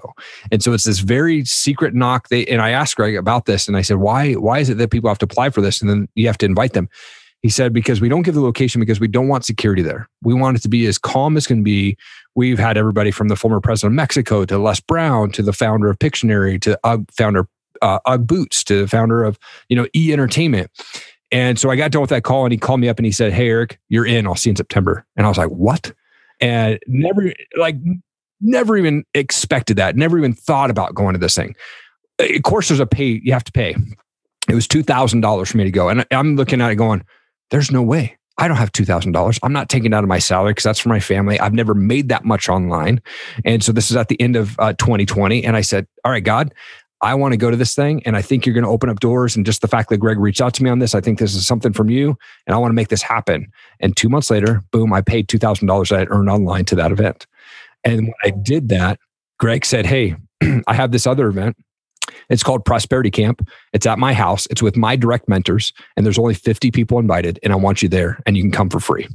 And 0.53 0.63
so 0.63 0.75
it's 0.75 0.85
this 0.85 0.99
very 0.99 1.47
secret 1.47 1.95
knock. 1.95 2.29
They 2.29 2.45
and 2.45 2.61
I 2.61 2.73
asked 2.73 2.97
Greg 2.97 3.17
about 3.17 3.47
this, 3.47 3.67
and 3.67 3.75
I 3.75 3.81
said, 3.81 3.97
"Why? 3.97 4.35
Why 4.35 4.59
is 4.59 4.69
it 4.69 4.77
that 4.77 4.91
people 4.91 5.09
have 5.09 5.17
to 5.21 5.25
apply 5.25 5.49
for 5.49 5.63
this, 5.63 5.81
and 5.81 5.89
then 5.89 6.09
you 6.15 6.27
have 6.27 6.37
to 6.39 6.47
invite 6.47 6.75
them?" 6.75 6.91
He 7.41 7.49
said, 7.49 7.73
"Because 7.73 8.03
we 8.03 8.11
don't 8.11 8.21
give 8.21 8.35
the 8.35 8.43
location 8.43 8.81
because 8.81 9.01
we 9.01 9.09
don't 9.09 9.29
want 9.29 9.47
security 9.47 9.81
there. 9.81 10.07
We 10.23 10.35
want 10.35 10.59
it 10.59 10.61
to 10.61 10.69
be 10.69 10.85
as 10.85 10.99
calm 10.99 11.39
as 11.39 11.47
can 11.47 11.63
be. 11.63 11.97
We've 12.35 12.59
had 12.59 12.77
everybody 12.77 13.13
from 13.13 13.29
the 13.29 13.37
former 13.37 13.63
president 13.63 13.93
of 13.93 13.97
Mexico 13.97 14.45
to 14.45 14.59
Les 14.59 14.79
Brown 14.79 15.31
to 15.33 15.43
the 15.43 15.55
founder 15.55 15.89
of 15.89 15.99
Pictionary 15.99 16.61
to 16.61 16.79
UGG 16.85 17.11
founder 17.13 17.49
uh, 17.81 17.99
UGG 18.05 18.27
Boots 18.27 18.63
to 18.65 18.83
the 18.83 18.89
founder 18.89 19.25
of 19.25 19.39
you 19.71 19.77
know 19.77 19.87
E 19.97 20.13
Entertainment." 20.13 20.71
And 21.33 21.59
so 21.59 21.71
I 21.71 21.77
got 21.77 21.93
done 21.93 22.01
with 22.01 22.11
that 22.11 22.25
call 22.25 22.45
and 22.45 22.53
he 22.53 22.59
called 22.59 22.81
me 22.81 22.89
up 22.89 22.99
and 22.99 23.07
he 23.07 23.13
said, 23.13 23.33
Hey, 23.33 23.49
Eric, 23.49 23.79
you're 23.89 24.07
in. 24.07 24.27
I'll 24.27 24.35
see 24.35 24.51
you 24.51 24.53
in 24.53 24.57
September. 24.57 25.07
And 25.17 25.27
I 25.27 25.29
was 25.29 25.39
like, 25.39 25.49
What? 25.49 25.93
And 26.41 26.79
never, 26.87 27.33
like, 27.57 27.77
never 28.41 28.77
even 28.77 29.05
expected 29.15 29.77
that. 29.77 29.97
Never 29.97 30.19
even 30.19 30.33
thought 30.33 30.71
about 30.71 30.95
going 30.95 31.13
to 31.13 31.19
this 31.19 31.35
thing. 31.35 31.55
Of 32.19 32.43
course, 32.43 32.69
there's 32.69 32.81
a 32.81 32.87
pay, 32.87 33.21
you 33.23 33.33
have 33.33 33.45
to 33.45 33.53
pay. 33.53 33.77
It 34.49 34.55
was 34.55 34.67
$2,000 34.67 35.47
for 35.47 35.57
me 35.57 35.65
to 35.65 35.71
go. 35.71 35.89
And 35.89 36.05
I'm 36.11 36.37
looking 36.37 36.61
at 36.61 36.71
it 36.71 36.77
going, 36.77 37.05
There's 37.51 37.71
no 37.71 37.83
way. 37.83 38.17
I 38.39 38.49
don't 38.49 38.57
have 38.57 38.73
$2,000. 38.73 39.39
I'm 39.43 39.53
not 39.53 39.69
taking 39.69 39.93
out 39.93 40.03
of 40.03 40.09
my 40.09 40.19
salary 40.19 40.53
because 40.53 40.65
that's 40.65 40.79
for 40.79 40.89
my 40.89 40.99
family. 40.99 41.39
I've 41.39 41.53
never 41.53 41.75
made 41.75 42.09
that 42.09 42.25
much 42.25 42.49
online. 42.49 43.03
And 43.45 43.63
so 43.63 43.71
this 43.71 43.91
is 43.91 43.99
at 43.99 44.09
the 44.09 44.19
end 44.19 44.35
of 44.35 44.59
uh, 44.59 44.73
2020. 44.73 45.45
And 45.45 45.57
I 45.57 45.61
said, 45.61 45.87
All 46.05 46.11
right, 46.11 46.25
God, 46.25 46.55
I 47.03 47.15
want 47.15 47.33
to 47.33 47.39
go 47.39 47.51
to 47.51 47.57
this 47.57 47.75
thing 47.75 48.03
and 48.05 48.17
I 48.17 48.23
think 48.23 48.45
you're 48.45 48.55
going 48.55 48.65
to 48.65 48.71
open 48.71 48.91
up 48.91 49.01
doors. 49.01 49.37
And 49.37 49.47
just 49.47 49.63
the 49.63 49.69
fact 49.69 49.89
that 49.89 49.99
Greg 49.99 50.19
reached 50.19 50.41
out 50.41 50.55
to 50.55 50.63
me 50.63 50.71
on 50.71 50.81
this, 50.81 50.95
I 50.95 51.01
think 51.01 51.19
this 51.19 51.35
is 51.35 51.47
something 51.47 51.73
from 51.73 51.89
you 51.89 52.17
and 52.47 52.55
I 52.55 52.59
want 52.59 52.71
to 52.71 52.75
make 52.75 52.89
this 52.89 53.03
happen. 53.03 53.51
And 53.81 53.97
two 53.97 54.09
months 54.09 54.31
later, 54.31 54.63
boom, 54.71 54.93
I 54.93 55.01
paid 55.01 55.29
$2,000 55.29 55.89
that 55.89 56.01
I 56.01 56.05
earned 56.11 56.29
online 56.29 56.65
to 56.67 56.75
that 56.77 56.93
event. 56.93 57.27
And 57.85 58.03
when 58.03 58.15
I 58.25 58.31
did 58.31 58.69
that, 58.69 58.99
Greg 59.39 59.65
said, 59.65 59.87
Hey, 59.87 60.17
I 60.67 60.75
have 60.75 60.93
this 60.93 61.07
other 61.07 61.29
event. 61.29 61.57
It's 62.29 62.43
called 62.43 62.65
Prosperity 62.65 63.11
Camp. 63.11 63.47
It's 63.73 63.87
at 63.87 63.99
my 63.99 64.13
house. 64.13 64.47
It's 64.51 64.63
with 64.63 64.77
my 64.77 64.97
direct 64.97 65.29
mentors, 65.29 65.73
and 65.97 66.05
there's 66.05 66.19
only 66.19 66.35
50 66.35 66.71
people 66.71 66.99
invited, 66.99 67.39
and 67.43 67.53
I 67.53 67.57
want 67.57 67.83
you 67.83 67.89
there, 67.89 68.21
and 68.27 68.37
you 68.37 68.43
can 68.43 68.53
come 68.53 68.69
for 68.69 68.81
free. 68.81 69.09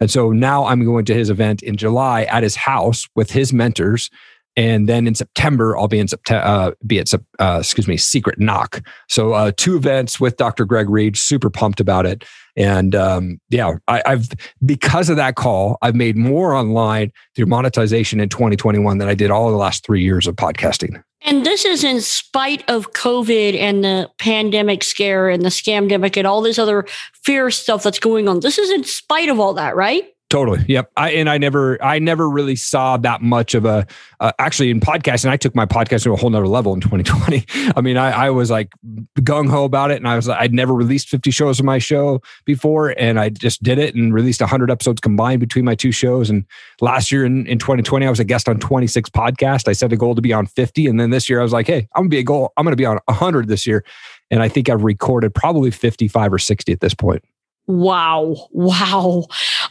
And 0.00 0.10
so 0.10 0.32
now 0.32 0.64
I'm 0.66 0.84
going 0.84 1.04
to 1.06 1.14
his 1.14 1.30
event 1.30 1.62
in 1.62 1.76
July 1.76 2.24
at 2.24 2.42
his 2.42 2.56
house 2.56 3.06
with 3.14 3.30
his 3.30 3.52
mentors 3.52 4.10
and 4.58 4.88
then 4.88 5.06
in 5.06 5.14
September 5.14 5.78
I'll 5.78 5.86
be 5.86 6.00
in 6.00 6.08
September, 6.08 6.44
uh, 6.44 6.72
be 6.84 6.98
at 6.98 7.14
uh, 7.14 7.58
excuse 7.60 7.86
me, 7.86 7.96
Secret 7.96 8.40
Knock. 8.40 8.82
So 9.08 9.32
uh, 9.32 9.52
two 9.56 9.76
events 9.76 10.18
with 10.18 10.36
Dr. 10.36 10.64
Greg 10.64 10.90
Reid. 10.90 11.16
Super 11.16 11.48
pumped 11.48 11.78
about 11.78 12.06
it, 12.06 12.24
and 12.56 12.96
um, 12.96 13.40
yeah, 13.50 13.74
I, 13.86 14.02
I've 14.04 14.28
because 14.66 15.10
of 15.10 15.16
that 15.16 15.36
call, 15.36 15.78
I've 15.80 15.94
made 15.94 16.16
more 16.16 16.54
online 16.54 17.12
through 17.36 17.46
monetization 17.46 18.18
in 18.18 18.28
2021 18.28 18.98
than 18.98 19.08
I 19.08 19.14
did 19.14 19.30
all 19.30 19.48
the 19.48 19.56
last 19.56 19.86
three 19.86 20.02
years 20.02 20.26
of 20.26 20.34
podcasting. 20.34 21.00
And 21.22 21.46
this 21.46 21.64
is 21.64 21.84
in 21.84 22.00
spite 22.00 22.68
of 22.68 22.92
COVID 22.92 23.56
and 23.56 23.84
the 23.84 24.10
pandemic 24.18 24.82
scare 24.82 25.28
and 25.28 25.44
the 25.44 25.50
scamdemic 25.50 26.16
and 26.16 26.26
all 26.26 26.42
this 26.42 26.58
other 26.58 26.84
fear 27.24 27.50
stuff 27.50 27.84
that's 27.84 27.98
going 28.00 28.28
on. 28.28 28.40
This 28.40 28.58
is 28.58 28.70
in 28.70 28.82
spite 28.82 29.28
of 29.28 29.38
all 29.38 29.54
that, 29.54 29.76
right? 29.76 30.04
Totally. 30.30 30.62
Yep. 30.68 30.90
I, 30.94 31.12
and 31.12 31.30
I 31.30 31.38
never, 31.38 31.82
I 31.82 31.98
never 31.98 32.28
really 32.28 32.54
saw 32.54 32.98
that 32.98 33.22
much 33.22 33.54
of 33.54 33.64
a, 33.64 33.86
uh, 34.20 34.32
actually 34.38 34.70
in 34.70 34.78
podcasting, 34.78 35.30
I 35.30 35.38
took 35.38 35.54
my 35.54 35.64
podcast 35.64 36.02
to 36.02 36.12
a 36.12 36.16
whole 36.16 36.28
nother 36.28 36.46
level 36.46 36.74
in 36.74 36.80
2020. 36.82 37.46
I 37.76 37.80
mean, 37.80 37.96
I, 37.96 38.26
I 38.26 38.30
was 38.30 38.50
like 38.50 38.70
gung 39.20 39.48
ho 39.48 39.64
about 39.64 39.90
it. 39.90 39.96
And 39.96 40.06
I 40.06 40.16
was 40.16 40.28
like, 40.28 40.38
I'd 40.38 40.52
never 40.52 40.74
released 40.74 41.08
50 41.08 41.30
shows 41.30 41.58
of 41.58 41.64
my 41.64 41.78
show 41.78 42.20
before. 42.44 42.90
And 42.98 43.18
I 43.18 43.30
just 43.30 43.62
did 43.62 43.78
it 43.78 43.94
and 43.94 44.12
released 44.12 44.42
100 44.42 44.70
episodes 44.70 45.00
combined 45.00 45.40
between 45.40 45.64
my 45.64 45.74
two 45.74 45.92
shows. 45.92 46.28
And 46.28 46.44
last 46.82 47.10
year 47.10 47.24
in, 47.24 47.46
in 47.46 47.58
2020, 47.58 48.04
I 48.04 48.10
was 48.10 48.20
a 48.20 48.24
guest 48.24 48.50
on 48.50 48.58
26 48.58 49.08
podcasts. 49.08 49.66
I 49.66 49.72
set 49.72 49.94
a 49.94 49.96
goal 49.96 50.14
to 50.14 50.20
be 50.20 50.34
on 50.34 50.44
50. 50.44 50.88
And 50.88 51.00
then 51.00 51.08
this 51.08 51.30
year 51.30 51.40
I 51.40 51.42
was 51.42 51.54
like, 51.54 51.66
hey, 51.66 51.88
I'm 51.94 52.04
to 52.04 52.10
be 52.10 52.18
a 52.18 52.22
goal. 52.22 52.52
I'm 52.58 52.66
to 52.66 52.76
be 52.76 52.84
on 52.84 52.98
100 53.06 53.48
this 53.48 53.66
year. 53.66 53.82
And 54.30 54.42
I 54.42 54.48
think 54.50 54.68
I've 54.68 54.84
recorded 54.84 55.34
probably 55.34 55.70
55 55.70 56.34
or 56.34 56.38
60 56.38 56.70
at 56.70 56.80
this 56.80 56.92
point. 56.92 57.24
Wow. 57.68 58.48
Wow. 58.50 59.26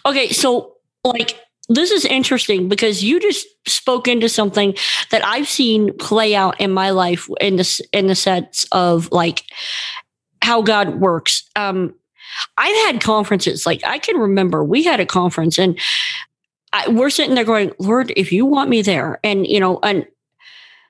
Okay. 0.08 0.30
So, 0.30 0.78
like, 1.04 1.40
this 1.70 1.92
is 1.92 2.06
interesting 2.06 2.70
because 2.70 3.04
you 3.04 3.20
just 3.20 3.46
spoke 3.68 4.08
into 4.08 4.30
something 4.30 4.74
that 5.12 5.26
I've 5.26 5.50
seen 5.50 5.96
play 5.98 6.34
out 6.34 6.60
in 6.62 6.72
my 6.72 6.92
life 6.92 7.30
in 7.42 7.58
the 7.58 7.88
in 7.92 8.08
the 8.08 8.16
sense 8.16 8.66
of 8.72 9.12
like 9.12 9.44
how 10.42 10.62
God 10.62 11.02
works. 11.02 11.44
Um, 11.56 11.94
I've 12.58 12.86
had 12.86 13.04
conferences 13.04 13.66
like 13.66 13.82
I 13.86 14.00
can 14.00 14.18
remember 14.18 14.64
we 14.64 14.84
had 14.84 15.00
a 15.00 15.06
conference 15.06 15.58
and 15.58 15.78
I, 16.74 16.90
we're 16.90 17.10
sitting 17.10 17.36
there 17.36 17.44
going, 17.44 17.72
Lord, 17.80 18.14
if 18.16 18.32
you 18.32 18.46
want 18.46 18.70
me 18.70 18.82
there, 18.82 19.20
and 19.24 19.48
you 19.48 19.60
know, 19.60 19.80
and 19.84 20.06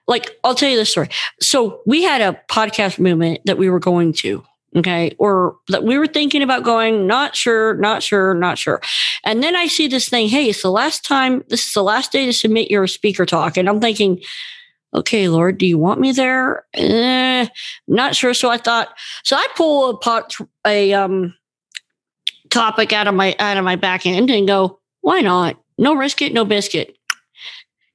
like 0.08 0.38
I'll 0.44 0.56
tell 0.56 0.70
you 0.70 0.78
this 0.78 0.92
story. 0.92 1.10
So 1.42 1.82
we 1.86 2.04
had 2.04 2.22
a 2.22 2.40
podcast 2.50 3.00
movement 3.00 3.42
that 3.46 3.58
we 3.58 3.70
were 3.70 3.80
going 3.80 4.14
to, 4.14 4.44
Okay. 4.78 5.16
Or 5.18 5.58
that 5.70 5.84
we 5.84 5.98
were 5.98 6.08
thinking 6.08 6.44
about 6.44 6.64
going, 6.64 7.08
not 7.08 7.36
sure, 7.36 7.74
not 7.76 8.04
sure, 8.04 8.36
not 8.36 8.60
sure. 8.60 8.80
And 9.24 9.42
then 9.42 9.56
I 9.56 9.66
see 9.66 9.88
this 9.88 10.08
thing, 10.08 10.28
hey, 10.28 10.50
it's 10.50 10.62
the 10.62 10.72
last 10.72 11.04
time, 11.04 11.44
this 11.48 11.66
is 11.66 11.74
the 11.74 11.84
last 11.84 12.12
day 12.12 12.26
to 12.26 12.34
submit 12.34 12.70
your 12.70 12.86
speaker 12.86 13.26
talk. 13.26 13.58
And 13.58 13.68
I'm 13.68 13.82
thinking, 13.82 14.22
okay, 14.94 15.30
Lord, 15.30 15.58
do 15.58 15.66
you 15.66 15.80
want 15.80 16.00
me 16.00 16.12
there? 16.12 16.66
Eh, 16.76 17.48
not 17.88 18.16
sure. 18.16 18.36
So 18.36 18.52
I 18.52 18.58
thought, 18.58 18.90
so 19.24 19.36
I 19.36 19.48
pull 19.56 19.90
a 19.90 19.98
pot, 19.98 20.36
a 20.66 20.94
um, 20.94 21.34
topic 22.50 22.94
out 22.94 23.08
of 23.08 23.16
my 23.16 23.36
out 23.40 23.58
of 23.58 23.66
my 23.66 23.76
back 23.76 24.06
end 24.06 24.30
and 24.30 24.48
go, 24.48 24.80
why 25.02 25.22
not? 25.22 25.60
No 25.78 25.96
risk 25.96 26.22
it, 26.22 26.34
no 26.34 26.46
biscuit. 26.46 26.97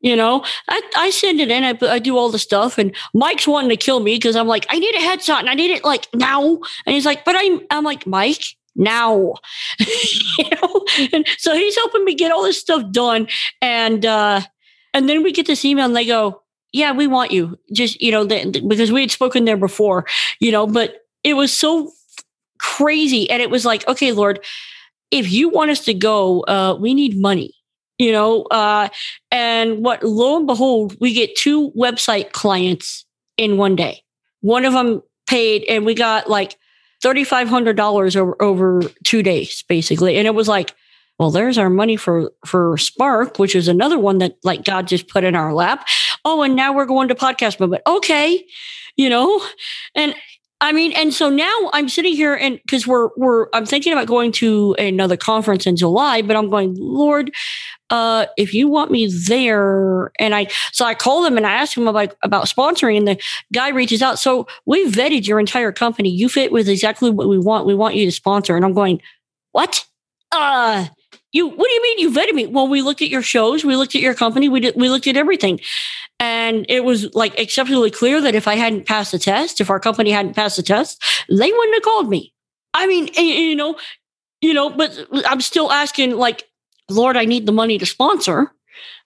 You 0.03 0.17
know, 0.17 0.45
I, 0.69 0.83
I 0.97 1.11
send 1.11 1.41
it 1.41 1.51
in, 1.51 1.63
I, 1.63 1.79
I 1.87 2.01
do 2.01 2.19
all 2.19 2.29
the 2.29 2.39
stuff, 2.39 2.77
and 2.77 2.95
Mike's 3.15 3.47
wanting 3.47 3.71
to 3.71 3.77
kill 3.77 4.01
me 4.01 4.17
because 4.17 4.35
I'm 4.35 4.49
like, 4.49 4.67
I 4.69 4.79
need 4.79 4.95
a 4.97 4.99
headshot 4.99 5.39
and 5.39 5.49
I 5.49 5.55
need 5.55 5.71
it 5.71 5.85
like 5.85 6.09
now. 6.13 6.59
And 6.87 6.95
he's 6.95 7.07
like, 7.07 7.25
but 7.25 7.37
I'm, 7.39 7.61
I'm 7.71 7.85
like, 7.85 8.05
Mike, 8.05 8.43
now. 8.75 9.35
you 9.79 10.51
know? 10.51 10.85
And 11.13 11.27
so 11.39 11.55
he's 11.55 11.77
helping 11.77 12.05
me 12.05 12.15
get 12.15 12.33
all 12.33 12.43
this 12.43 12.59
stuff 12.59 12.91
done. 12.91 13.29
And, 13.61 14.05
uh, 14.05 14.41
and 14.93 15.09
then 15.09 15.23
we 15.23 15.33
get 15.33 15.47
this 15.47 15.65
email 15.65 15.87
and 15.87 15.97
they 15.97 16.07
go, 16.07 16.43
yeah, 16.73 16.93
we 16.93 17.07
want 17.07 17.31
you. 17.31 17.59
Just, 17.73 18.01
you 18.01 18.11
know, 18.11 18.25
the, 18.25 18.51
the, 18.51 18.61
because 18.61 18.91
we 18.91 19.03
had 19.03 19.11
spoken 19.11 19.45
there 19.45 19.57
before, 19.57 20.07
you 20.41 20.51
know, 20.51 20.67
but 20.67 20.97
it 21.23 21.35
was 21.35 21.53
so 21.53 21.93
crazy. 22.59 23.31
And 23.31 23.43
it 23.43 23.51
was 23.51 23.65
like, 23.65 23.87
okay, 23.87 24.13
Lord, 24.13 24.41
if 25.11 25.31
you 25.31 25.49
want 25.49 25.71
us 25.71 25.85
to 25.85 25.95
go, 25.95 26.41
uh, 26.43 26.77
we 26.81 26.95
need 26.95 27.21
money 27.21 27.55
you 28.03 28.13
know 28.13 28.43
uh, 28.51 28.89
and 29.31 29.85
what 29.85 30.03
lo 30.03 30.37
and 30.37 30.47
behold 30.47 30.97
we 31.01 31.13
get 31.13 31.37
two 31.37 31.71
website 31.73 32.33
clients 32.33 33.05
in 33.37 33.57
one 33.57 33.77
day. 33.77 34.03
One 34.41 34.65
of 34.65 34.73
them 34.73 35.03
paid 35.27 35.65
and 35.69 35.87
we 35.87 35.95
got 35.95 36.29
like 36.29 36.59
$3500 37.03 38.17
over, 38.17 38.43
over 38.43 38.83
two 39.05 39.23
days 39.23 39.65
basically. 39.69 40.17
And 40.17 40.27
it 40.27 40.35
was 40.35 40.49
like 40.49 40.75
well 41.19 41.31
there's 41.31 41.59
our 41.59 41.71
money 41.71 41.97
for 41.97 42.33
for 42.45 42.77
spark 42.77 43.39
which 43.39 43.55
is 43.55 43.69
another 43.69 43.99
one 43.99 44.19
that 44.19 44.37
like 44.43 44.65
god 44.65 44.89
just 44.89 45.09
put 45.09 45.25
in 45.25 45.35
our 45.35 45.55
lap. 45.55 45.87
Oh 46.25 46.43
and 46.43 46.57
now 46.57 46.73
we're 46.73 46.87
going 46.87 47.09
to 47.09 47.15
podcast 47.15 47.61
movement 47.61 47.83
okay 47.87 48.45
you 48.97 49.09
know? 49.09 49.43
And 49.95 50.15
I 50.63 50.71
mean, 50.71 50.93
and 50.93 51.13
so 51.13 51.29
now 51.29 51.71
I'm 51.73 51.89
sitting 51.89 52.15
here 52.15 52.35
and 52.35 52.61
because 52.63 52.87
we're 52.87 53.09
we're 53.17 53.49
I'm 53.53 53.67
thinking 53.67 53.93
about 53.93 54.07
going 54.07 54.31
to 54.33 54.77
another 54.79 55.17
conference 55.17 55.67
in 55.67 55.75
July, 55.75 56.23
but 56.23 56.37
I'm 56.37 56.51
going, 56.51 56.77
Lord, 56.79 57.33
uh, 57.91 58.27
if 58.37 58.55
you 58.55 58.69
want 58.69 58.93
me 58.93 59.13
there, 59.27 60.13
and 60.21 60.37
I 60.37 60.47
so 60.71 60.85
I 60.85 60.95
call 60.95 61.25
them 61.25 61.37
and 61.37 61.49
I 61.49 61.53
ask 61.53 61.75
them 61.75 61.89
about 61.89 62.15
about 62.23 62.47
sponsoring, 62.47 62.97
and 62.97 63.09
the 63.09 63.21
guy 63.53 63.71
reaches 63.71 64.03
out. 64.03 64.21
So 64.21 64.47
we 64.65 64.87
vetted 64.87 65.27
your 65.27 65.41
entire 65.41 65.73
company. 65.73 66.11
You 66.11 66.29
fit 66.29 66.53
with 66.53 66.69
exactly 66.69 67.11
what 67.11 67.29
we 67.29 67.39
want. 67.39 67.67
We 67.67 67.75
want 67.75 67.97
you 67.97 68.05
to 68.05 68.13
sponsor. 68.13 68.55
And 68.55 68.65
I'm 68.65 68.73
going, 68.73 69.03
what? 69.51 69.85
Uh 70.31 70.87
you 71.33 71.49
what 71.49 71.69
do 71.69 71.75
you 71.75 71.83
mean 71.83 71.99
you 71.99 72.11
vetted 72.11 72.35
me? 72.35 72.47
Well, 72.47 72.69
we 72.69 72.83
looked 72.83 73.03
at 73.03 73.09
your 73.09 73.23
shows, 73.23 73.65
we 73.65 73.77
looked 73.77 73.95
at 73.95 74.03
your 74.03 74.15
company, 74.15 74.49
we 74.49 74.61
did 74.61 74.77
we 74.77 74.89
looked 74.89 75.07
at 75.07 75.17
everything. 75.17 75.61
And 76.21 76.67
it 76.69 76.85
was 76.85 77.13
like 77.15 77.39
exceptionally 77.39 77.91
clear 77.91 78.21
that 78.21 78.35
if 78.35 78.47
I 78.47 78.55
hadn't 78.55 78.87
passed 78.87 79.11
the 79.13 79.19
test, 79.19 79.61
if 79.61 79.71
our 79.71 79.81
company 79.81 80.11
hadn't 80.11 80.35
passed 80.35 80.57
the 80.57 80.63
test, 80.63 81.03
they 81.29 81.51
wouldn't 81.51 81.75
have 81.75 81.83
called 81.83 82.09
me. 82.09 82.33
I 82.75 82.87
mean, 82.87 83.09
you 83.17 83.57
know, 83.57 83.77
you 84.41 84.55
know, 84.55 84.71
but 84.71 84.99
I'm 85.27 85.41
still 85.41 85.71
asking, 85.71 86.13
like, 86.13 86.49
Lord, 86.91 87.17
I 87.17 87.25
need 87.25 87.47
the 87.47 87.53
money 87.53 87.79
to 87.79 87.87
sponsor. 87.87 88.53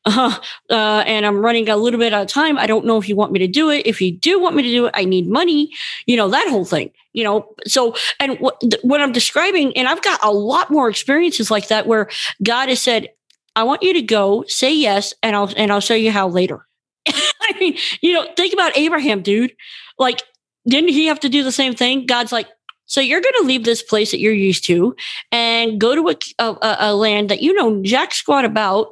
Uh, 0.05 0.39
uh, 0.70 1.03
and 1.07 1.27
I'm 1.27 1.39
running 1.39 1.68
a 1.68 1.77
little 1.77 1.99
bit 1.99 2.12
out 2.12 2.22
of 2.22 2.29
time. 2.29 2.59
I 2.59 2.66
don't 2.66 2.87
know 2.87 2.97
if 2.97 3.09
you 3.09 3.16
want 3.16 3.33
me 3.33 3.41
to 3.41 3.49
do 3.49 3.70
it. 3.70 3.87
If 3.87 4.01
you 4.01 4.16
do 4.16 4.41
want 4.41 4.55
me 4.55 4.62
to 4.62 4.68
do 4.68 4.87
it, 4.87 4.93
I 4.95 5.05
need 5.05 5.27
money. 5.27 5.70
You 6.07 6.16
know 6.16 6.29
that 6.29 6.49
whole 6.49 6.64
thing. 6.64 6.91
You 7.17 7.25
know, 7.25 7.49
so 7.67 7.97
and 8.21 8.39
what, 8.41 8.62
what 8.83 9.01
I'm 9.01 9.11
describing, 9.11 9.75
and 9.75 9.89
I've 9.89 10.03
got 10.03 10.23
a 10.23 10.31
lot 10.31 10.71
more 10.71 10.91
experiences 10.91 11.51
like 11.51 11.69
that 11.69 11.87
where 11.87 12.11
God 12.43 12.69
has 12.69 12.83
said, 12.83 13.09
"I 13.57 13.62
want 13.62 13.83
you 13.83 13.95
to 13.95 14.03
go, 14.03 14.45
say 14.49 14.75
yes, 14.75 15.14
and 15.23 15.35
I'll 15.35 15.51
and 15.57 15.73
I'll 15.73 15.81
show 15.81 15.95
you 15.95 16.12
how 16.12 16.29
later." 16.29 16.67
I 17.09 17.55
mean, 17.59 17.79
you 18.03 18.12
know, 18.12 18.29
think 18.37 18.53
about 18.53 18.77
Abraham, 18.77 19.23
dude. 19.23 19.55
Like, 19.99 20.23
didn't 20.69 20.91
he 20.91 21.07
have 21.07 21.21
to 21.21 21.31
do 21.31 21.43
the 21.43 21.53
same 21.53 21.75
thing? 21.75 22.05
God's 22.05 22.33
like, 22.33 22.49
so 22.85 23.01
you're 23.01 23.23
going 23.23 23.35
to 23.41 23.47
leave 23.47 23.64
this 23.64 23.83
place 23.83 24.11
that 24.11 24.21
you're 24.21 24.35
used 24.35 24.67
to 24.67 24.95
and 25.33 25.81
go 25.81 25.95
to 25.95 26.11
a, 26.11 26.45
a, 26.45 26.77
a 26.81 26.95
land 26.95 27.31
that 27.31 27.41
you 27.43 27.55
know 27.55 27.83
jack 27.83 28.12
squat 28.12 28.45
about, 28.45 28.89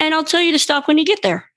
and 0.00 0.14
I'll 0.14 0.24
tell 0.24 0.40
you 0.40 0.52
to 0.52 0.58
stop 0.58 0.88
when 0.88 0.96
you 0.96 1.04
get 1.04 1.20
there. 1.22 1.50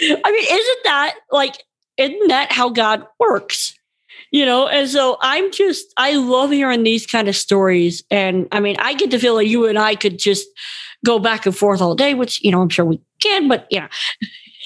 I 0.00 0.30
mean, 0.30 0.44
isn't 0.44 0.84
that 0.84 1.14
like, 1.30 1.56
isn't 1.96 2.28
that 2.28 2.52
how 2.52 2.68
God 2.68 3.04
works? 3.18 3.77
You 4.30 4.44
know, 4.44 4.68
and 4.68 4.88
so 4.88 5.16
I'm 5.20 5.50
just, 5.52 5.86
I 5.96 6.14
love 6.14 6.50
hearing 6.50 6.82
these 6.82 7.06
kind 7.06 7.28
of 7.28 7.36
stories. 7.36 8.02
And 8.10 8.46
I 8.52 8.60
mean, 8.60 8.76
I 8.78 8.94
get 8.94 9.10
to 9.12 9.18
feel 9.18 9.34
like 9.34 9.48
you 9.48 9.66
and 9.66 9.78
I 9.78 9.94
could 9.94 10.18
just 10.18 10.46
go 11.04 11.18
back 11.18 11.46
and 11.46 11.56
forth 11.56 11.80
all 11.80 11.94
day, 11.94 12.14
which, 12.14 12.42
you 12.42 12.50
know, 12.50 12.60
I'm 12.60 12.68
sure 12.68 12.84
we 12.84 13.00
can, 13.20 13.48
but 13.48 13.66
yeah. 13.70 13.88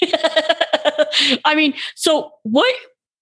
I 1.45 1.55
mean, 1.55 1.73
so 1.95 2.31
what 2.43 2.73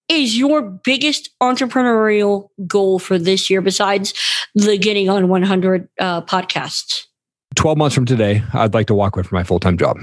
is 0.10 0.38
your 0.38 0.62
biggest 0.62 1.30
entrepreneurial 1.42 2.50
goal 2.68 3.00
for 3.00 3.18
this 3.18 3.50
year 3.50 3.62
besides 3.62 4.14
the 4.56 4.78
Getting 4.78 5.10
on 5.10 5.28
100 5.28 5.88
uh, 6.00 6.22
podcasts? 6.24 7.06
12 7.56 7.78
months 7.78 7.96
from 7.96 8.06
today, 8.06 8.44
I'd 8.54 8.74
like 8.74 8.88
to 8.88 8.94
walk 8.94 9.16
away 9.16 9.24
from 9.24 9.36
my 9.36 9.44
full 9.44 9.60
time 9.60 9.78
job. 9.78 10.00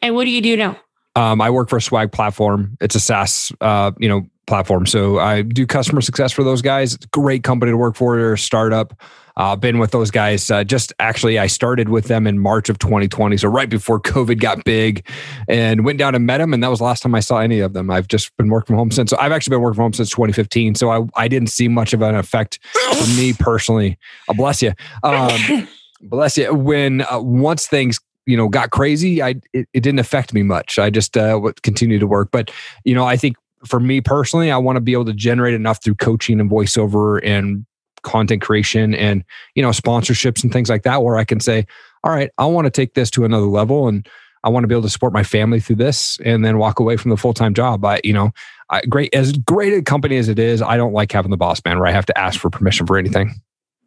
And 0.00 0.14
what 0.14 0.24
do 0.24 0.30
you 0.30 0.40
do 0.40 0.56
now? 0.56 0.78
Um, 1.14 1.40
I 1.40 1.50
work 1.50 1.68
for 1.68 1.76
a 1.76 1.82
swag 1.82 2.10
platform. 2.10 2.76
It's 2.80 2.94
a 2.94 3.00
SaaS, 3.00 3.52
uh, 3.60 3.92
you 3.98 4.08
know, 4.08 4.26
platform. 4.46 4.86
So 4.86 5.18
I 5.18 5.42
do 5.42 5.66
customer 5.66 6.00
success 6.00 6.32
for 6.32 6.44
those 6.44 6.62
guys. 6.62 6.94
It's 6.94 7.04
a 7.04 7.08
great 7.08 7.44
company 7.44 7.72
to 7.72 7.76
work 7.76 7.96
for. 7.96 8.16
They're 8.16 8.34
a 8.34 8.38
startup. 8.38 8.94
Uh, 9.36 9.56
been 9.56 9.78
with 9.78 9.92
those 9.92 10.10
guys. 10.10 10.50
Uh, 10.50 10.62
just 10.62 10.92
actually, 10.98 11.38
I 11.38 11.46
started 11.46 11.88
with 11.88 12.04
them 12.04 12.26
in 12.26 12.38
March 12.38 12.68
of 12.68 12.78
2020, 12.78 13.38
so 13.38 13.48
right 13.48 13.68
before 13.68 13.98
COVID 14.00 14.38
got 14.40 14.62
big, 14.64 15.08
and 15.48 15.84
went 15.86 15.98
down 15.98 16.14
and 16.14 16.26
met 16.26 16.38
them. 16.38 16.52
And 16.52 16.62
that 16.62 16.68
was 16.68 16.80
the 16.80 16.84
last 16.84 17.02
time 17.02 17.14
I 17.14 17.20
saw 17.20 17.38
any 17.38 17.60
of 17.60 17.72
them. 17.72 17.90
I've 17.90 18.08
just 18.08 18.36
been 18.36 18.48
working 18.48 18.66
from 18.66 18.76
home 18.76 18.90
since. 18.90 19.10
So 19.10 19.16
I've 19.18 19.32
actually 19.32 19.52
been 19.52 19.62
working 19.62 19.76
from 19.76 19.84
home 19.84 19.92
since 19.94 20.10
2015. 20.10 20.74
So 20.74 20.90
I, 20.90 21.06
I 21.16 21.28
didn't 21.28 21.48
see 21.48 21.66
much 21.68 21.94
of 21.94 22.02
an 22.02 22.14
effect 22.14 22.58
for 22.72 23.06
me 23.16 23.32
personally. 23.38 23.98
Oh, 24.28 24.34
bless 24.34 24.60
you. 24.60 24.74
Um, 25.02 25.66
bless 26.02 26.36
you. 26.36 26.52
When 26.52 27.00
uh, 27.10 27.20
once 27.20 27.66
things 27.66 28.00
you 28.26 28.36
know 28.36 28.48
got 28.48 28.70
crazy, 28.70 29.22
I 29.22 29.36
it, 29.54 29.66
it 29.72 29.80
didn't 29.80 30.00
affect 30.00 30.34
me 30.34 30.42
much. 30.42 30.78
I 30.78 30.90
just 30.90 31.16
uh, 31.16 31.40
continued 31.62 32.00
to 32.00 32.06
work. 32.06 32.28
But 32.32 32.50
you 32.84 32.94
know, 32.94 33.06
I 33.06 33.16
think 33.16 33.36
for 33.66 33.80
me 33.80 34.00
personally, 34.00 34.50
I 34.50 34.56
want 34.56 34.76
to 34.76 34.80
be 34.80 34.92
able 34.92 35.04
to 35.06 35.12
generate 35.12 35.54
enough 35.54 35.82
through 35.82 35.96
coaching 35.96 36.40
and 36.40 36.50
voiceover 36.50 37.20
and 37.22 37.64
content 38.02 38.42
creation 38.42 38.94
and 38.94 39.24
you 39.54 39.62
know 39.62 39.70
sponsorships 39.70 40.42
and 40.42 40.52
things 40.52 40.68
like 40.68 40.82
that 40.82 41.02
where 41.02 41.16
i 41.16 41.24
can 41.24 41.40
say 41.40 41.66
all 42.04 42.12
right 42.12 42.30
i 42.38 42.44
want 42.44 42.64
to 42.64 42.70
take 42.70 42.94
this 42.94 43.10
to 43.10 43.24
another 43.24 43.46
level 43.46 43.88
and 43.88 44.08
i 44.44 44.48
want 44.48 44.64
to 44.64 44.68
be 44.68 44.74
able 44.74 44.82
to 44.82 44.90
support 44.90 45.12
my 45.12 45.22
family 45.22 45.60
through 45.60 45.76
this 45.76 46.18
and 46.24 46.44
then 46.44 46.58
walk 46.58 46.80
away 46.80 46.96
from 46.96 47.10
the 47.10 47.16
full-time 47.16 47.54
job. 47.54 47.84
I 47.84 48.00
you 48.04 48.12
know 48.12 48.32
I, 48.70 48.80
great 48.82 49.14
as 49.14 49.32
great 49.32 49.72
a 49.72 49.82
company 49.82 50.16
as 50.16 50.28
it 50.28 50.38
is 50.38 50.62
i 50.62 50.76
don't 50.76 50.92
like 50.92 51.12
having 51.12 51.30
the 51.30 51.36
boss 51.36 51.60
man 51.64 51.78
where 51.78 51.86
i 51.86 51.92
have 51.92 52.06
to 52.06 52.18
ask 52.18 52.40
for 52.40 52.50
permission 52.50 52.86
for 52.86 52.98
anything. 52.98 53.34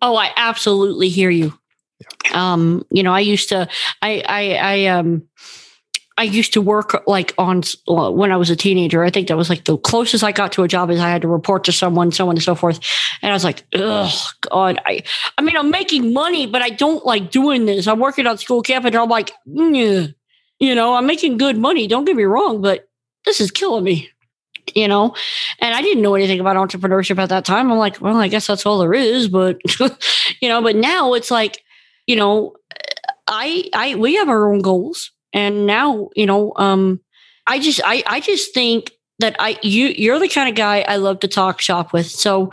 Oh 0.01 0.15
i 0.15 0.31
absolutely 0.37 1.09
hear 1.09 1.29
you. 1.29 1.57
Yeah. 1.99 2.53
um 2.53 2.85
you 2.91 3.03
know 3.03 3.13
i 3.13 3.19
used 3.19 3.49
to 3.49 3.67
i 4.01 4.23
i 4.27 4.53
i 4.53 4.85
um 4.87 5.23
I 6.17 6.23
used 6.23 6.53
to 6.53 6.61
work 6.61 7.03
like 7.07 7.33
on 7.37 7.63
when 7.87 8.31
I 8.31 8.37
was 8.37 8.49
a 8.49 8.55
teenager. 8.55 9.03
I 9.03 9.09
think 9.09 9.27
that 9.27 9.35
was 9.35 9.49
like 9.49 9.65
the 9.65 9.77
closest 9.77 10.23
I 10.23 10.31
got 10.31 10.53
to 10.53 10.63
a 10.63 10.67
job 10.67 10.89
is 10.89 10.99
I 10.99 11.09
had 11.09 11.21
to 11.23 11.27
report 11.27 11.65
to 11.65 11.73
someone, 11.73 12.11
so 12.11 12.29
on 12.29 12.35
and 12.35 12.43
so 12.43 12.55
forth. 12.55 12.79
And 13.21 13.31
I 13.31 13.33
was 13.33 13.43
like, 13.43 13.63
oh 13.75 14.29
God, 14.49 14.79
I, 14.85 15.03
I 15.37 15.41
mean, 15.41 15.57
I'm 15.57 15.71
making 15.71 16.13
money, 16.13 16.47
but 16.47 16.61
I 16.61 16.69
don't 16.69 17.05
like 17.05 17.31
doing 17.31 17.65
this. 17.65 17.85
I'm 17.85 17.99
working 17.99 18.27
on 18.27 18.37
school. 18.37 18.63
And 18.65 18.95
I'm 18.95 19.09
like, 19.09 19.31
you 19.45 20.13
know, 20.61 20.95
I'm 20.95 21.05
making 21.05 21.37
good 21.37 21.57
money. 21.57 21.85
Don't 21.85 22.05
get 22.05 22.15
me 22.15 22.23
wrong, 22.23 22.61
but 22.61 22.87
this 23.25 23.41
is 23.41 23.51
killing 23.51 23.83
me. 23.83 24.09
You 24.73 24.87
know, 24.87 25.13
and 25.59 25.75
I 25.75 25.81
didn't 25.83 26.01
know 26.01 26.15
anything 26.15 26.39
about 26.39 26.55
entrepreneurship 26.55 27.19
at 27.19 27.29
that 27.29 27.45
time. 27.45 27.71
I'm 27.71 27.77
like, 27.77 28.01
well, 28.01 28.17
I 28.17 28.29
guess 28.29 28.47
that's 28.47 28.65
all 28.65 28.79
there 28.79 28.95
is. 28.95 29.27
But 29.27 29.59
you 30.41 30.49
know, 30.49 30.61
but 30.63 30.75
now 30.75 31.13
it's 31.13 31.29
like, 31.29 31.61
you 32.07 32.15
know, 32.15 32.55
I, 33.27 33.69
I, 33.73 33.93
we 33.93 34.15
have 34.15 34.27
our 34.27 34.51
own 34.51 34.61
goals 34.61 35.11
and 35.35 35.67
now, 35.67 36.09
you 36.15 36.25
know, 36.25 36.53
um, 36.55 37.01
I 37.45 37.59
just 37.59 37.81
I 37.83 38.01
I 38.07 38.21
just 38.21 38.53
think 38.53 38.91
that 39.19 39.35
I 39.37 39.59
you 39.61 39.87
you're 39.87 40.17
the 40.17 40.29
kind 40.29 40.49
of 40.49 40.55
guy 40.55 40.83
I 40.87 40.95
love 40.95 41.19
to 41.19 41.27
talk 41.27 41.59
shop 41.61 41.93
with. 41.93 42.09
So 42.09 42.49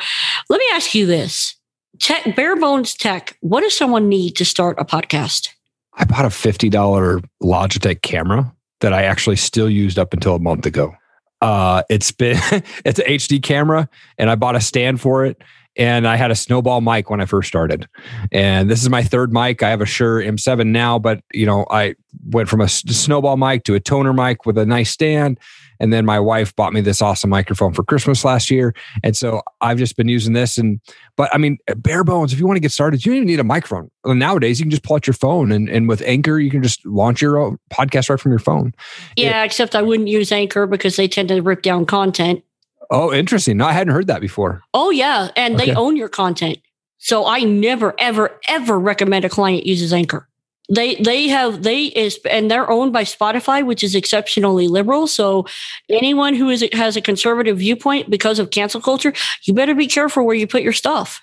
let 0.51 0.59
me 0.59 0.66
ask 0.72 0.95
you 0.95 1.07
this. 1.07 1.57
Tech 2.01 2.35
bare 2.35 2.57
bones 2.57 2.95
tech, 2.95 3.39
what 3.41 3.61
does 3.61 3.76
someone 3.76 4.09
need 4.09 4.33
to 4.37 4.45
start 4.45 4.76
a 4.80 4.85
podcast? 4.85 5.51
I 5.95 6.05
bought 6.05 6.24
a 6.24 6.28
$50 6.28 7.22
Logitech 7.43 8.03
camera 8.03 8.53
that 8.80 8.93
I 8.93 9.03
actually 9.05 9.37
still 9.37 9.70
used 9.70 9.99
up 9.99 10.12
until 10.12 10.35
a 10.35 10.39
month 10.41 10.66
ago. 10.66 10.95
Uh, 11.41 11.83
it's 11.89 12.11
been 12.11 12.39
it's 12.85 12.99
an 12.99 13.07
HD 13.07 13.41
camera 13.41 13.89
and 14.18 14.28
I 14.28 14.35
bought 14.35 14.57
a 14.57 14.61
stand 14.61 15.01
for 15.01 15.24
it 15.24 15.41
and 15.77 16.07
I 16.07 16.16
had 16.16 16.31
a 16.31 16.35
snowball 16.35 16.81
mic 16.81 17.11
when 17.11 17.20
I 17.20 17.27
first 17.27 17.49
started. 17.49 17.89
And 18.31 18.70
this 18.70 18.83
is 18.83 18.91
my 18.91 19.03
third 19.03 19.33
mic. 19.33 19.62
I 19.62 19.70
have 19.70 19.81
a 19.81 19.87
Shure 19.87 20.20
M7 20.20 20.66
now, 20.68 20.99
but 20.99 21.23
you 21.33 21.47
know, 21.47 21.66
I 21.70 21.95
went 22.27 22.49
from 22.49 22.61
a 22.61 22.68
snowball 22.68 23.37
mic 23.37 23.64
to 23.64 23.75
a 23.75 23.81
Tonor 23.81 24.12
mic 24.12 24.45
with 24.45 24.59
a 24.59 24.66
nice 24.66 24.91
stand. 24.91 25.41
And 25.81 25.93
then 25.93 26.05
my 26.05 26.20
wife 26.20 26.55
bought 26.55 26.73
me 26.73 26.81
this 26.81 27.03
awesome 27.03 27.31
microphone 27.31 27.73
for 27.73 27.83
Christmas 27.83 28.25
last 28.25 28.53
year. 28.53 28.73
And 29.03 29.16
so 29.16 29.43
I've 29.61 29.79
just 29.79 29.97
been 29.97 30.07
using 30.07 30.33
this. 30.33 30.57
And, 30.57 30.81
but 31.16 31.29
I 31.35 31.39
mean, 31.39 31.59
bare 31.77 32.05
bones, 32.05 32.33
if 32.33 32.39
you 32.39 32.47
want 32.47 32.57
to 32.57 32.61
get 32.61 32.70
started, 32.70 33.05
you 33.05 33.11
don't 33.11 33.16
even 33.16 33.27
need 33.27 33.41
a 33.41 33.45
microphone. 33.45 33.91
Nowadays, 34.05 34.61
you 34.61 34.64
can 34.64 34.70
just 34.70 34.85
pull 34.85 34.95
out 34.95 35.09
your 35.09 35.14
phone 35.14 35.51
and, 35.51 35.68
and 35.68 35.89
with 35.89 36.01
Anchor, 36.03 36.39
you 36.39 36.51
can 36.51 36.62
just 36.62 36.87
launch 36.87 37.20
your 37.20 37.37
own 37.37 37.59
podcast 37.73 38.11
right 38.11 38.20
from 38.20 38.31
your 38.31 38.39
phone. 38.39 38.73
Yeah, 39.16 39.43
it, 39.43 39.47
except 39.47 39.75
I 39.75 39.83
wouldn't 39.83 40.09
use 40.09 40.31
Anchor 40.31 40.66
because 40.68 40.95
they 40.95 41.09
tend 41.09 41.31
to 41.31 41.41
rip 41.41 41.62
down 41.62 41.85
content. 41.87 42.45
Oh, 42.93 43.12
interesting. 43.12 43.57
No, 43.57 43.66
I 43.66 43.72
hadn't 43.72 43.95
heard 43.95 44.07
that 44.09 44.20
before. 44.20 44.62
Oh, 44.74 44.90
yeah. 44.90 45.30
And 45.34 45.57
okay. 45.57 45.66
they 45.66 45.74
own 45.74 45.97
your 45.97 46.11
content. 46.11 46.59
So 46.99 47.26
I 47.26 47.40
never, 47.40 47.95
ever, 47.99 48.38
ever 48.47 48.78
recommend 48.78 49.24
a 49.24 49.30
client 49.30 49.66
uses 49.66 49.93
Anchor. 49.93 50.28
They 50.72 50.95
they 50.95 51.28
have 51.28 51.64
they 51.64 51.86
is 51.86 52.20
and 52.30 52.51
they're 52.51 52.70
owned 52.70 52.93
by 52.93 53.03
Spotify, 53.03 53.66
which 53.66 53.82
is 53.82 53.95
exceptionally 53.95 54.68
liberal. 54.68 55.07
So 55.07 55.47
anyone 55.90 56.34
who 56.34 56.49
is 56.49 56.66
has 56.72 56.97
a 56.97 57.01
conservative 57.01 57.59
viewpoint 57.59 58.09
because 58.09 58.38
of 58.38 58.51
cancel 58.51 58.80
culture, 58.80 59.12
you 59.45 59.55
better 59.55 59.74
be 59.74 59.88
careful 59.88 60.24
where 60.24 60.36
you 60.36 60.47
put 60.47 60.62
your 60.62 60.72
stuff. 60.72 61.20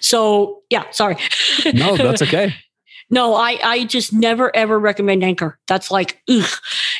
So 0.00 0.62
yeah, 0.68 0.84
sorry. 0.90 1.16
No, 1.72 1.96
that's 1.96 2.22
okay. 2.26 2.54
no, 3.08 3.34
I 3.34 3.58
I 3.64 3.84
just 3.84 4.12
never 4.12 4.54
ever 4.54 4.78
recommend 4.78 5.24
Anchor. 5.24 5.58
That's 5.66 5.90
like, 5.90 6.20
ugh, 6.28 6.50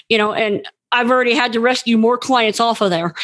you 0.09 0.16
know, 0.16 0.33
and 0.33 0.66
I've 0.95 1.11
already 1.11 1.34
had 1.34 1.53
to 1.55 1.61
rescue 1.61 1.99
more 1.99 2.16
clients 2.16 2.61
off 2.61 2.80
of 2.80 2.90
there. 2.90 3.14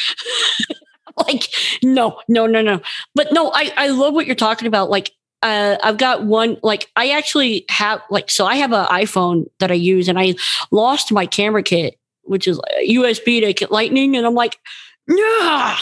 like, 1.17 1.49
no, 1.83 2.21
no, 2.29 2.47
no, 2.47 2.63
no. 2.63 2.81
But 3.15 3.33
no, 3.33 3.51
I, 3.55 3.73
I 3.77 3.89
love 3.89 4.15
what 4.15 4.27
you're 4.27 4.35
talking 4.35 4.69
about. 4.69 4.91
Like, 4.91 5.13
uh, 5.43 5.77
I've 5.83 5.97
got 5.97 6.25
one, 6.25 6.59
like, 6.63 6.91
I 6.97 7.11
actually 7.11 7.65
have, 7.69 8.03
like, 8.11 8.31
so 8.31 8.45
I 8.45 8.57
have 8.57 8.73
an 8.73 8.87
iPhone 8.87 9.47
that 9.59 9.71
I 9.71 9.75
use 9.75 10.09
and 10.09 10.19
I 10.19 10.35
lost 10.71 11.13
my 11.13 11.27
camera 11.27 11.63
kit, 11.63 11.99
which 12.23 12.47
is 12.47 12.61
USB 12.87 13.57
to 13.57 13.69
Lightning. 13.71 14.17
And 14.17 14.27
I'm 14.27 14.35
like, 14.35 14.59
nah, 15.07 15.77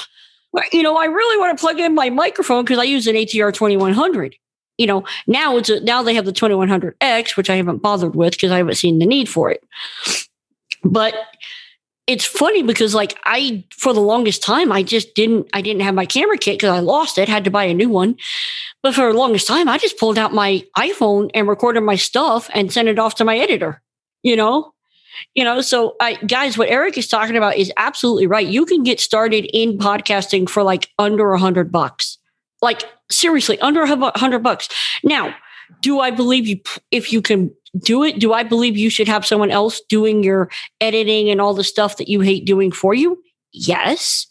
you 0.73 0.83
know, 0.83 0.97
I 0.97 1.07
really 1.07 1.39
want 1.39 1.57
to 1.57 1.61
plug 1.61 1.81
in 1.81 1.95
my 1.95 2.11
microphone 2.11 2.65
because 2.65 2.79
I 2.79 2.85
use 2.85 3.07
an 3.07 3.17
ATR 3.17 3.53
2100 3.53 4.37
you 4.79 4.87
know 4.87 5.05
now 5.27 5.57
it's 5.57 5.69
a, 5.69 5.81
now 5.81 6.03
they 6.03 6.15
have 6.15 6.25
the 6.25 6.33
2100x 6.33 7.37
which 7.37 7.51
i 7.51 7.57
haven't 7.57 7.79
bothered 7.79 8.15
with 8.15 8.33
because 8.33 8.53
i 8.53 8.57
haven't 8.57 8.77
seen 8.77 9.01
the 9.01 9.07
need 9.07 9.29
for 9.29 9.51
it 9.51 9.63
but 10.85 11.15
it's 12.09 12.25
funny 12.25 12.63
because 12.63 12.95
like 12.95 13.17
I 13.25 13.65
for 13.71 13.93
the 13.93 14.01
longest 14.01 14.43
time 14.43 14.73
I 14.73 14.83
just 14.83 15.15
didn't 15.15 15.49
I 15.53 15.61
didn't 15.61 15.83
have 15.83 15.95
my 15.95 16.07
camera 16.07 16.39
kit 16.39 16.59
because 16.59 16.71
I 16.71 16.81
lost 16.81 17.19
it, 17.19 17.29
had 17.29 17.45
to 17.45 17.51
buy 17.51 17.65
a 17.65 17.75
new 17.75 17.91
one. 17.91 18.17
But 18.83 18.95
for 18.95 19.13
the 19.13 19.19
longest 19.19 19.47
time, 19.47 19.69
I 19.69 19.77
just 19.77 19.99
pulled 19.99 20.19
out 20.19 20.33
my 20.33 20.65
iPhone 20.77 21.31
and 21.35 21.47
recorded 21.47 21.83
my 21.83 21.97
stuff 21.97 22.49
and 22.55 22.73
sent 22.73 22.89
it 22.89 22.99
off 22.99 23.17
to 23.17 23.25
my 23.25 23.37
editor. 23.37 23.83
You 24.23 24.37
know, 24.37 24.73
you 25.35 25.45
know. 25.45 25.61
So, 25.61 25.97
I 26.01 26.15
guys, 26.15 26.57
what 26.57 26.71
Eric 26.71 26.97
is 26.97 27.09
talking 27.09 27.37
about 27.37 27.57
is 27.57 27.71
absolutely 27.77 28.27
right. 28.27 28.47
You 28.47 28.65
can 28.65 28.83
get 28.83 29.01
started 29.01 29.45
in 29.53 29.79
podcasting 29.79 30.49
for 30.49 30.63
like 30.63 30.89
under 30.99 31.33
a 31.33 31.39
hundred 31.39 31.71
bucks. 31.71 32.19
Like 32.63 32.85
seriously, 33.11 33.61
under 33.61 33.83
a 33.83 34.19
hundred 34.19 34.43
bucks. 34.43 34.69
Now, 35.05 35.35
do 35.81 36.01
I 36.01 36.11
believe 36.11 36.47
you 36.47 36.61
if 36.91 37.13
you 37.13 37.23
can 37.23 37.55
do 37.79 38.03
it? 38.03 38.19
Do 38.19 38.33
I 38.33 38.43
believe 38.43 38.77
you 38.77 38.91
should 38.91 39.09
have 39.09 39.27
someone 39.27 39.51
else 39.51 39.81
doing 39.89 40.23
your 40.23 40.51
editing 40.81 41.31
and 41.31 41.41
all 41.41 41.55
the 41.55 41.65
stuff 41.65 41.97
that 41.97 42.09
you 42.09 42.21
hate 42.21 42.45
doing 42.45 42.73
for 42.73 42.95
you? 42.95 43.23
Yes. 43.53 44.27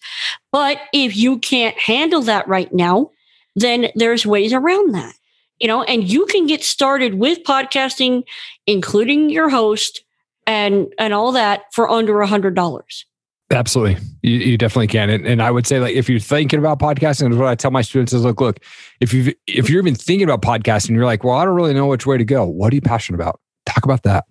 But 0.51 0.79
if 0.93 1.15
you 1.15 1.39
can't 1.39 1.77
handle 1.77 2.21
that 2.21 2.47
right 2.47 2.71
now, 2.73 3.11
then 3.55 3.89
there's 3.95 4.25
ways 4.25 4.53
around 4.53 4.93
that. 4.93 5.15
You 5.59 5.67
know, 5.67 5.81
and 5.83 6.07
you 6.07 6.27
can 6.27 6.45
get 6.45 6.63
started 6.63 7.15
with 7.15 7.43
podcasting, 7.43 8.23
including 8.67 9.31
your 9.31 9.49
host 9.49 10.03
and 10.45 10.93
and 10.99 11.13
all 11.13 11.31
that 11.31 11.63
for 11.73 11.89
under 11.89 12.21
a 12.21 12.27
hundred 12.27 12.53
dollars. 12.53 13.06
Absolutely. 13.51 13.97
You, 14.23 14.37
you 14.39 14.57
definitely 14.57 14.87
can. 14.87 15.09
And, 15.09 15.25
and 15.25 15.41
I 15.41 15.51
would 15.51 15.65
say 15.65 15.79
like 15.79 15.95
if 15.95 16.09
you're 16.09 16.19
thinking 16.19 16.59
about 16.59 16.79
podcasting, 16.79 17.35
what 17.37 17.47
I 17.47 17.55
tell 17.55 17.71
my 17.71 17.81
students 17.81 18.11
is 18.11 18.23
look, 18.23 18.41
look, 18.41 18.59
if 18.99 19.13
you 19.13 19.33
if 19.47 19.69
you're 19.69 19.79
even 19.79 19.95
thinking 19.95 20.29
about 20.29 20.41
podcasting, 20.41 20.91
you're 20.91 21.05
like, 21.05 21.23
well, 21.23 21.35
I 21.35 21.45
don't 21.45 21.55
really 21.55 21.73
know 21.73 21.87
which 21.87 22.05
way 22.05 22.17
to 22.17 22.25
go. 22.25 22.45
What 22.45 22.73
are 22.73 22.75
you 22.75 22.81
passionate 22.81 23.17
about? 23.17 23.39
Talk 23.65 23.85
about 23.85 24.03
that. 24.03 24.25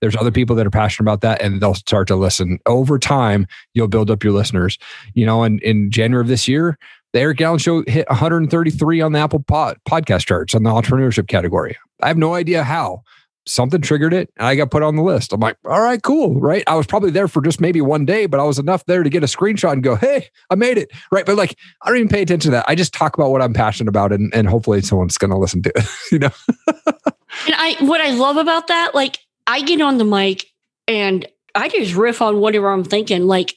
There's 0.00 0.16
other 0.16 0.30
people 0.30 0.56
that 0.56 0.66
are 0.66 0.70
passionate 0.70 1.04
about 1.04 1.20
that 1.20 1.42
and 1.42 1.60
they'll 1.60 1.74
start 1.74 2.08
to 2.08 2.16
listen. 2.16 2.58
Over 2.66 2.98
time, 2.98 3.46
you'll 3.74 3.88
build 3.88 4.10
up 4.10 4.24
your 4.24 4.32
listeners. 4.32 4.78
You 5.12 5.26
know, 5.26 5.42
and 5.42 5.62
in 5.62 5.90
January 5.90 6.22
of 6.22 6.28
this 6.28 6.48
year, 6.48 6.78
the 7.12 7.20
Eric 7.20 7.40
Allen 7.42 7.58
Show 7.58 7.84
hit 7.86 8.08
133 8.08 9.00
on 9.00 9.12
the 9.12 9.18
Apple 9.18 9.40
pod, 9.40 9.76
podcast 9.88 10.26
charts 10.26 10.54
on 10.54 10.62
the 10.62 10.70
entrepreneurship 10.70 11.28
category. 11.28 11.76
I 12.02 12.08
have 12.08 12.18
no 12.18 12.34
idea 12.34 12.64
how 12.64 13.02
something 13.46 13.80
triggered 13.80 14.14
it 14.14 14.30
and 14.36 14.46
I 14.46 14.54
got 14.54 14.70
put 14.70 14.82
on 14.82 14.96
the 14.96 15.02
list. 15.02 15.32
I'm 15.32 15.40
like, 15.40 15.56
all 15.64 15.80
right, 15.80 16.02
cool. 16.02 16.40
Right. 16.40 16.64
I 16.66 16.74
was 16.76 16.86
probably 16.86 17.10
there 17.10 17.28
for 17.28 17.42
just 17.42 17.60
maybe 17.60 17.80
one 17.80 18.04
day, 18.04 18.26
but 18.26 18.40
I 18.40 18.44
was 18.44 18.58
enough 18.58 18.84
there 18.86 19.02
to 19.02 19.10
get 19.10 19.22
a 19.22 19.26
screenshot 19.26 19.72
and 19.72 19.82
go, 19.82 19.96
hey, 19.96 20.28
I 20.50 20.54
made 20.54 20.78
it. 20.78 20.90
Right. 21.12 21.26
But 21.26 21.36
like, 21.36 21.58
I 21.82 21.88
don't 21.88 21.98
even 21.98 22.08
pay 22.08 22.22
attention 22.22 22.50
to 22.50 22.56
that. 22.56 22.64
I 22.68 22.74
just 22.74 22.94
talk 22.94 23.16
about 23.16 23.30
what 23.30 23.42
I'm 23.42 23.52
passionate 23.52 23.88
about 23.88 24.12
and, 24.12 24.34
and 24.34 24.48
hopefully 24.48 24.80
someone's 24.82 25.18
going 25.18 25.30
to 25.30 25.36
listen 25.36 25.62
to 25.62 25.72
it, 25.74 25.84
you 26.12 26.18
know? 26.18 26.30
and 26.66 27.54
I, 27.54 27.76
what 27.80 28.00
I 28.00 28.10
love 28.10 28.36
about 28.36 28.68
that, 28.68 28.94
like, 28.94 29.18
I 29.46 29.62
get 29.62 29.80
on 29.80 29.98
the 29.98 30.04
mic 30.04 30.46
and 30.88 31.26
I 31.54 31.68
just 31.68 31.94
riff 31.94 32.22
on 32.22 32.40
whatever 32.40 32.70
I'm 32.70 32.84
thinking. 32.84 33.26
Like, 33.26 33.54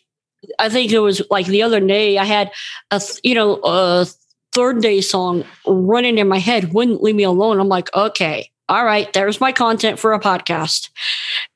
I 0.59 0.69
think 0.69 0.91
it 0.91 0.99
was 0.99 1.21
like 1.29 1.47
the 1.47 1.63
other 1.63 1.79
day 1.79 2.17
I 2.17 2.25
had 2.25 2.51
a, 2.91 3.01
you 3.23 3.33
know, 3.33 3.59
a 3.63 4.05
third 4.53 4.81
day 4.81 5.01
song 5.01 5.45
running 5.65 6.17
in 6.17 6.27
my 6.27 6.39
head, 6.39 6.73
wouldn't 6.73 7.01
leave 7.01 7.15
me 7.15 7.23
alone. 7.23 7.59
I'm 7.59 7.67
like, 7.67 7.93
okay, 7.95 8.51
all 8.69 8.85
right, 8.85 9.11
there's 9.13 9.39
my 9.39 9.51
content 9.51 9.99
for 9.99 10.13
a 10.13 10.19
podcast. 10.19 10.89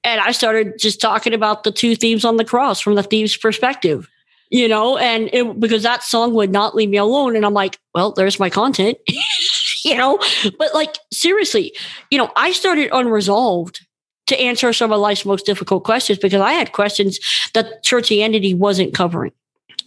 And 0.04 0.22
I 0.22 0.32
started 0.32 0.80
just 0.80 1.02
talking 1.02 1.34
about 1.34 1.64
the 1.64 1.72
two 1.72 1.96
thieves 1.96 2.24
on 2.24 2.38
the 2.38 2.46
cross 2.46 2.80
from 2.80 2.96
the 2.96 3.04
thief's 3.04 3.36
perspective, 3.36 4.10
you 4.50 4.68
know, 4.68 4.98
and 4.98 5.30
it, 5.34 5.60
because 5.60 5.84
that 5.84 6.04
song 6.04 6.34
would 6.34 6.52
not 6.52 6.76
leave 6.76 6.90
me 6.90 6.98
alone. 6.98 7.36
And 7.36 7.46
I'm 7.46 7.54
like, 7.54 7.78
well, 7.94 8.12
there's 8.12 8.40
my 8.40 8.50
content, 8.50 8.98
you 9.86 9.98
know, 9.98 10.20
but 10.58 10.74
like, 10.74 10.98
seriously, 11.12 11.76
you 12.10 12.18
know, 12.18 12.32
I 12.36 12.54
started 12.54 12.90
unresolved 12.94 13.86
to 14.28 14.40
answer 14.40 14.72
some 14.72 14.94
of 14.94 15.00
life's 15.02 15.26
most 15.26 15.46
difficult 15.46 15.84
questions 15.84 16.18
because 16.18 16.40
I 16.40 16.54
had 16.54 16.72
questions 16.72 17.20
that 17.54 17.84
churchianity 17.84 18.56
wasn't 18.56 18.94
covering. 18.94 19.34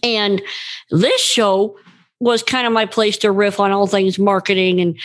And 0.03 0.41
this 0.91 1.19
show 1.19 1.77
was 2.19 2.43
kind 2.43 2.65
of 2.65 2.73
my 2.73 2.85
place 2.85 3.17
to 3.17 3.31
riff 3.31 3.59
on 3.59 3.71
all 3.71 3.87
things 3.87 4.17
marketing. 4.17 4.79
And 4.79 4.97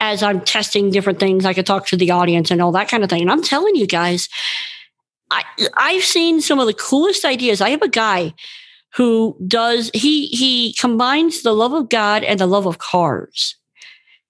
as 0.00 0.22
I'm 0.22 0.40
testing 0.40 0.90
different 0.90 1.18
things, 1.18 1.44
I 1.44 1.54
could 1.54 1.66
talk 1.66 1.86
to 1.86 1.96
the 1.96 2.10
audience 2.10 2.50
and 2.50 2.60
all 2.60 2.72
that 2.72 2.88
kind 2.88 3.02
of 3.02 3.10
thing. 3.10 3.22
And 3.22 3.30
I'm 3.30 3.42
telling 3.42 3.74
you 3.74 3.86
guys, 3.86 4.28
I, 5.30 5.44
I've 5.76 6.04
seen 6.04 6.40
some 6.40 6.58
of 6.58 6.66
the 6.66 6.74
coolest 6.74 7.24
ideas. 7.24 7.60
I 7.60 7.70
have 7.70 7.82
a 7.82 7.88
guy 7.88 8.34
who 8.94 9.36
does 9.46 9.90
he 9.94 10.26
he 10.28 10.74
combines 10.74 11.42
the 11.42 11.52
love 11.52 11.72
of 11.72 11.88
God 11.88 12.24
and 12.24 12.40
the 12.40 12.46
love 12.46 12.66
of 12.66 12.78
cars. 12.78 13.54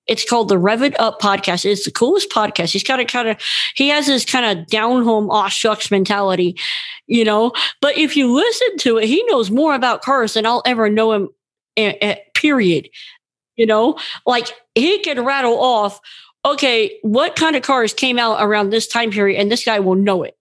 It's 0.07 0.29
called 0.29 0.49
the 0.49 0.59
Rev 0.59 0.83
It 0.83 0.99
Up 0.99 1.21
podcast. 1.21 1.67
It's 1.67 1.85
the 1.85 1.91
coolest 1.91 2.31
podcast. 2.31 2.73
He's 2.73 2.83
got 2.83 2.99
a 2.99 3.05
kind 3.05 3.29
of 3.29 3.37
he 3.75 3.89
has 3.89 4.07
this 4.07 4.25
kind 4.25 4.59
of 4.59 4.67
down 4.67 5.05
home 5.05 5.31
aw 5.31 5.49
shucks 5.49 5.91
mentality, 5.91 6.57
you 7.07 7.25
know. 7.25 7.53
But 7.81 7.99
if 7.99 8.17
you 8.17 8.33
listen 8.33 8.79
to 8.79 8.97
it, 8.97 9.07
he 9.07 9.23
knows 9.25 9.51
more 9.51 9.75
about 9.75 10.03
cars 10.03 10.35
than 10.35 10.47
I'll 10.47 10.63
ever 10.65 10.89
know 10.89 11.13
him 11.13 11.29
period. 12.35 12.89
You 13.57 13.67
know, 13.67 13.99
like 14.25 14.49
he 14.75 15.03
could 15.03 15.19
rattle 15.19 15.61
off, 15.61 16.01
okay, 16.45 16.99
what 17.03 17.35
kind 17.35 17.57
of 17.57 17.63
cars 17.63 17.93
came 17.93 18.19
out 18.19 18.39
around 18.41 18.71
this 18.71 18.87
time 18.87 19.11
period? 19.11 19.41
And 19.41 19.51
this 19.51 19.65
guy 19.65 19.81
will 19.81 19.97
know 19.97 20.23
it. 20.23 20.37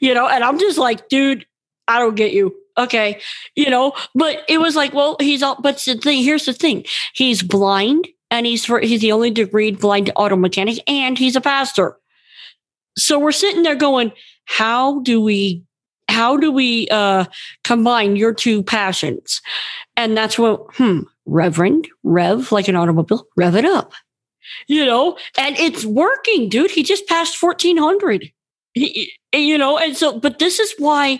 You 0.00 0.14
know, 0.14 0.26
and 0.26 0.42
I'm 0.42 0.58
just 0.58 0.78
like, 0.78 1.08
dude, 1.08 1.44
I 1.86 1.98
don't 1.98 2.14
get 2.14 2.32
you. 2.32 2.54
Okay. 2.78 3.20
You 3.54 3.68
know, 3.68 3.92
but 4.14 4.44
it 4.48 4.58
was 4.58 4.76
like, 4.76 4.94
well, 4.94 5.16
he's 5.20 5.42
all, 5.42 5.60
but 5.60 5.76
the 5.84 5.96
thing, 5.96 6.22
here's 6.22 6.46
the 6.46 6.54
thing. 6.54 6.84
He's 7.12 7.42
blind 7.42 8.08
and 8.30 8.46
he's 8.46 8.64
for, 8.64 8.80
he's 8.80 9.02
the 9.02 9.12
only 9.12 9.30
degree 9.30 9.72
blind 9.72 10.10
auto 10.16 10.36
mechanic 10.36 10.78
and 10.88 11.18
he's 11.18 11.36
a 11.36 11.40
pastor. 11.40 11.98
So 12.96 13.18
we're 13.18 13.32
sitting 13.32 13.62
there 13.62 13.74
going, 13.74 14.12
how 14.46 15.00
do 15.00 15.20
we 15.20 15.64
how 16.08 16.36
do 16.38 16.50
we 16.50 16.88
uh, 16.88 17.26
combine 17.64 18.16
your 18.16 18.32
two 18.32 18.62
passions? 18.62 19.42
And 19.98 20.16
that's 20.16 20.38
what, 20.38 20.74
hmm, 20.76 21.00
Reverend, 21.26 21.88
rev 22.04 22.52
like 22.52 22.68
an 22.68 22.76
automobile, 22.76 23.26
rev 23.36 23.56
it 23.56 23.64
up, 23.64 23.92
you 24.68 24.86
know, 24.86 25.18
and 25.36 25.58
it's 25.58 25.84
working, 25.84 26.48
dude. 26.48 26.70
He 26.70 26.84
just 26.84 27.08
passed 27.08 27.42
1400, 27.42 28.32
he, 28.74 29.12
you 29.34 29.58
know, 29.58 29.76
and 29.76 29.96
so, 29.96 30.18
but 30.20 30.38
this 30.38 30.60
is 30.60 30.72
why, 30.78 31.18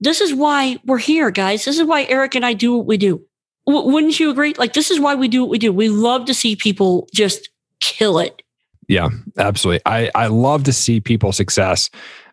this 0.00 0.20
is 0.20 0.34
why 0.34 0.78
we're 0.84 0.98
here, 0.98 1.30
guys. 1.30 1.64
This 1.64 1.78
is 1.78 1.86
why 1.86 2.04
Eric 2.04 2.34
and 2.34 2.44
I 2.44 2.54
do 2.54 2.76
what 2.76 2.86
we 2.86 2.96
do. 2.96 3.24
W- 3.68 3.88
wouldn't 3.92 4.18
you 4.18 4.30
agree? 4.30 4.52
Like, 4.58 4.72
this 4.72 4.90
is 4.90 4.98
why 4.98 5.14
we 5.14 5.28
do 5.28 5.42
what 5.42 5.50
we 5.50 5.58
do. 5.58 5.72
We 5.72 5.88
love 5.88 6.24
to 6.24 6.34
see 6.34 6.56
people 6.56 7.08
just 7.14 7.48
kill 7.80 8.18
it. 8.18 8.42
Yeah, 8.88 9.10
absolutely. 9.36 9.82
I, 9.86 10.10
I 10.14 10.26
love 10.26 10.64
to 10.64 10.72
see 10.72 11.00
people 11.00 11.30
success 11.30 11.88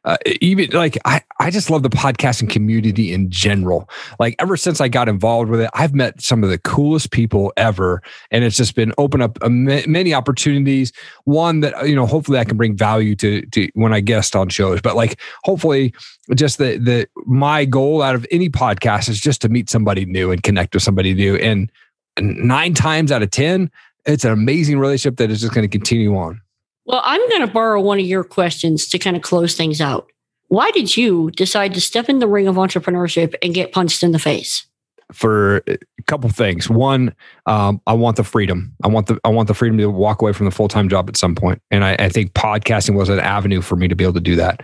uh, 0.06 0.18
even 0.39 0.70
like 0.70 0.97
I, 1.03 1.22
I 1.39 1.49
just 1.49 1.72
love 1.72 1.82
the 1.82 1.89
podcasting 1.89 2.49
community 2.49 3.12
in 3.12 3.30
general. 3.32 3.89
Like 4.20 4.36
ever 4.38 4.56
since 4.56 4.80
I 4.80 4.88
got 4.88 5.10
involved 5.10 5.49
with 5.49 5.62
it, 5.62 5.70
I've 5.74 5.95
met 5.95 6.22
some 6.22 6.43
of 6.43 6.51
the 6.51 6.60
coolest 6.60 7.12
people 7.12 7.51
ever, 7.58 8.03
and 8.30 8.43
it's 8.43 8.56
just 8.56 8.76
been 8.76 8.93
open 8.99 9.22
up 9.22 9.39
many 9.49 10.14
opportunities. 10.14 10.93
One 11.24 11.62
that 11.62 11.88
you 11.88 11.95
know, 11.95 12.06
hopefully, 12.06 12.38
I 12.38 12.45
can 12.45 12.56
bring 12.56 12.78
value 12.78 13.16
to 13.16 13.41
to 13.47 13.68
when 13.74 13.93
I 13.93 13.99
guest 13.99 14.36
on 14.36 14.49
shows. 14.49 14.80
But 14.80 14.95
like, 14.95 15.20
hopefully, 15.43 15.93
just 16.36 16.60
the 16.60 16.78
the 16.78 17.08
my 17.26 17.66
goal 17.66 18.03
out 18.03 18.14
of 18.14 18.28
any 18.30 18.49
podcast 18.49 19.10
is 19.10 19.20
just 19.20 19.41
to 19.41 19.49
meet 19.49 19.72
somebody 19.72 20.06
new 20.06 20.32
and 20.32 20.43
connect 20.43 20.76
with 20.76 20.84
somebody 20.84 21.16
new. 21.16 21.36
And 21.36 21.72
nine 22.20 22.76
times 22.76 23.12
out 23.12 23.24
of 23.24 23.32
ten, 23.32 23.72
it's 24.06 24.24
an 24.24 24.32
amazing 24.32 24.78
relationship 24.78 25.18
that 25.18 25.32
is 25.32 25.41
just 25.41 25.53
going 25.53 25.68
to 25.68 25.72
continue 25.72 26.16
on. 26.16 26.41
Well, 26.86 27.02
I'm 27.04 27.28
going 27.30 27.42
to 27.42 27.52
borrow 27.52 27.82
one 27.82 28.00
of 28.00 28.06
your 28.06 28.24
questions 28.24 28.88
to 28.90 29.00
kind 29.00 29.16
of 29.16 29.22
close 29.22 29.56
things 29.56 29.82
out. 29.82 30.10
Why 30.48 30.70
did 30.72 30.96
you 30.96 31.32
decide 31.32 31.74
to 31.74 31.82
step 31.82 32.10
in 32.10 32.20
the 32.20 32.28
ring 32.28 32.48
of 32.48 32.56
entrepreneurship 32.56 33.34
and 33.42 33.54
get 33.54 33.72
punched 33.72 34.04
in 34.04 34.12
the 34.12 34.20
face? 34.20 34.68
For 35.12 35.58
a 35.68 35.78
couple 36.08 36.30
things. 36.30 36.70
One, 36.70 37.14
um, 37.46 37.82
I 37.88 37.94
want 37.94 38.18
the 38.18 38.24
freedom. 38.24 38.74
I 38.84 38.88
want 38.88 39.08
the 39.08 39.20
I 39.24 39.30
want 39.30 39.48
the 39.48 39.54
freedom 39.54 39.78
to 39.78 39.88
walk 39.88 40.22
away 40.22 40.34
from 40.34 40.46
the 40.46 40.52
full 40.52 40.68
time 40.68 40.90
job 40.90 41.08
at 41.10 41.16
some 41.16 41.36
point, 41.36 41.62
and 41.70 41.84
I, 41.84 41.96
I, 42.00 42.10
think 42.10 42.34
podcasting 42.34 42.96
was 42.96 43.10
an 43.10 43.20
avenue 43.20 43.62
for 43.62 43.76
me 43.76 43.88
to 43.88 43.96
be 43.96 44.04
able 44.04 44.16
to 44.16 44.20
do 44.20 44.36
that. 44.38 44.64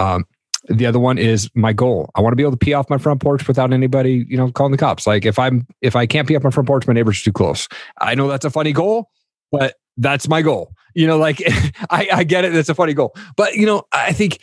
Um, 0.00 0.26
the 0.68 0.84
other 0.84 0.98
one 0.98 1.16
is 1.16 1.48
my 1.54 1.72
goal. 1.72 2.10
I 2.16 2.20
want 2.20 2.32
to 2.32 2.36
be 2.36 2.42
able 2.42 2.52
to 2.52 2.58
pee 2.58 2.72
off 2.72 2.90
my 2.90 2.98
front 2.98 3.20
porch 3.20 3.46
without 3.46 3.72
anybody, 3.72 4.26
you 4.28 4.36
know, 4.36 4.50
calling 4.50 4.72
the 4.72 4.78
cops. 4.78 5.06
Like 5.06 5.24
if 5.24 5.38
I'm 5.38 5.64
if 5.80 5.94
I 5.94 6.06
can't 6.06 6.26
pee 6.26 6.34
off 6.34 6.42
my 6.42 6.50
front 6.50 6.66
porch, 6.66 6.86
my 6.88 6.92
neighbor's 6.92 7.22
too 7.22 7.32
close. 7.32 7.68
I 8.00 8.16
know 8.16 8.26
that's 8.26 8.44
a 8.44 8.50
funny 8.50 8.72
goal, 8.72 9.10
but 9.52 9.76
that's 9.96 10.28
my 10.28 10.42
goal. 10.42 10.72
You 10.98 11.06
know, 11.06 11.16
like 11.16 11.40
I, 11.90 12.08
I 12.12 12.24
get 12.24 12.44
it. 12.44 12.52
That's 12.52 12.68
a 12.68 12.74
funny 12.74 12.92
goal. 12.92 13.14
But, 13.36 13.54
you 13.54 13.66
know, 13.66 13.84
I 13.92 14.12
think 14.12 14.40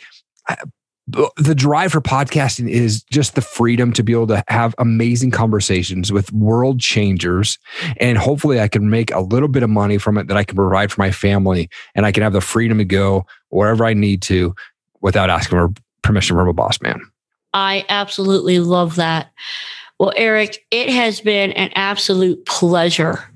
the 1.06 1.54
drive 1.54 1.92
for 1.92 2.00
podcasting 2.00 2.70
is 2.70 3.02
just 3.04 3.34
the 3.34 3.42
freedom 3.42 3.92
to 3.92 4.02
be 4.02 4.12
able 4.12 4.26
to 4.28 4.42
have 4.48 4.74
amazing 4.78 5.32
conversations 5.32 6.10
with 6.10 6.32
world 6.32 6.80
changers. 6.80 7.58
And 7.98 8.16
hopefully 8.16 8.58
I 8.58 8.68
can 8.68 8.88
make 8.88 9.12
a 9.12 9.20
little 9.20 9.48
bit 9.48 9.62
of 9.62 9.68
money 9.68 9.98
from 9.98 10.16
it 10.16 10.28
that 10.28 10.36
I 10.38 10.44
can 10.44 10.56
provide 10.56 10.90
for 10.90 11.00
my 11.00 11.10
family. 11.10 11.68
And 11.94 12.06
I 12.06 12.12
can 12.12 12.22
have 12.22 12.32
the 12.32 12.40
freedom 12.40 12.78
to 12.78 12.84
go 12.86 13.26
wherever 13.50 13.84
I 13.84 13.92
need 13.92 14.22
to 14.22 14.54
without 15.02 15.28
asking 15.28 15.58
for 15.58 15.72
permission 16.00 16.36
from 16.36 16.48
a 16.48 16.54
boss 16.54 16.80
man. 16.80 17.02
I 17.52 17.84
absolutely 17.90 18.60
love 18.60 18.96
that. 18.96 19.30
Well, 19.98 20.14
Eric, 20.16 20.64
it 20.70 20.88
has 20.88 21.20
been 21.20 21.52
an 21.52 21.70
absolute 21.74 22.46
pleasure 22.46 23.30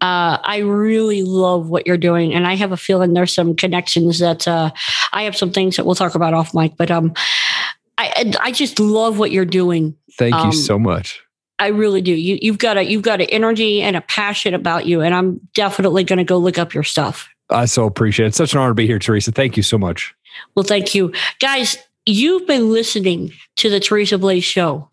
uh, 0.00 0.38
I 0.42 0.58
really 0.58 1.22
love 1.22 1.68
what 1.68 1.86
you're 1.86 1.96
doing, 1.96 2.34
and 2.34 2.46
I 2.46 2.54
have 2.54 2.72
a 2.72 2.76
feeling 2.76 3.14
there's 3.14 3.34
some 3.34 3.56
connections 3.56 4.18
that 4.18 4.46
uh, 4.46 4.70
I 5.12 5.22
have 5.22 5.36
some 5.36 5.50
things 5.50 5.76
that 5.76 5.86
we'll 5.86 5.94
talk 5.94 6.14
about 6.14 6.34
off 6.34 6.54
mic. 6.54 6.76
But 6.76 6.90
um, 6.90 7.14
I 7.96 8.32
I 8.40 8.52
just 8.52 8.80
love 8.80 9.18
what 9.18 9.30
you're 9.30 9.44
doing. 9.44 9.96
Thank 10.18 10.34
um, 10.34 10.46
you 10.46 10.52
so 10.52 10.78
much. 10.78 11.22
I 11.58 11.68
really 11.68 12.02
do. 12.02 12.12
You 12.12 12.38
you've 12.42 12.58
got 12.58 12.76
a 12.76 12.84
you've 12.84 13.02
got 13.02 13.20
an 13.20 13.28
energy 13.30 13.80
and 13.80 13.96
a 13.96 14.00
passion 14.00 14.52
about 14.54 14.86
you, 14.86 15.00
and 15.00 15.14
I'm 15.14 15.40
definitely 15.54 16.04
going 16.04 16.18
to 16.18 16.24
go 16.24 16.38
look 16.38 16.58
up 16.58 16.74
your 16.74 16.82
stuff. 16.82 17.28
I 17.50 17.66
so 17.66 17.86
appreciate 17.86 18.26
it. 18.26 18.28
It's 18.28 18.36
such 18.36 18.52
an 18.52 18.58
honor 18.58 18.70
to 18.70 18.74
be 18.74 18.86
here, 18.86 18.98
Teresa. 18.98 19.32
Thank 19.32 19.56
you 19.56 19.62
so 19.62 19.78
much. 19.78 20.14
Well, 20.54 20.64
thank 20.64 20.94
you, 20.94 21.12
guys. 21.40 21.78
You've 22.06 22.46
been 22.46 22.70
listening 22.70 23.32
to 23.56 23.70
the 23.70 23.80
Teresa 23.80 24.18
Blaze 24.18 24.44
Show. 24.44 24.90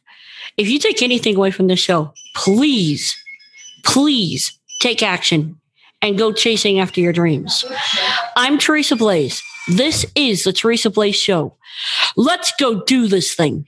If 0.57 0.69
you 0.69 0.79
take 0.79 1.01
anything 1.01 1.35
away 1.35 1.51
from 1.51 1.67
this 1.67 1.79
show, 1.79 2.13
please, 2.35 3.15
please 3.83 4.57
take 4.81 5.03
action, 5.03 5.57
and 6.01 6.17
go 6.17 6.33
chasing 6.33 6.79
after 6.79 6.99
your 6.99 7.13
dreams. 7.13 7.63
I'm 8.35 8.57
Teresa 8.57 8.95
Blaze. 8.95 9.43
This 9.67 10.05
is 10.15 10.43
the 10.43 10.51
Teresa 10.51 10.89
Blaze 10.89 11.15
Show. 11.15 11.55
Let's 12.17 12.51
go 12.59 12.83
do 12.83 13.07
this 13.07 13.35
thing. 13.35 13.67